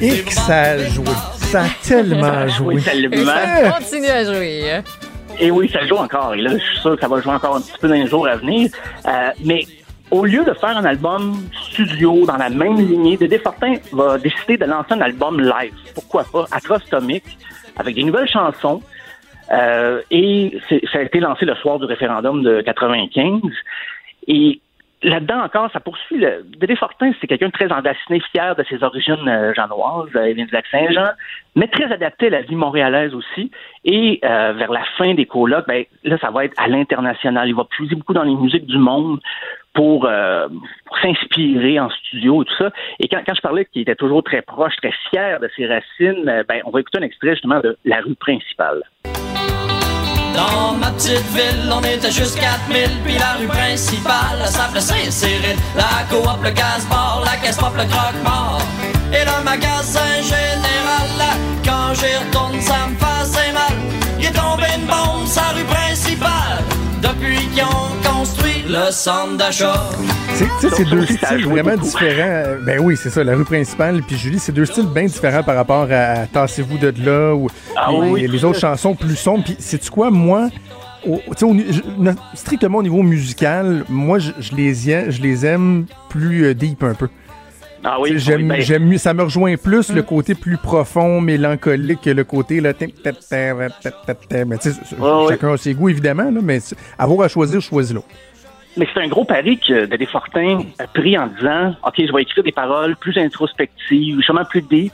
[0.00, 1.06] Et que ça a joué.
[1.36, 2.74] Ça a tellement joué.
[2.76, 3.26] Oui, tellement.
[3.26, 4.82] Ça continue à jouer.
[5.38, 6.34] Et oui, ça joue encore.
[6.34, 8.06] Et là, je suis sûr que ça va jouer encore un petit peu dans les
[8.06, 8.70] jours à venir.
[9.06, 9.66] Euh, mais
[10.10, 11.36] au lieu de faire un album
[11.70, 15.74] studio dans la même lignée, Dédé Fortin va décider de lancer un album live.
[15.94, 16.46] Pourquoi pas?
[16.50, 17.38] Acrostomique,
[17.76, 18.82] avec des nouvelles chansons.
[19.52, 20.58] Euh, et
[20.92, 23.40] ça a été lancé le soir du référendum de 95.
[24.28, 24.60] Et
[25.02, 26.18] là-dedans encore, ça poursuit.
[26.18, 26.44] Le...
[26.58, 30.44] Dédé Fortin, c'est quelqu'un de très enraciné, fier de ses origines euh, euh, il vient
[30.44, 31.10] du lac Saint-Jean,
[31.54, 33.50] mais très adapté à la vie montréalaise aussi.
[33.84, 37.48] Et euh, vers la fin des colloques, ben, là, ça va être à l'international.
[37.48, 39.20] Il va puiser beaucoup dans les musiques du monde
[39.76, 40.48] pour, euh,
[40.86, 42.70] pour s'inspirer en studio et tout ça.
[42.98, 46.28] Et quand, quand je parlais qu'il était toujours très proche, très fier de ses racines,
[46.28, 48.82] euh, ben, on va écouter un extrait justement de La rue principale.
[50.36, 55.56] Dans ma petite ville, on était juste 4000, puis la rue principale s'appelait Saint-Cyril.
[55.74, 58.60] La coop, le gaz-bar, la caisse pop, le croque-mort.
[59.12, 63.72] Et le magasin général, quand j'y retourne, ça me assez mal.
[64.18, 66.62] Il est tombé une bombe, sa rue principale,
[67.00, 69.74] depuis qu'ils ont construit le centre d'achat.
[70.34, 71.84] C'est, tu sais, c'est Ça deux styles vraiment beaucoup.
[71.84, 72.42] différents.
[72.62, 75.54] Ben oui, c'est ça, la rue principale puis Julie, c'est deux styles bien différents par
[75.56, 79.44] rapport à Tassez-vous de là ou Ah les, oui, les tout autres chansons plus sombres.
[79.44, 80.48] Puis sais-tu quoi, moi,
[81.06, 81.34] au- au
[82.34, 86.82] strictement au niveau musical, moi, je, je les, aime, je les aime plus euh, deep
[86.82, 87.08] un peu.
[87.84, 92.10] Ah oui, j'aime, oui, ben, ça me rejoint plus le côté plus profond, mélancolique que
[92.10, 92.74] le côté là.
[92.74, 94.44] tim, tim, tim, tim, tim, tim.
[94.46, 97.60] Mais tu sais, Ouais, chacun a ses goûts évidemment, là, mais c'est- avoir à choisir,
[97.60, 98.08] je choisis l'autre.
[98.76, 102.22] Mais c'est un gros pari que Dédé Fortin a pris en disant OK, je vais
[102.22, 104.92] écrire des paroles plus introspectives, justement plus deep.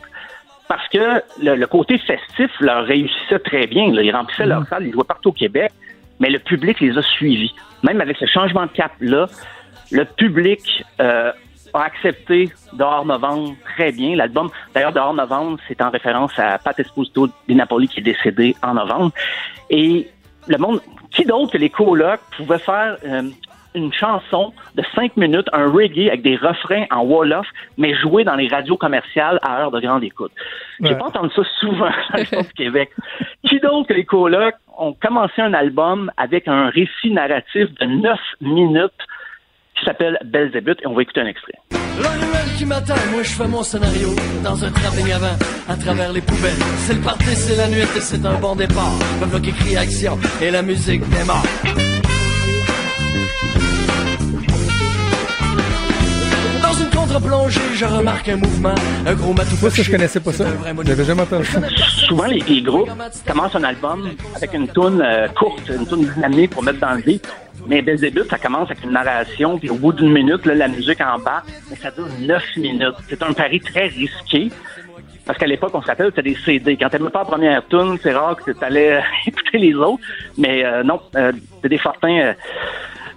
[0.69, 3.93] Parce que le, le côté festif leur réussissait très bien.
[3.93, 4.03] là.
[4.03, 5.73] Ils remplissaient leur salle, ils jouaient partout au Québec,
[6.21, 7.53] mais le public les a suivis.
[7.83, 9.27] Même avec ce changement de cap-là,
[9.91, 11.33] le public euh,
[11.75, 14.17] a accepté Dehors Novembre très bien.
[14.17, 18.55] L'album, d'ailleurs, Dehors Novembre, c'est en référence à Pat Esposito di Napoli qui est décédé
[18.63, 19.11] en novembre.
[19.69, 20.09] Et
[20.47, 20.81] le monde,
[21.11, 23.23] qui d'autre que les colocs pouvaient faire euh,
[23.75, 27.47] une chanson de cinq minutes, un reggae avec des refrains en Wolof,
[27.79, 30.33] mais joué dans les radios commerciales à heure de grande écoute.
[30.81, 30.99] J'ai Ouais.
[30.99, 32.91] pas entendu ça souvent dans le fond du Québec.
[33.49, 38.21] Qui d'autre que les colocs ont commencé un album avec un récit narratif de neuf
[38.41, 38.91] minutes
[39.79, 41.55] qui s'appelle Belzébuth et on va écouter un extrait.
[42.01, 44.09] La ruelle qui m'attend, moi je fais mon scénario
[44.43, 45.37] Dans un travelling avant,
[45.69, 48.97] à travers les poubelles C'est le party, c'est la nuit et c'est un bon départ
[49.21, 51.45] Le bloc écrit action et la musique démarre
[57.13, 58.75] contre-plongée, je remarque un mouvement
[59.07, 60.47] Un gros matou Moi, ça, je connaissais pas ça.
[60.85, 61.61] J'avais jamais entendu ça.
[62.07, 62.91] Souvent, les, les groupes
[63.27, 67.03] commencent un album avec une toune euh, courte, une toune dynamique pour mettre dans le
[67.03, 67.27] beat.
[67.67, 71.01] Mais Belzébuth, ça commence avec une narration, puis au bout d'une minute, là, la musique
[71.01, 72.97] en bas, mais ça dure neuf minutes.
[73.09, 74.51] C'est un pari très risqué.
[75.25, 76.77] Parce qu'à l'époque, on se rappelle, c'était des CD.
[76.77, 80.03] Quand t'aimais pas la première tune, c'est rare que tu allais écouter les autres.
[80.37, 81.31] Mais euh, non, euh,
[81.63, 82.33] Dédé Fortin euh,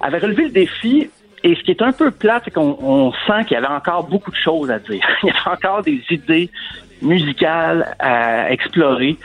[0.02, 1.10] avait relevé le défi.
[1.48, 4.08] Et ce qui est un peu plate, c'est qu'on on sent qu'il y avait encore
[4.08, 5.08] beaucoup de choses à dire.
[5.24, 6.50] Il y avait encore des idées
[7.02, 9.16] musicales à explorer.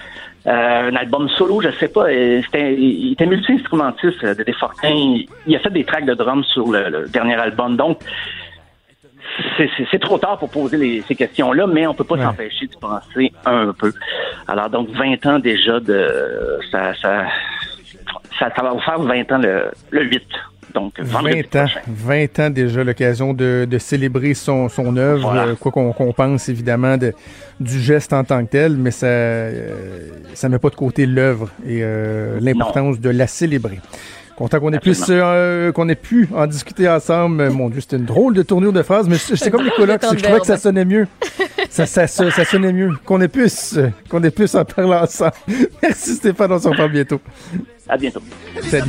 [0.47, 4.89] Euh, un album solo, je sais pas, euh, c'était, il était multi-instrumentiste, Dédé Fortin.
[4.89, 7.77] Il, il a fait des tracks de drums sur le, le dernier album.
[7.77, 7.99] Donc,
[9.91, 12.23] c'est, trop tard pour poser les- ces questions-là, mais on peut pas Ouais.
[12.23, 13.93] s'empêcher de penser un peu.
[14.49, 16.59] Alors, donc, 20 ans déjà de...
[16.71, 17.27] Ça, ça,
[18.39, 20.23] ça, ça va vous faire 20 ans le, le 8.
[20.75, 21.81] Donc, vendredi 20 ans, prochain.
[21.89, 25.47] 20 ans déjà l'occasion de, de célébrer son, son œuvre, Voilà.
[25.49, 27.13] euh, quoi qu'on pense évidemment de,
[27.59, 31.49] du geste en tant que tel, mais ça euh, ça met pas de côté l'œuvre
[31.67, 33.81] et euh, l'importance de la célébrer.
[34.37, 37.43] Content qu'on ait plus euh, qu'on ait pu en discuter ensemble.
[37.43, 39.83] Euh, Mon Dieu, c'était une drôle de tournure de phrase, mais c'est comme les que
[39.83, 41.07] je trouvais que ça sonnait mieux.
[41.69, 42.91] Ça, ça, ça, ça sonnait mieux.
[43.05, 45.33] Qu'on ait plus, euh, qu'on ait plus en parler ensemble.
[45.83, 47.21] Merci Stéphane, on se reparle bientôt.
[47.91, 48.23] À bientôt.
[48.71, 48.85] Ben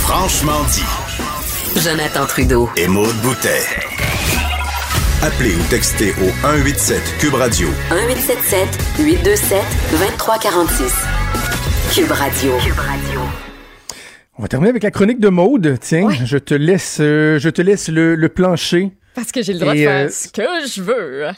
[0.00, 1.80] Franchement dit.
[1.80, 2.68] Jonathan Trudeau.
[2.76, 3.62] Et Maude Boutet.
[5.22, 9.62] Appelez ou textez au 187 Cube Radio 1877 827
[9.92, 10.92] 2346.
[11.94, 12.52] Cube Radio.
[12.58, 13.20] Cube Radio.
[14.38, 15.76] On va terminer avec la chronique de Maude.
[15.80, 18.90] Tiens, je te laisse, euh, je te laisse le, le plancher.
[19.14, 21.28] Parce que j'ai le droit Et, de faire euh, ce que je veux.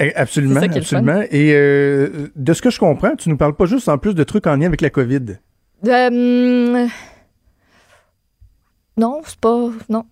[0.00, 1.22] Eh, Absolument, absolument.
[1.30, 4.24] Et euh, de ce que je comprends, tu nous parles pas juste en plus de
[4.24, 5.38] trucs en lien avec la COVID.
[5.86, 6.86] Euh,
[8.96, 9.70] non, c'est pas.
[9.88, 10.04] Non.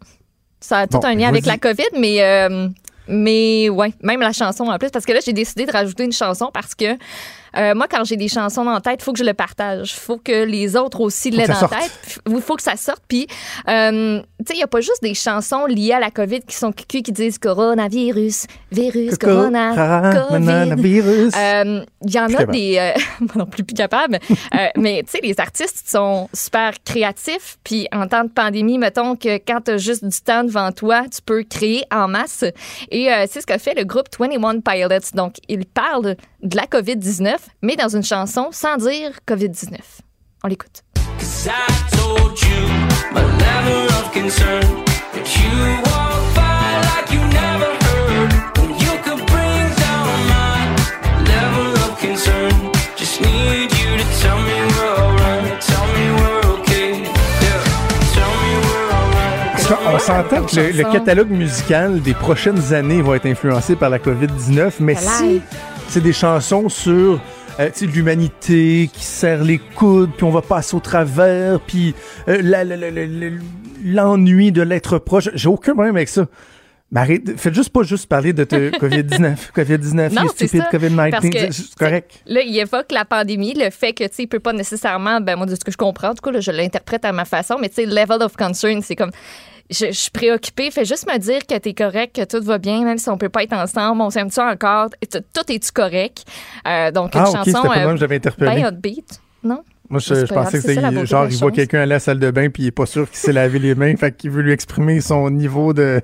[0.60, 2.22] Ça a tout Bon, un lien avec la COVID, mais.
[2.22, 2.68] euh,
[3.08, 6.12] mais ouais, même la chanson en plus, parce que là, j'ai décidé de rajouter une
[6.12, 6.96] chanson parce que
[7.56, 9.92] euh, moi, quand j'ai des chansons la tête, il faut que je le partage.
[9.92, 11.72] Il faut que les autres aussi l'aient que sorte.
[11.72, 12.20] tête.
[12.28, 13.02] Il faut que ça sorte.
[13.08, 13.26] Puis,
[13.68, 16.54] euh, tu sais, il n'y a pas juste des chansons liées à la COVID qui
[16.54, 20.12] sont cucues qui disent coronavirus, virus, corona.
[20.12, 21.34] Coronavirus.
[21.36, 22.76] Euh, Il y en a des.
[22.78, 24.18] euh, moi non plus, plus capable.
[24.54, 27.58] Euh, mais tu sais, les artistes sont super créatifs.
[27.64, 31.02] Puis en temps de pandémie, mettons que quand tu as juste du temps devant toi,
[31.12, 32.44] tu peux créer en masse.
[32.90, 35.10] Et euh, c'est ce qu'a fait le groupe 21 Pilots.
[35.14, 39.78] Donc, ils parlent de la COVID-19, mais dans une chanson sans dire COVID-19.
[40.44, 40.82] On l'écoute.
[59.92, 64.74] On s'entend que le, catalogue musical des prochaines années va être influencé par la COVID-19,
[64.80, 65.42] mais si
[65.90, 67.20] c'est des chansons sur
[67.58, 71.94] euh, l'humanité qui serre les coudes, puis on va passer au travers, puis
[72.28, 72.40] euh,
[73.84, 76.26] l'ennui de l'être proche, j'ai aucun problème avec ça.
[76.92, 80.68] Mais arrête, faites juste pas juste parler de te- COVID-19, COVID-19, Non, c'est stupid ça.
[80.70, 82.20] Parce COVID-19, que, c'est- correct.
[82.26, 85.36] Là, il évoque la pandémie, le fait que, tu sais, il peut pas nécessairement, ben,
[85.36, 87.58] moi, de ce que je comprends, en tout cas, là, je l'interprète à ma façon,
[87.60, 89.12] mais tu sais, level of concern, c'est comme,
[89.70, 92.82] je, je suis préoccupée, fais juste me dire que t'es correct, que tout va bien,
[92.84, 96.24] même si on peut pas être ensemble, on s'aime-tu encore, tout est-tu correct?
[96.66, 98.62] Euh, donc, une Ah, ok, c'était chanson, pas euh, j'avais interpellé.
[98.62, 99.62] ben upbeat, non?
[99.88, 102.30] Moi, je, grave, pensais que c'était genre, il voit quelqu'un aller à la salle de
[102.30, 104.52] bain puis il est pas sûr qu'il s'est lavé les mains, fait qu'il veut lui
[104.52, 106.00] exprimer son niveau de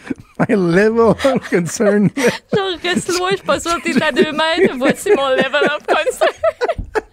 [0.38, 2.10] my level of concern.
[2.16, 5.64] Genre, reste loin, je suis pas sûre que t'es à deux mètres, voici mon level
[5.64, 6.32] of concern.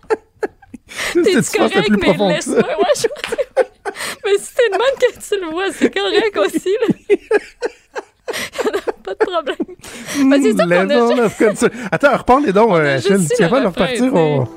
[1.13, 2.57] T'es-tu que correct, mais laisse-moi.
[2.57, 3.07] Ouais, je
[4.25, 6.75] Mais si t'es de même que tu le vois, c'est correct aussi.
[6.81, 6.87] Là.
[7.09, 10.29] Y en a pas de problème.
[10.29, 11.71] Ben, c'est ça qu'on a Level ju- of concern.
[11.91, 13.17] Attends, reparle les dons, euh, juste Achille.
[13.25, 14.03] dit Tu es capable de le refrain, repartir?
[14.05, 14.17] tu sais.
[14.17, 14.47] on-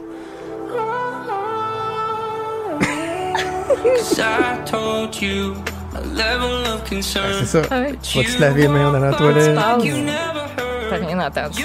[4.19, 5.55] I told you
[5.95, 7.25] a level of concern.
[7.41, 7.63] C'est ça.
[7.71, 7.95] Ah ouais.
[8.03, 9.55] Tu vas-tu te laver les mains dans la toilette?
[9.55, 11.63] T'as rien entendu.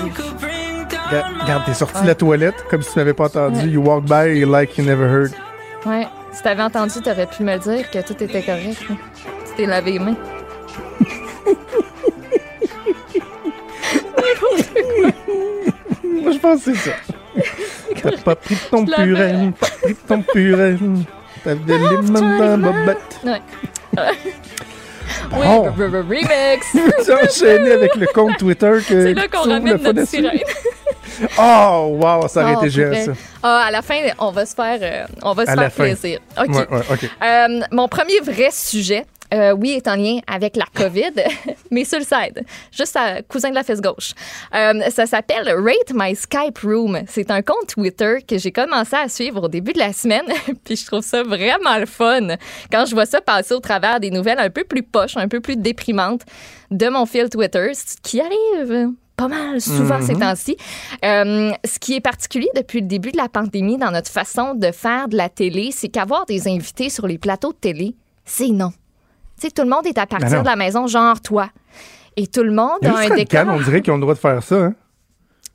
[1.42, 3.68] Regarde, t'es sorti de la toilette comme si tu n'avais pas entendu.
[3.68, 5.32] You walk by like you never heard.
[5.86, 6.08] Ouais.
[6.34, 8.78] Si t'avais entendu, t'aurais pu me dire que tout était correct.
[8.90, 8.96] là.
[9.48, 10.16] Tu t'es lavé les mains.
[16.04, 16.96] Moi, je pense que c'est ça.
[18.02, 20.78] T'as pas pris ton purée, pas pris de ton purée.
[21.44, 23.20] T'avais des limons dans bobette.
[23.24, 23.42] Ouais.
[25.32, 25.70] Bon.
[25.70, 26.66] re- re- remix.
[27.06, 30.40] Tu as enchaîné avec le compte Twitter que C'est là qu'on ramène notre sirène.
[31.40, 33.06] Oh, wow, ça aurait été vrai.
[33.06, 33.12] ça.
[33.44, 36.20] Ah, à la fin, on va se faire, euh, on va se faire plaisir.
[36.40, 36.50] OK.
[36.50, 37.10] Ouais, ouais, OK.
[37.24, 41.12] Euh, mon premier vrai sujet, euh, oui, est en lien avec la COVID,
[41.72, 44.14] mais sur le side, juste à cousin de la fesse gauche.
[44.56, 47.02] Euh, ça s'appelle Rate My Skype Room.
[47.08, 50.28] C'est un compte Twitter que j'ai commencé à suivre au début de la semaine,
[50.64, 52.38] puis je trouve ça vraiment le fun
[52.72, 55.42] quand je vois ça passer au travers des nouvelles un peu plus poches, un peu
[55.42, 56.22] plus déprimantes
[56.72, 60.56] de mon fil Twitter, ce qui arrive pas mal souvent ces temps-ci.
[61.04, 64.72] Euh, ce qui est particulier depuis le début de la pandémie dans notre façon de
[64.72, 67.96] faire de la télé, c'est qu'avoir des invités sur les plateaux de télé,
[68.26, 68.70] c'est non.
[69.40, 71.50] Tu sais, tout le monde est à Ben partir de la maison, genre toi.
[72.16, 73.46] Et tout le monde Il y a un décor.
[73.48, 74.56] on dirait qu'ils ont le droit de faire ça.
[74.56, 74.76] Hein?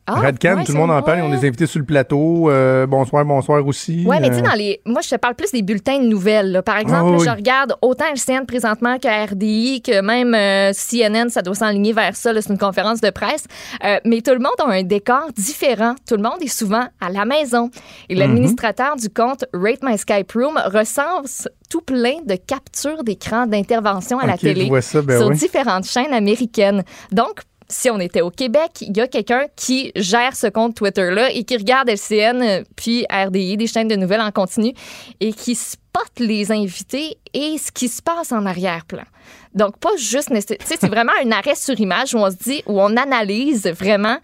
[0.07, 1.19] Ah, Radcan, ouais, tout le monde en parle.
[1.19, 2.51] Ils ont des invités sur le plateau.
[2.51, 4.05] Euh, bonsoir, bonsoir aussi.
[4.05, 4.81] Ouais, mais tu sais, Euh, dans les.
[4.85, 6.51] Moi, je te parle plus des bulletins de nouvelles.
[6.51, 6.63] là.
[6.63, 7.25] Par exemple, Ah, là, oui.
[7.25, 12.17] je regarde autant LCN présentement que RDI, que même euh, CNN, ça doit s'enligner vers
[12.17, 12.33] ça.
[12.41, 13.45] C'est une conférence de presse.
[13.85, 15.95] Euh, mais tout le monde a un décor différent.
[16.09, 17.71] Tout le monde est souvent à la maison.
[18.09, 24.19] Et l'administrateur du compte Rate My Skype Room recense tout plein de captures d'écran d'intervention
[24.19, 25.37] à la télé ça, ben sur oui.
[25.37, 26.83] différentes chaînes américaines.
[27.13, 27.41] Donc,
[27.73, 31.45] si on était au Québec, il y a quelqu'un qui gère ce compte Twitter-là et
[31.45, 34.73] qui regarde LCN puis RDI, des chaînes de nouvelles en continu,
[35.21, 39.05] et qui spot les invités et ce qui se passe en arrière-plan.
[39.55, 40.33] Donc, pas juste...
[40.65, 44.17] c'est vraiment un arrêt sur image où on se dit, où on analyse vraiment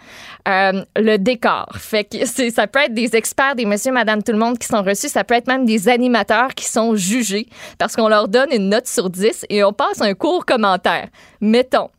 [0.48, 1.68] euh, le décor.
[1.78, 4.82] Fait que ça peut être des experts, des monsieur, madame, tout le monde qui sont
[4.82, 5.08] reçus.
[5.08, 7.48] Ça peut être même des animateurs qui sont jugés
[7.78, 11.08] parce qu'on leur donne une note sur 10 et on passe un court commentaire.
[11.40, 11.90] Mettons,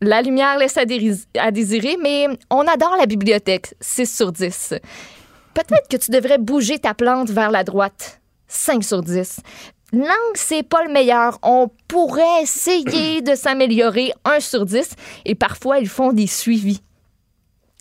[0.00, 0.84] la lumière laisse à,
[1.50, 3.74] désirer, mais on adore la bibliothèque.
[3.80, 4.74] 6 sur 10.
[5.54, 8.20] Peut-être que tu devrais bouger ta plante vers la droite.
[8.48, 9.40] 5 sur 10.
[9.92, 11.38] Langue, c'est pas le meilleur.
[11.42, 14.12] On pourrait essayer de s'améliorer.
[14.24, 14.90] 1 sur 10.
[15.24, 16.82] Et parfois, ils font des suivis.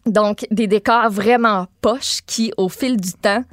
[0.05, 3.43] Donc, des décors vraiment poches qui, au fil du temps,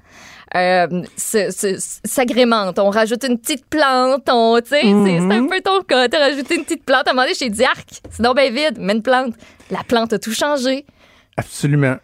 [1.16, 2.78] s'agrémentent.
[2.78, 6.08] On rajoute une petite plante, on, tu sais, c'est- c'est un peu ton cas.
[6.08, 7.06] T'as rajouté une petite plante.
[7.06, 9.34] À un moment donné, j'ai dit, arc, c'est donc bien vide, mets une plante.
[9.70, 10.84] La plante a tout changé.
[11.36, 11.96] Absolument.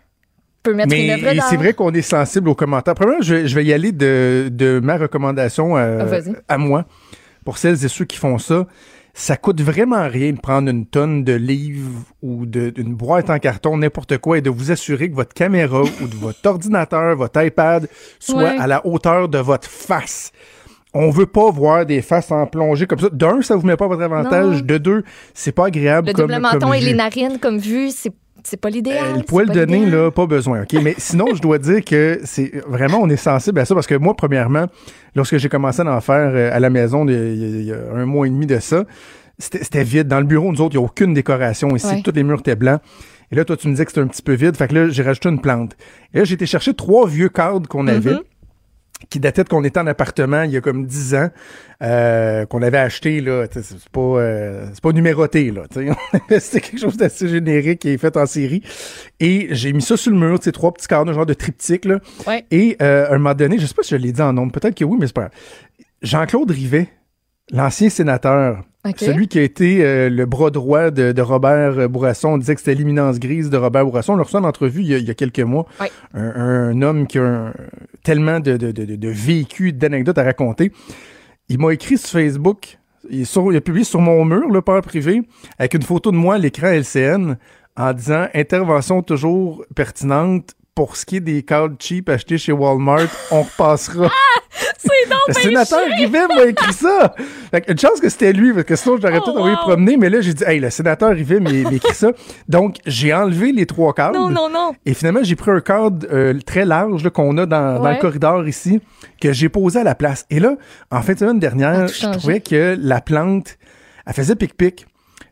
[0.62, 1.48] peut mettre Mais une œuvre d'art.
[1.48, 2.94] c'est vrai qu'on est sensible aux commentaires.
[2.94, 6.00] Premièrement, je, je vais y aller de, de ma recommandation euh,
[6.48, 6.84] Ah, à moi.
[7.44, 8.66] Pour celles et ceux qui font ça,
[9.20, 13.76] ça coûte vraiment rien de prendre une tonne de livres ou d'une boîte en carton,
[13.76, 17.88] n'importe quoi, et de vous assurer que votre caméra ou de votre ordinateur, votre iPad
[18.20, 18.56] soit Ouais.
[18.60, 20.30] à la hauteur de votre face.
[20.94, 23.08] On veut pas voir des faces en plongée comme ça.
[23.10, 24.60] D'un, ça vous met pas à votre avantage.
[24.60, 24.66] Non.
[24.66, 25.04] De deux,
[25.34, 28.12] c'est pas agréable Le comme, double menton comme et les narines comme vue, c'est
[28.44, 29.04] c'est pas l'idéal.
[29.14, 30.72] Euh, le poil de nez, là, pas besoin, OK?
[30.82, 33.94] Mais sinon, je dois dire que c'est vraiment, on est sensible à ça parce que
[33.94, 34.66] moi, premièrement,
[35.14, 38.26] lorsque j'ai commencé à en faire euh, à la maison il y a- un mois
[38.26, 38.84] et demi de ça,
[39.38, 40.08] c'était vide.
[40.08, 41.86] Dans le bureau, nous autres, il n'y a aucune décoration ici.
[41.86, 42.02] Ouais.
[42.02, 42.80] Tous les murs étaient blancs.
[43.30, 44.56] Et là, toi, tu me disais que c'était un petit peu vide.
[44.56, 45.76] Fait que là, j'ai rajouté une plante.
[46.14, 48.16] Et là, j'ai été chercher trois vieux cadres qu'on avait.
[49.10, 51.30] Qui datait de qu'on était en appartement il y a comme 10 ans,
[51.82, 55.62] euh, qu'on avait acheté, là, tu sais, c'est pas, euh, c'est pas numéroté, là,
[56.38, 58.62] c'était quelque chose d'assez générique qui est fait en série.
[59.20, 61.84] Et j'ai mis ça sur le mur, tu sais, trois petits carnets, genre de triptyque,
[61.84, 62.00] là.
[62.26, 62.44] Ouais.
[62.50, 64.52] Et euh, à un moment donné, je sais pas si je l'ai dit en nombre,
[64.52, 65.32] peut-être que oui, mais c'est pas grave.
[66.02, 66.88] Jean-Claude Rivet,
[67.50, 68.64] l'ancien sénateur,
[69.06, 72.60] Celui qui a été euh, le bras droit de, de Robert Bourasson, on disait que
[72.60, 74.14] c'était l'imminence grise de Robert Bourasson.
[74.14, 75.66] On l'a reçu en entrevue il y a, il y a quelques mois.
[76.14, 76.20] Un,
[76.70, 77.52] un homme qui a un-
[78.02, 80.72] tellement de, de, de, vécu, d'anecdotes à raconter.
[81.48, 82.78] Il m'a écrit sur Facebook,
[83.10, 85.22] il, sur- il a publié sur mon mur, le père privé,
[85.58, 87.36] avec une photo de moi à l'écran LCN,
[87.76, 90.54] en disant intervention toujours pertinente.
[90.78, 94.08] Pour ce qui est des cadres cheap achetés chez Walmart, on repassera.
[94.78, 95.80] C'est donc Le sénateur.
[95.98, 97.16] Rivet m'a écrit ça.
[97.50, 100.08] Fait une chance que c'était lui, parce que sinon j'aurais Oh, peut-être envoyé promener, mais
[100.08, 102.12] là j'ai dit, hey, le sénateur Rivet m'a écrit ça.
[102.48, 104.20] Donc j'ai enlevé les trois cadres.
[104.20, 104.70] Non, non, non.
[104.86, 108.46] Et finalement, j'ai pris un cadre euh, très large qu'on a dans, dans le corridor
[108.46, 108.80] ici,
[109.20, 110.26] que j'ai posé à la place.
[110.30, 110.54] Et là,
[110.92, 113.58] en fin de semaine dernière, je trouvais que la plante,
[114.06, 114.86] elle faisait pic-pic.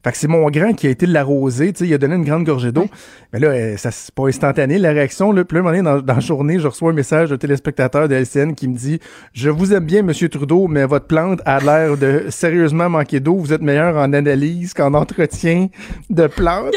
[0.07, 2.23] Fait que c'est mon grand qui a été l'arroser, tu sais, il a donné une
[2.23, 2.87] grande gorgée d'eau.
[3.33, 5.33] Mais là, euh, ça c'est pas instantané, la réaction.
[5.33, 5.45] Là.
[5.45, 8.07] Puis là, un moment donné, dans, dans la journée, je reçois un message de téléspectateur
[8.07, 9.01] de LCN qui me dit
[9.33, 13.35] «Je vous aime bien, Monsieur Trudeau, mais votre plante a l'air de sérieusement manquer d'eau.
[13.35, 15.67] Vous êtes meilleur en analyse qu'en entretien
[16.09, 16.71] de plantes.»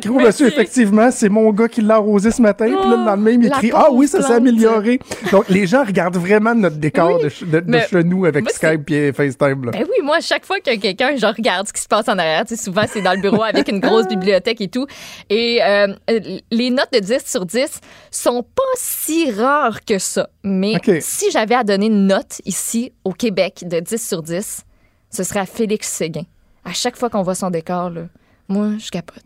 [0.00, 2.64] que au monsieur, effectivement, c'est mon gars qui l'a arrosé ce matin.
[2.64, 5.00] Puis là, le lendemain, il m'écrit «Ah oui, ça s'est amélioré.»
[5.32, 8.90] Donc, les gens regardent vraiment notre décor Oui, de, de, chez nous avec moi, Skype
[8.90, 9.66] et FaceTime.
[9.66, 9.72] Là.
[9.72, 11.88] Ben oui, moi, à chaque fois qu'il y a quelqu'un, je regarde ce qui se
[11.88, 12.46] passe en arrière.
[12.46, 14.86] Tu sais, souvent, c'est dans le bureau avec une grosse bibliothèque et tout.
[15.28, 15.88] Et euh,
[16.50, 17.80] les notes de 10 sur 10
[18.10, 20.28] sont pas si rares que ça.
[20.44, 24.64] Mais si j'avais à donner une note ici, au Québec, de 10 sur 10,
[25.10, 26.24] ce serait à Félix Séguin.
[26.64, 28.02] À chaque fois qu'on voit son décor, là,
[28.48, 29.24] moi, je capote.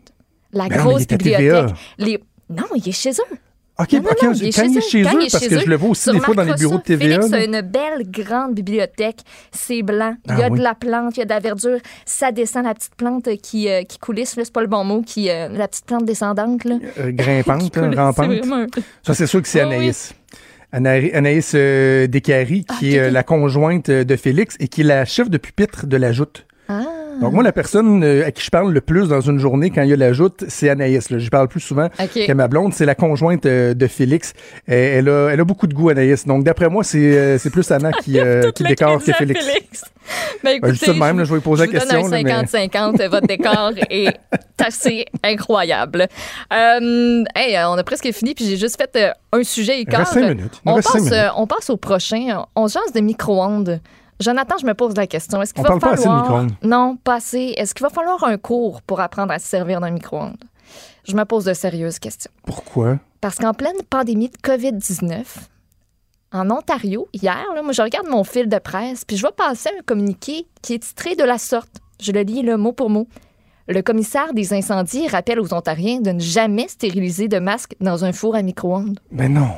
[0.51, 1.75] La Mais grosse bibliothèque.
[1.97, 2.19] Les...
[2.49, 3.37] Non, il est chez eux.
[3.77, 5.59] OK, Non, non, OK, non, quand il est chez eux, est parce chez que eux,
[5.65, 6.81] je le vois aussi des fois dans les bureaux de.
[6.83, 7.21] TVA.
[7.21, 9.19] Félix a une belle grande bibliothèque.
[9.51, 10.15] C'est blanc.
[10.27, 10.57] Il y Ah a oui.
[10.59, 11.79] de la plante, il y a de la verdure.
[12.05, 14.35] Ça descend, la petite plante qui, euh, qui coulisse.
[14.41, 15.01] C'est pas le bon mot.
[15.01, 16.63] Qui, euh, la petite plante descendante.
[16.63, 16.75] Là.
[16.99, 18.31] Euh, grimpante, Qui coulisse, rampante.
[18.31, 18.67] c'est vraiment un-
[19.03, 19.73] Ça, c'est sûr que c'est oui.
[19.73, 20.13] Anaïs.
[20.71, 23.13] Anaïs, Descaries, qui Ah, est euh, ok.
[23.13, 26.45] la conjointe de Félix et qui est la chef de pupitre de la joute.
[27.21, 29.81] Donc, moi, la personne euh, à qui je parle le plus dans une journée quand
[29.83, 31.09] il y a la joute, c'est Anaïs.
[31.09, 31.17] Là.
[31.17, 32.25] Je parle plus souvent OK.
[32.27, 32.73] que ma blonde.
[32.73, 34.33] C'est la conjointe euh, de Félix.
[34.67, 36.25] Elle, a, elle a beaucoup de goût, Anaïs.
[36.25, 39.45] Donc, d'après moi, c'est euh, c'est plus Anna qui, euh, décore que Félix.
[39.45, 39.83] Félix.
[40.43, 42.37] Ben, Ben, ça de même, là, je vais poser je la vous question, donne là,
[42.39, 43.07] un mais- 50-50.
[43.09, 44.13] Votre décor est
[44.63, 46.07] assez incroyable.
[46.53, 49.81] Euh, hey, on a presque fini, puis j'ai juste fait un sujet.
[49.81, 49.87] Il
[50.65, 52.43] On passe, on passe au prochain.
[52.55, 53.79] On change de micro-ondes.
[54.19, 55.41] Jonathan, je me pose la question.
[55.41, 56.23] Est-ce qu'il va parle pas assez de falloir...
[56.23, 56.51] micro-ondes.
[56.63, 57.53] Non, pas assez.
[57.57, 60.43] Est-ce qu'il va falloir un cours pour apprendre à se servir d'un micro-ondes?
[61.07, 62.31] Je me pose de sérieuses questions.
[62.45, 62.99] Pourquoi?
[63.21, 65.23] Parce qu'en pleine pandémie de COVID-19,
[66.31, 69.69] en Ontario, hier, là, moi, je regarde mon fil de presse, puis je vois passer
[69.77, 71.81] un communiqué qui est titré de la sorte.
[72.01, 73.07] Je le lis le mot pour mot.
[73.67, 78.11] Le commissaire des incendies rappelle aux Ontariens de ne jamais stériliser de masque dans un
[78.11, 78.99] four à micro-ondes.
[79.11, 79.49] Ben non.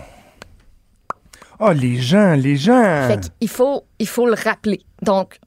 [1.60, 3.08] Oh, les gens, les gens.
[3.08, 4.82] Fait qu'il faut, il faut le rappeler.
[5.02, 5.40] Donc,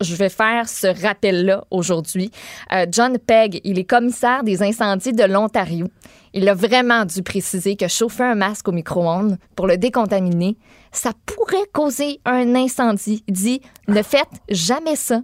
[0.00, 2.30] je vais faire ce rappel-là aujourd'hui.
[2.72, 5.86] Euh, John Pegg, il est commissaire des incendies de l'Ontario.
[6.34, 10.56] Il a vraiment dû préciser que chauffer un masque au micro-ondes pour le décontaminer,
[10.90, 13.22] ça pourrait causer un incendie.
[13.28, 15.20] Il dit, ne faites jamais ça.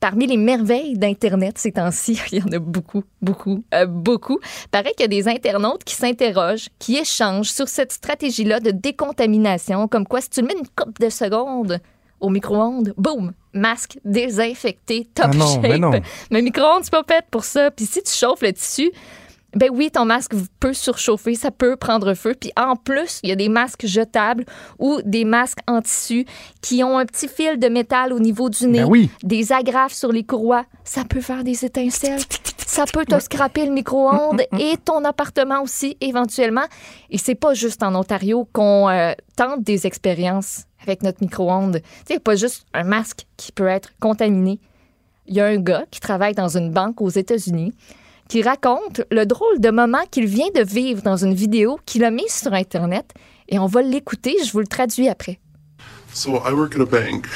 [0.00, 4.38] Parmi les merveilles d'Internet ces temps-ci, il y en a beaucoup, beaucoup, euh, beaucoup.
[4.70, 9.88] Paraît qu'il y a des internautes qui s'interrogent, qui échangent sur cette stratégie-là de décontamination,
[9.88, 11.78] comme quoi si tu le mets une coupe de secondes
[12.18, 15.62] au micro-ondes, boum, masque désinfecté, top Ah non, shape.
[15.62, 15.90] mais non.
[16.30, 17.70] Mais micro-ondes, c'est pas fait pour ça.
[17.70, 18.90] Puis si tu chauffes le tissu,
[19.54, 22.34] ben oui, ton masque peut surchauffer, ça peut prendre feu.
[22.38, 24.44] Puis en plus, il y a des masques jetables
[24.78, 26.24] ou des masques en tissu
[26.62, 29.10] qui ont un petit fil de métal au niveau du nez, Ben oui.
[29.22, 30.64] des agrafes sur les courroies.
[30.84, 32.20] Ça peut faire des étincelles.
[32.66, 36.64] Ça peut te scraper le micro-ondes et ton appartement aussi, éventuellement.
[37.10, 41.80] Et c'est pas juste en Ontario qu'on euh, tente des expériences avec notre micro-ondes.
[42.06, 44.60] Tu sais, pas juste un masque qui peut être contaminé.
[45.26, 47.72] Il y a un gars qui travaille dans une banque aux États-Unis
[48.30, 52.12] qui raconte le drôle de moment qu'il vient de vivre dans une vidéo qu'il a
[52.12, 53.12] mise sur Internet.
[53.48, 55.40] Et on va l'écouter, je vous le traduis après.
[56.14, 57.26] So I work at a bank,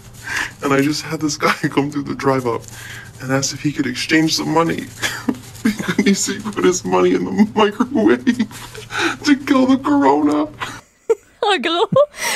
[0.62, 2.62] and I just had this guy come through the drive up
[3.22, 4.84] and asked if he could exchange some money.
[5.96, 8.22] because he put his money in the microwave
[9.24, 10.46] to kill the corona.
[11.54, 11.88] En gros,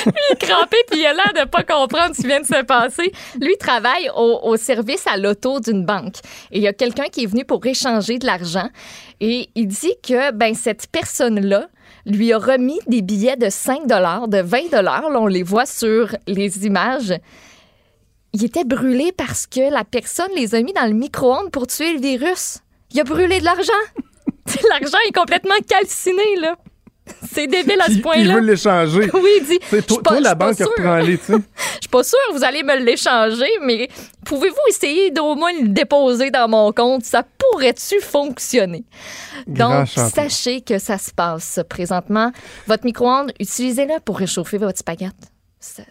[0.05, 2.45] lui, il est crampé puis il a l'air de pas comprendre ce qui vient de
[2.45, 3.11] se passer.
[3.41, 6.15] Lui, il travaille au, au service à l'auto d'une banque.
[6.51, 8.69] Et il y a quelqu'un qui est venu pour échanger de l'argent.
[9.19, 11.67] Et il dit que ben cette personne-là
[12.05, 16.65] lui a remis des billets de 5 de 20 Là, on les voit sur les
[16.65, 17.13] images.
[18.33, 21.93] Il était brûlé parce que la personne les a mis dans le micro-ondes pour tuer
[21.93, 22.59] le virus.
[22.91, 23.73] Il a brûlé de l'argent.
[24.69, 26.55] l'argent est complètement calciné, là.
[27.31, 28.21] C'est débile à ce point-là.
[28.21, 29.09] Il veut l'échanger.
[29.13, 29.59] Oui, il dit.
[29.69, 31.33] C'est toi, toi la banque reprend-les, tu sais.
[31.33, 33.89] Je suis pas sûre que vous allez me l'échanger, mais
[34.25, 37.03] pouvez-vous essayer d'au moins le déposer dans mon compte?
[37.03, 38.83] Ça pourrait-tu fonctionner?
[39.47, 42.31] Donc, sachez que ça se passe présentement.
[42.67, 44.79] Votre micro-ondes, utilisez-le pour réchauffer votre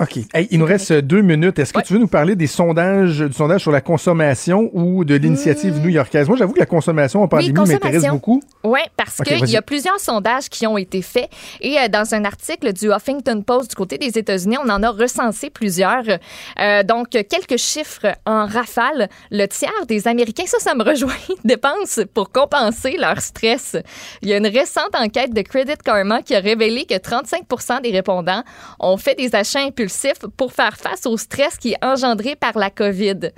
[0.01, 0.19] OK.
[0.51, 1.59] il nous reste deux minutes.
[1.59, 5.15] Est-ce que tu veux nous parler des sondages, du sondage sur la consommation ou de
[5.15, 5.83] l'initiative mmh.
[5.83, 6.27] new-yorkaise?
[6.27, 8.43] Moi, j'avoue que la consommation en pandémie m'intéresse beaucoup.
[8.65, 11.29] Oui, parce qu'il y a plusieurs sondages qui ont été faits.
[11.61, 14.89] Et euh, dans un article du Huffington Post du côté des États-Unis, on en a
[14.89, 16.05] recensé plusieurs.
[16.59, 19.09] Euh, donc, quelques chiffres en rafale.
[19.31, 21.13] Le tiers des Américains, ça, ça me rejoint,
[21.45, 23.77] dépensent pour compenser leur stress.
[24.23, 27.91] Il y a une récente enquête de Credit Karma qui a révélé que 35 des
[27.91, 28.43] répondants
[28.81, 32.71] ont fait des achats impulsif pour faire face au stress qui est engendré par la
[32.71, 33.31] COVID.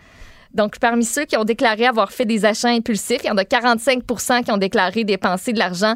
[0.54, 3.44] Donc, parmi ceux qui ont déclaré avoir fait des achats impulsifs, il y en a
[3.44, 4.02] 45
[4.44, 5.94] qui ont déclaré dépenser de l'argent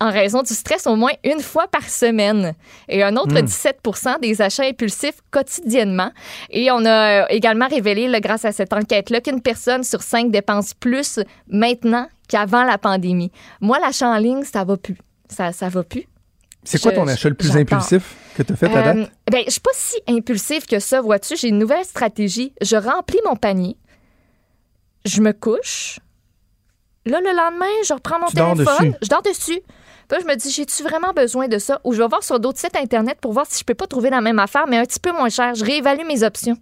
[0.00, 2.54] en raison du stress au moins une fois par semaine
[2.88, 4.20] et un autre 17 hmm.
[4.20, 6.10] des achats impulsifs quotidiennement.
[6.50, 11.20] Et on a également révélé, grâce à cette enquête-là, qu'une personne sur cinq dépense plus
[11.48, 13.30] maintenant qu'avant la pandémie.
[13.60, 14.96] Moi, l'achat en ligne, ça va plus.
[15.28, 16.06] Ça, ça va plus.
[16.64, 18.96] C'est quoi ton achat le plus impulsif que tu as fait à date?
[18.96, 21.36] Euh, ben, je suis pas si impulsif que ça, vois-tu.
[21.36, 22.52] J'ai une nouvelle stratégie.
[22.60, 23.76] Je remplis mon panier,
[25.04, 25.98] je me couche.
[27.06, 29.60] Là, le lendemain, je reprends mon téléphone, je dors dessus.
[30.08, 31.80] Puis là, je me dis, j'ai-tu vraiment besoin de ça?
[31.84, 34.10] Ou je vais voir sur d'autres sites Internet pour voir si je peux pas trouver
[34.10, 35.54] la même affaire, mais un petit peu moins cher.
[35.54, 36.56] Je réévalue mes options.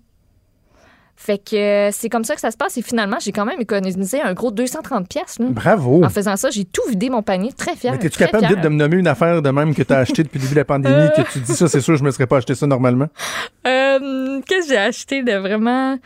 [1.17, 2.77] Fait que euh, c'est comme ça que ça se passe.
[2.79, 5.39] Et finalement, j'ai quand même économisé un gros 230 pièces.
[5.41, 6.05] Bravo.
[6.05, 7.53] En faisant ça, j'ai tout vidé mon panier.
[7.53, 7.93] Très fier.
[7.93, 10.39] Mais es-tu capable de me nommer une affaire de même que tu as acheté depuis
[10.39, 12.39] le début de la pandémie, que tu dis ça, c'est sûr, je me serais pas
[12.39, 13.09] acheté ça normalement?
[13.65, 15.97] Euh, Qu'est-ce que j'ai acheté de vraiment?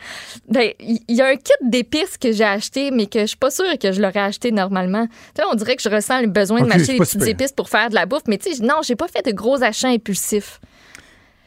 [0.47, 3.49] Ben, il y, a un kit d'épices que j'ai acheté, mais que je suis pas
[3.49, 5.07] sûre que je l'aurais acheté normalement.
[5.33, 7.89] Tu on dirait que je ressens le besoin de m'acheter des petites épices pour faire
[7.89, 8.23] de la bouffe.
[8.27, 10.59] Mais tu sais, non, j'ai pas fait de gros achats impulsifs.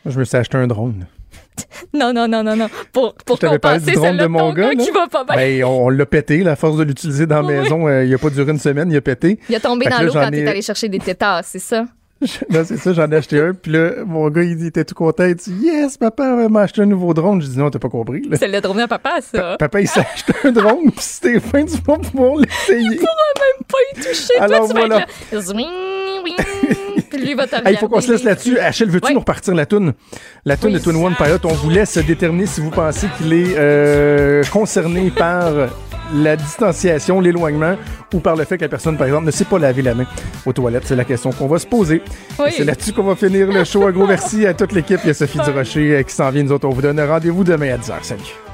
[0.05, 1.07] Je me suis acheté un drone.
[1.95, 2.69] Non, non, non, non, non.
[2.93, 5.37] Pour, pour je compenser, drone de mon gars, qui va pas bien.
[5.37, 7.89] Ben, on, l'a pété, la force de l'utiliser dans la maison.
[7.89, 9.39] Euh, il a pas duré une semaine, il a pété.
[9.49, 11.87] Il a tombé dans l'eau quand t'es allé chercher des tétards, c'est ça?
[12.51, 13.55] non, c'est ça, j'en ai acheté un.
[13.55, 15.25] Puis là, mon gars, il était tout content?
[15.25, 17.41] Il dit Yes, papa m'a acheté un nouveau drone.
[17.41, 18.23] Je dis Non, t'as pas compris.
[18.35, 19.57] C'est le drone à papa, ça.
[19.59, 20.91] papa, il s'est acheté un drone.
[20.91, 22.89] Puis c'était fin du mois pour l'essayer.
[22.93, 24.39] Il pourra même pas y toucher.
[24.39, 25.07] Alors Toi, voilà.
[27.71, 28.59] Il faut qu'on se laisse là-dessus.
[28.59, 29.95] Achille, veux-tu nous repartir la toune?
[30.45, 33.55] La toune de Twin One Pilot, on vous laisse déterminer si vous pensez qu'il est
[33.57, 35.53] euh, concerné par
[36.15, 37.77] la distanciation, l'éloignement
[38.13, 40.07] ou par le fait que la personne, par exemple, ne sait pas laver la main
[40.47, 40.85] aux toilettes.
[40.87, 42.03] C'est la question qu'on va se poser.
[42.51, 43.87] C'est là-dessus qu'on va finir le show.
[43.87, 45.01] Un gros merci à toute l'équipe.
[45.05, 46.43] Il y a Sophie Durocher euh, qui s'en vient.
[46.43, 48.03] Nous autres, on vous donne rendez-vous demain à 10h.
[48.03, 48.50] Salut.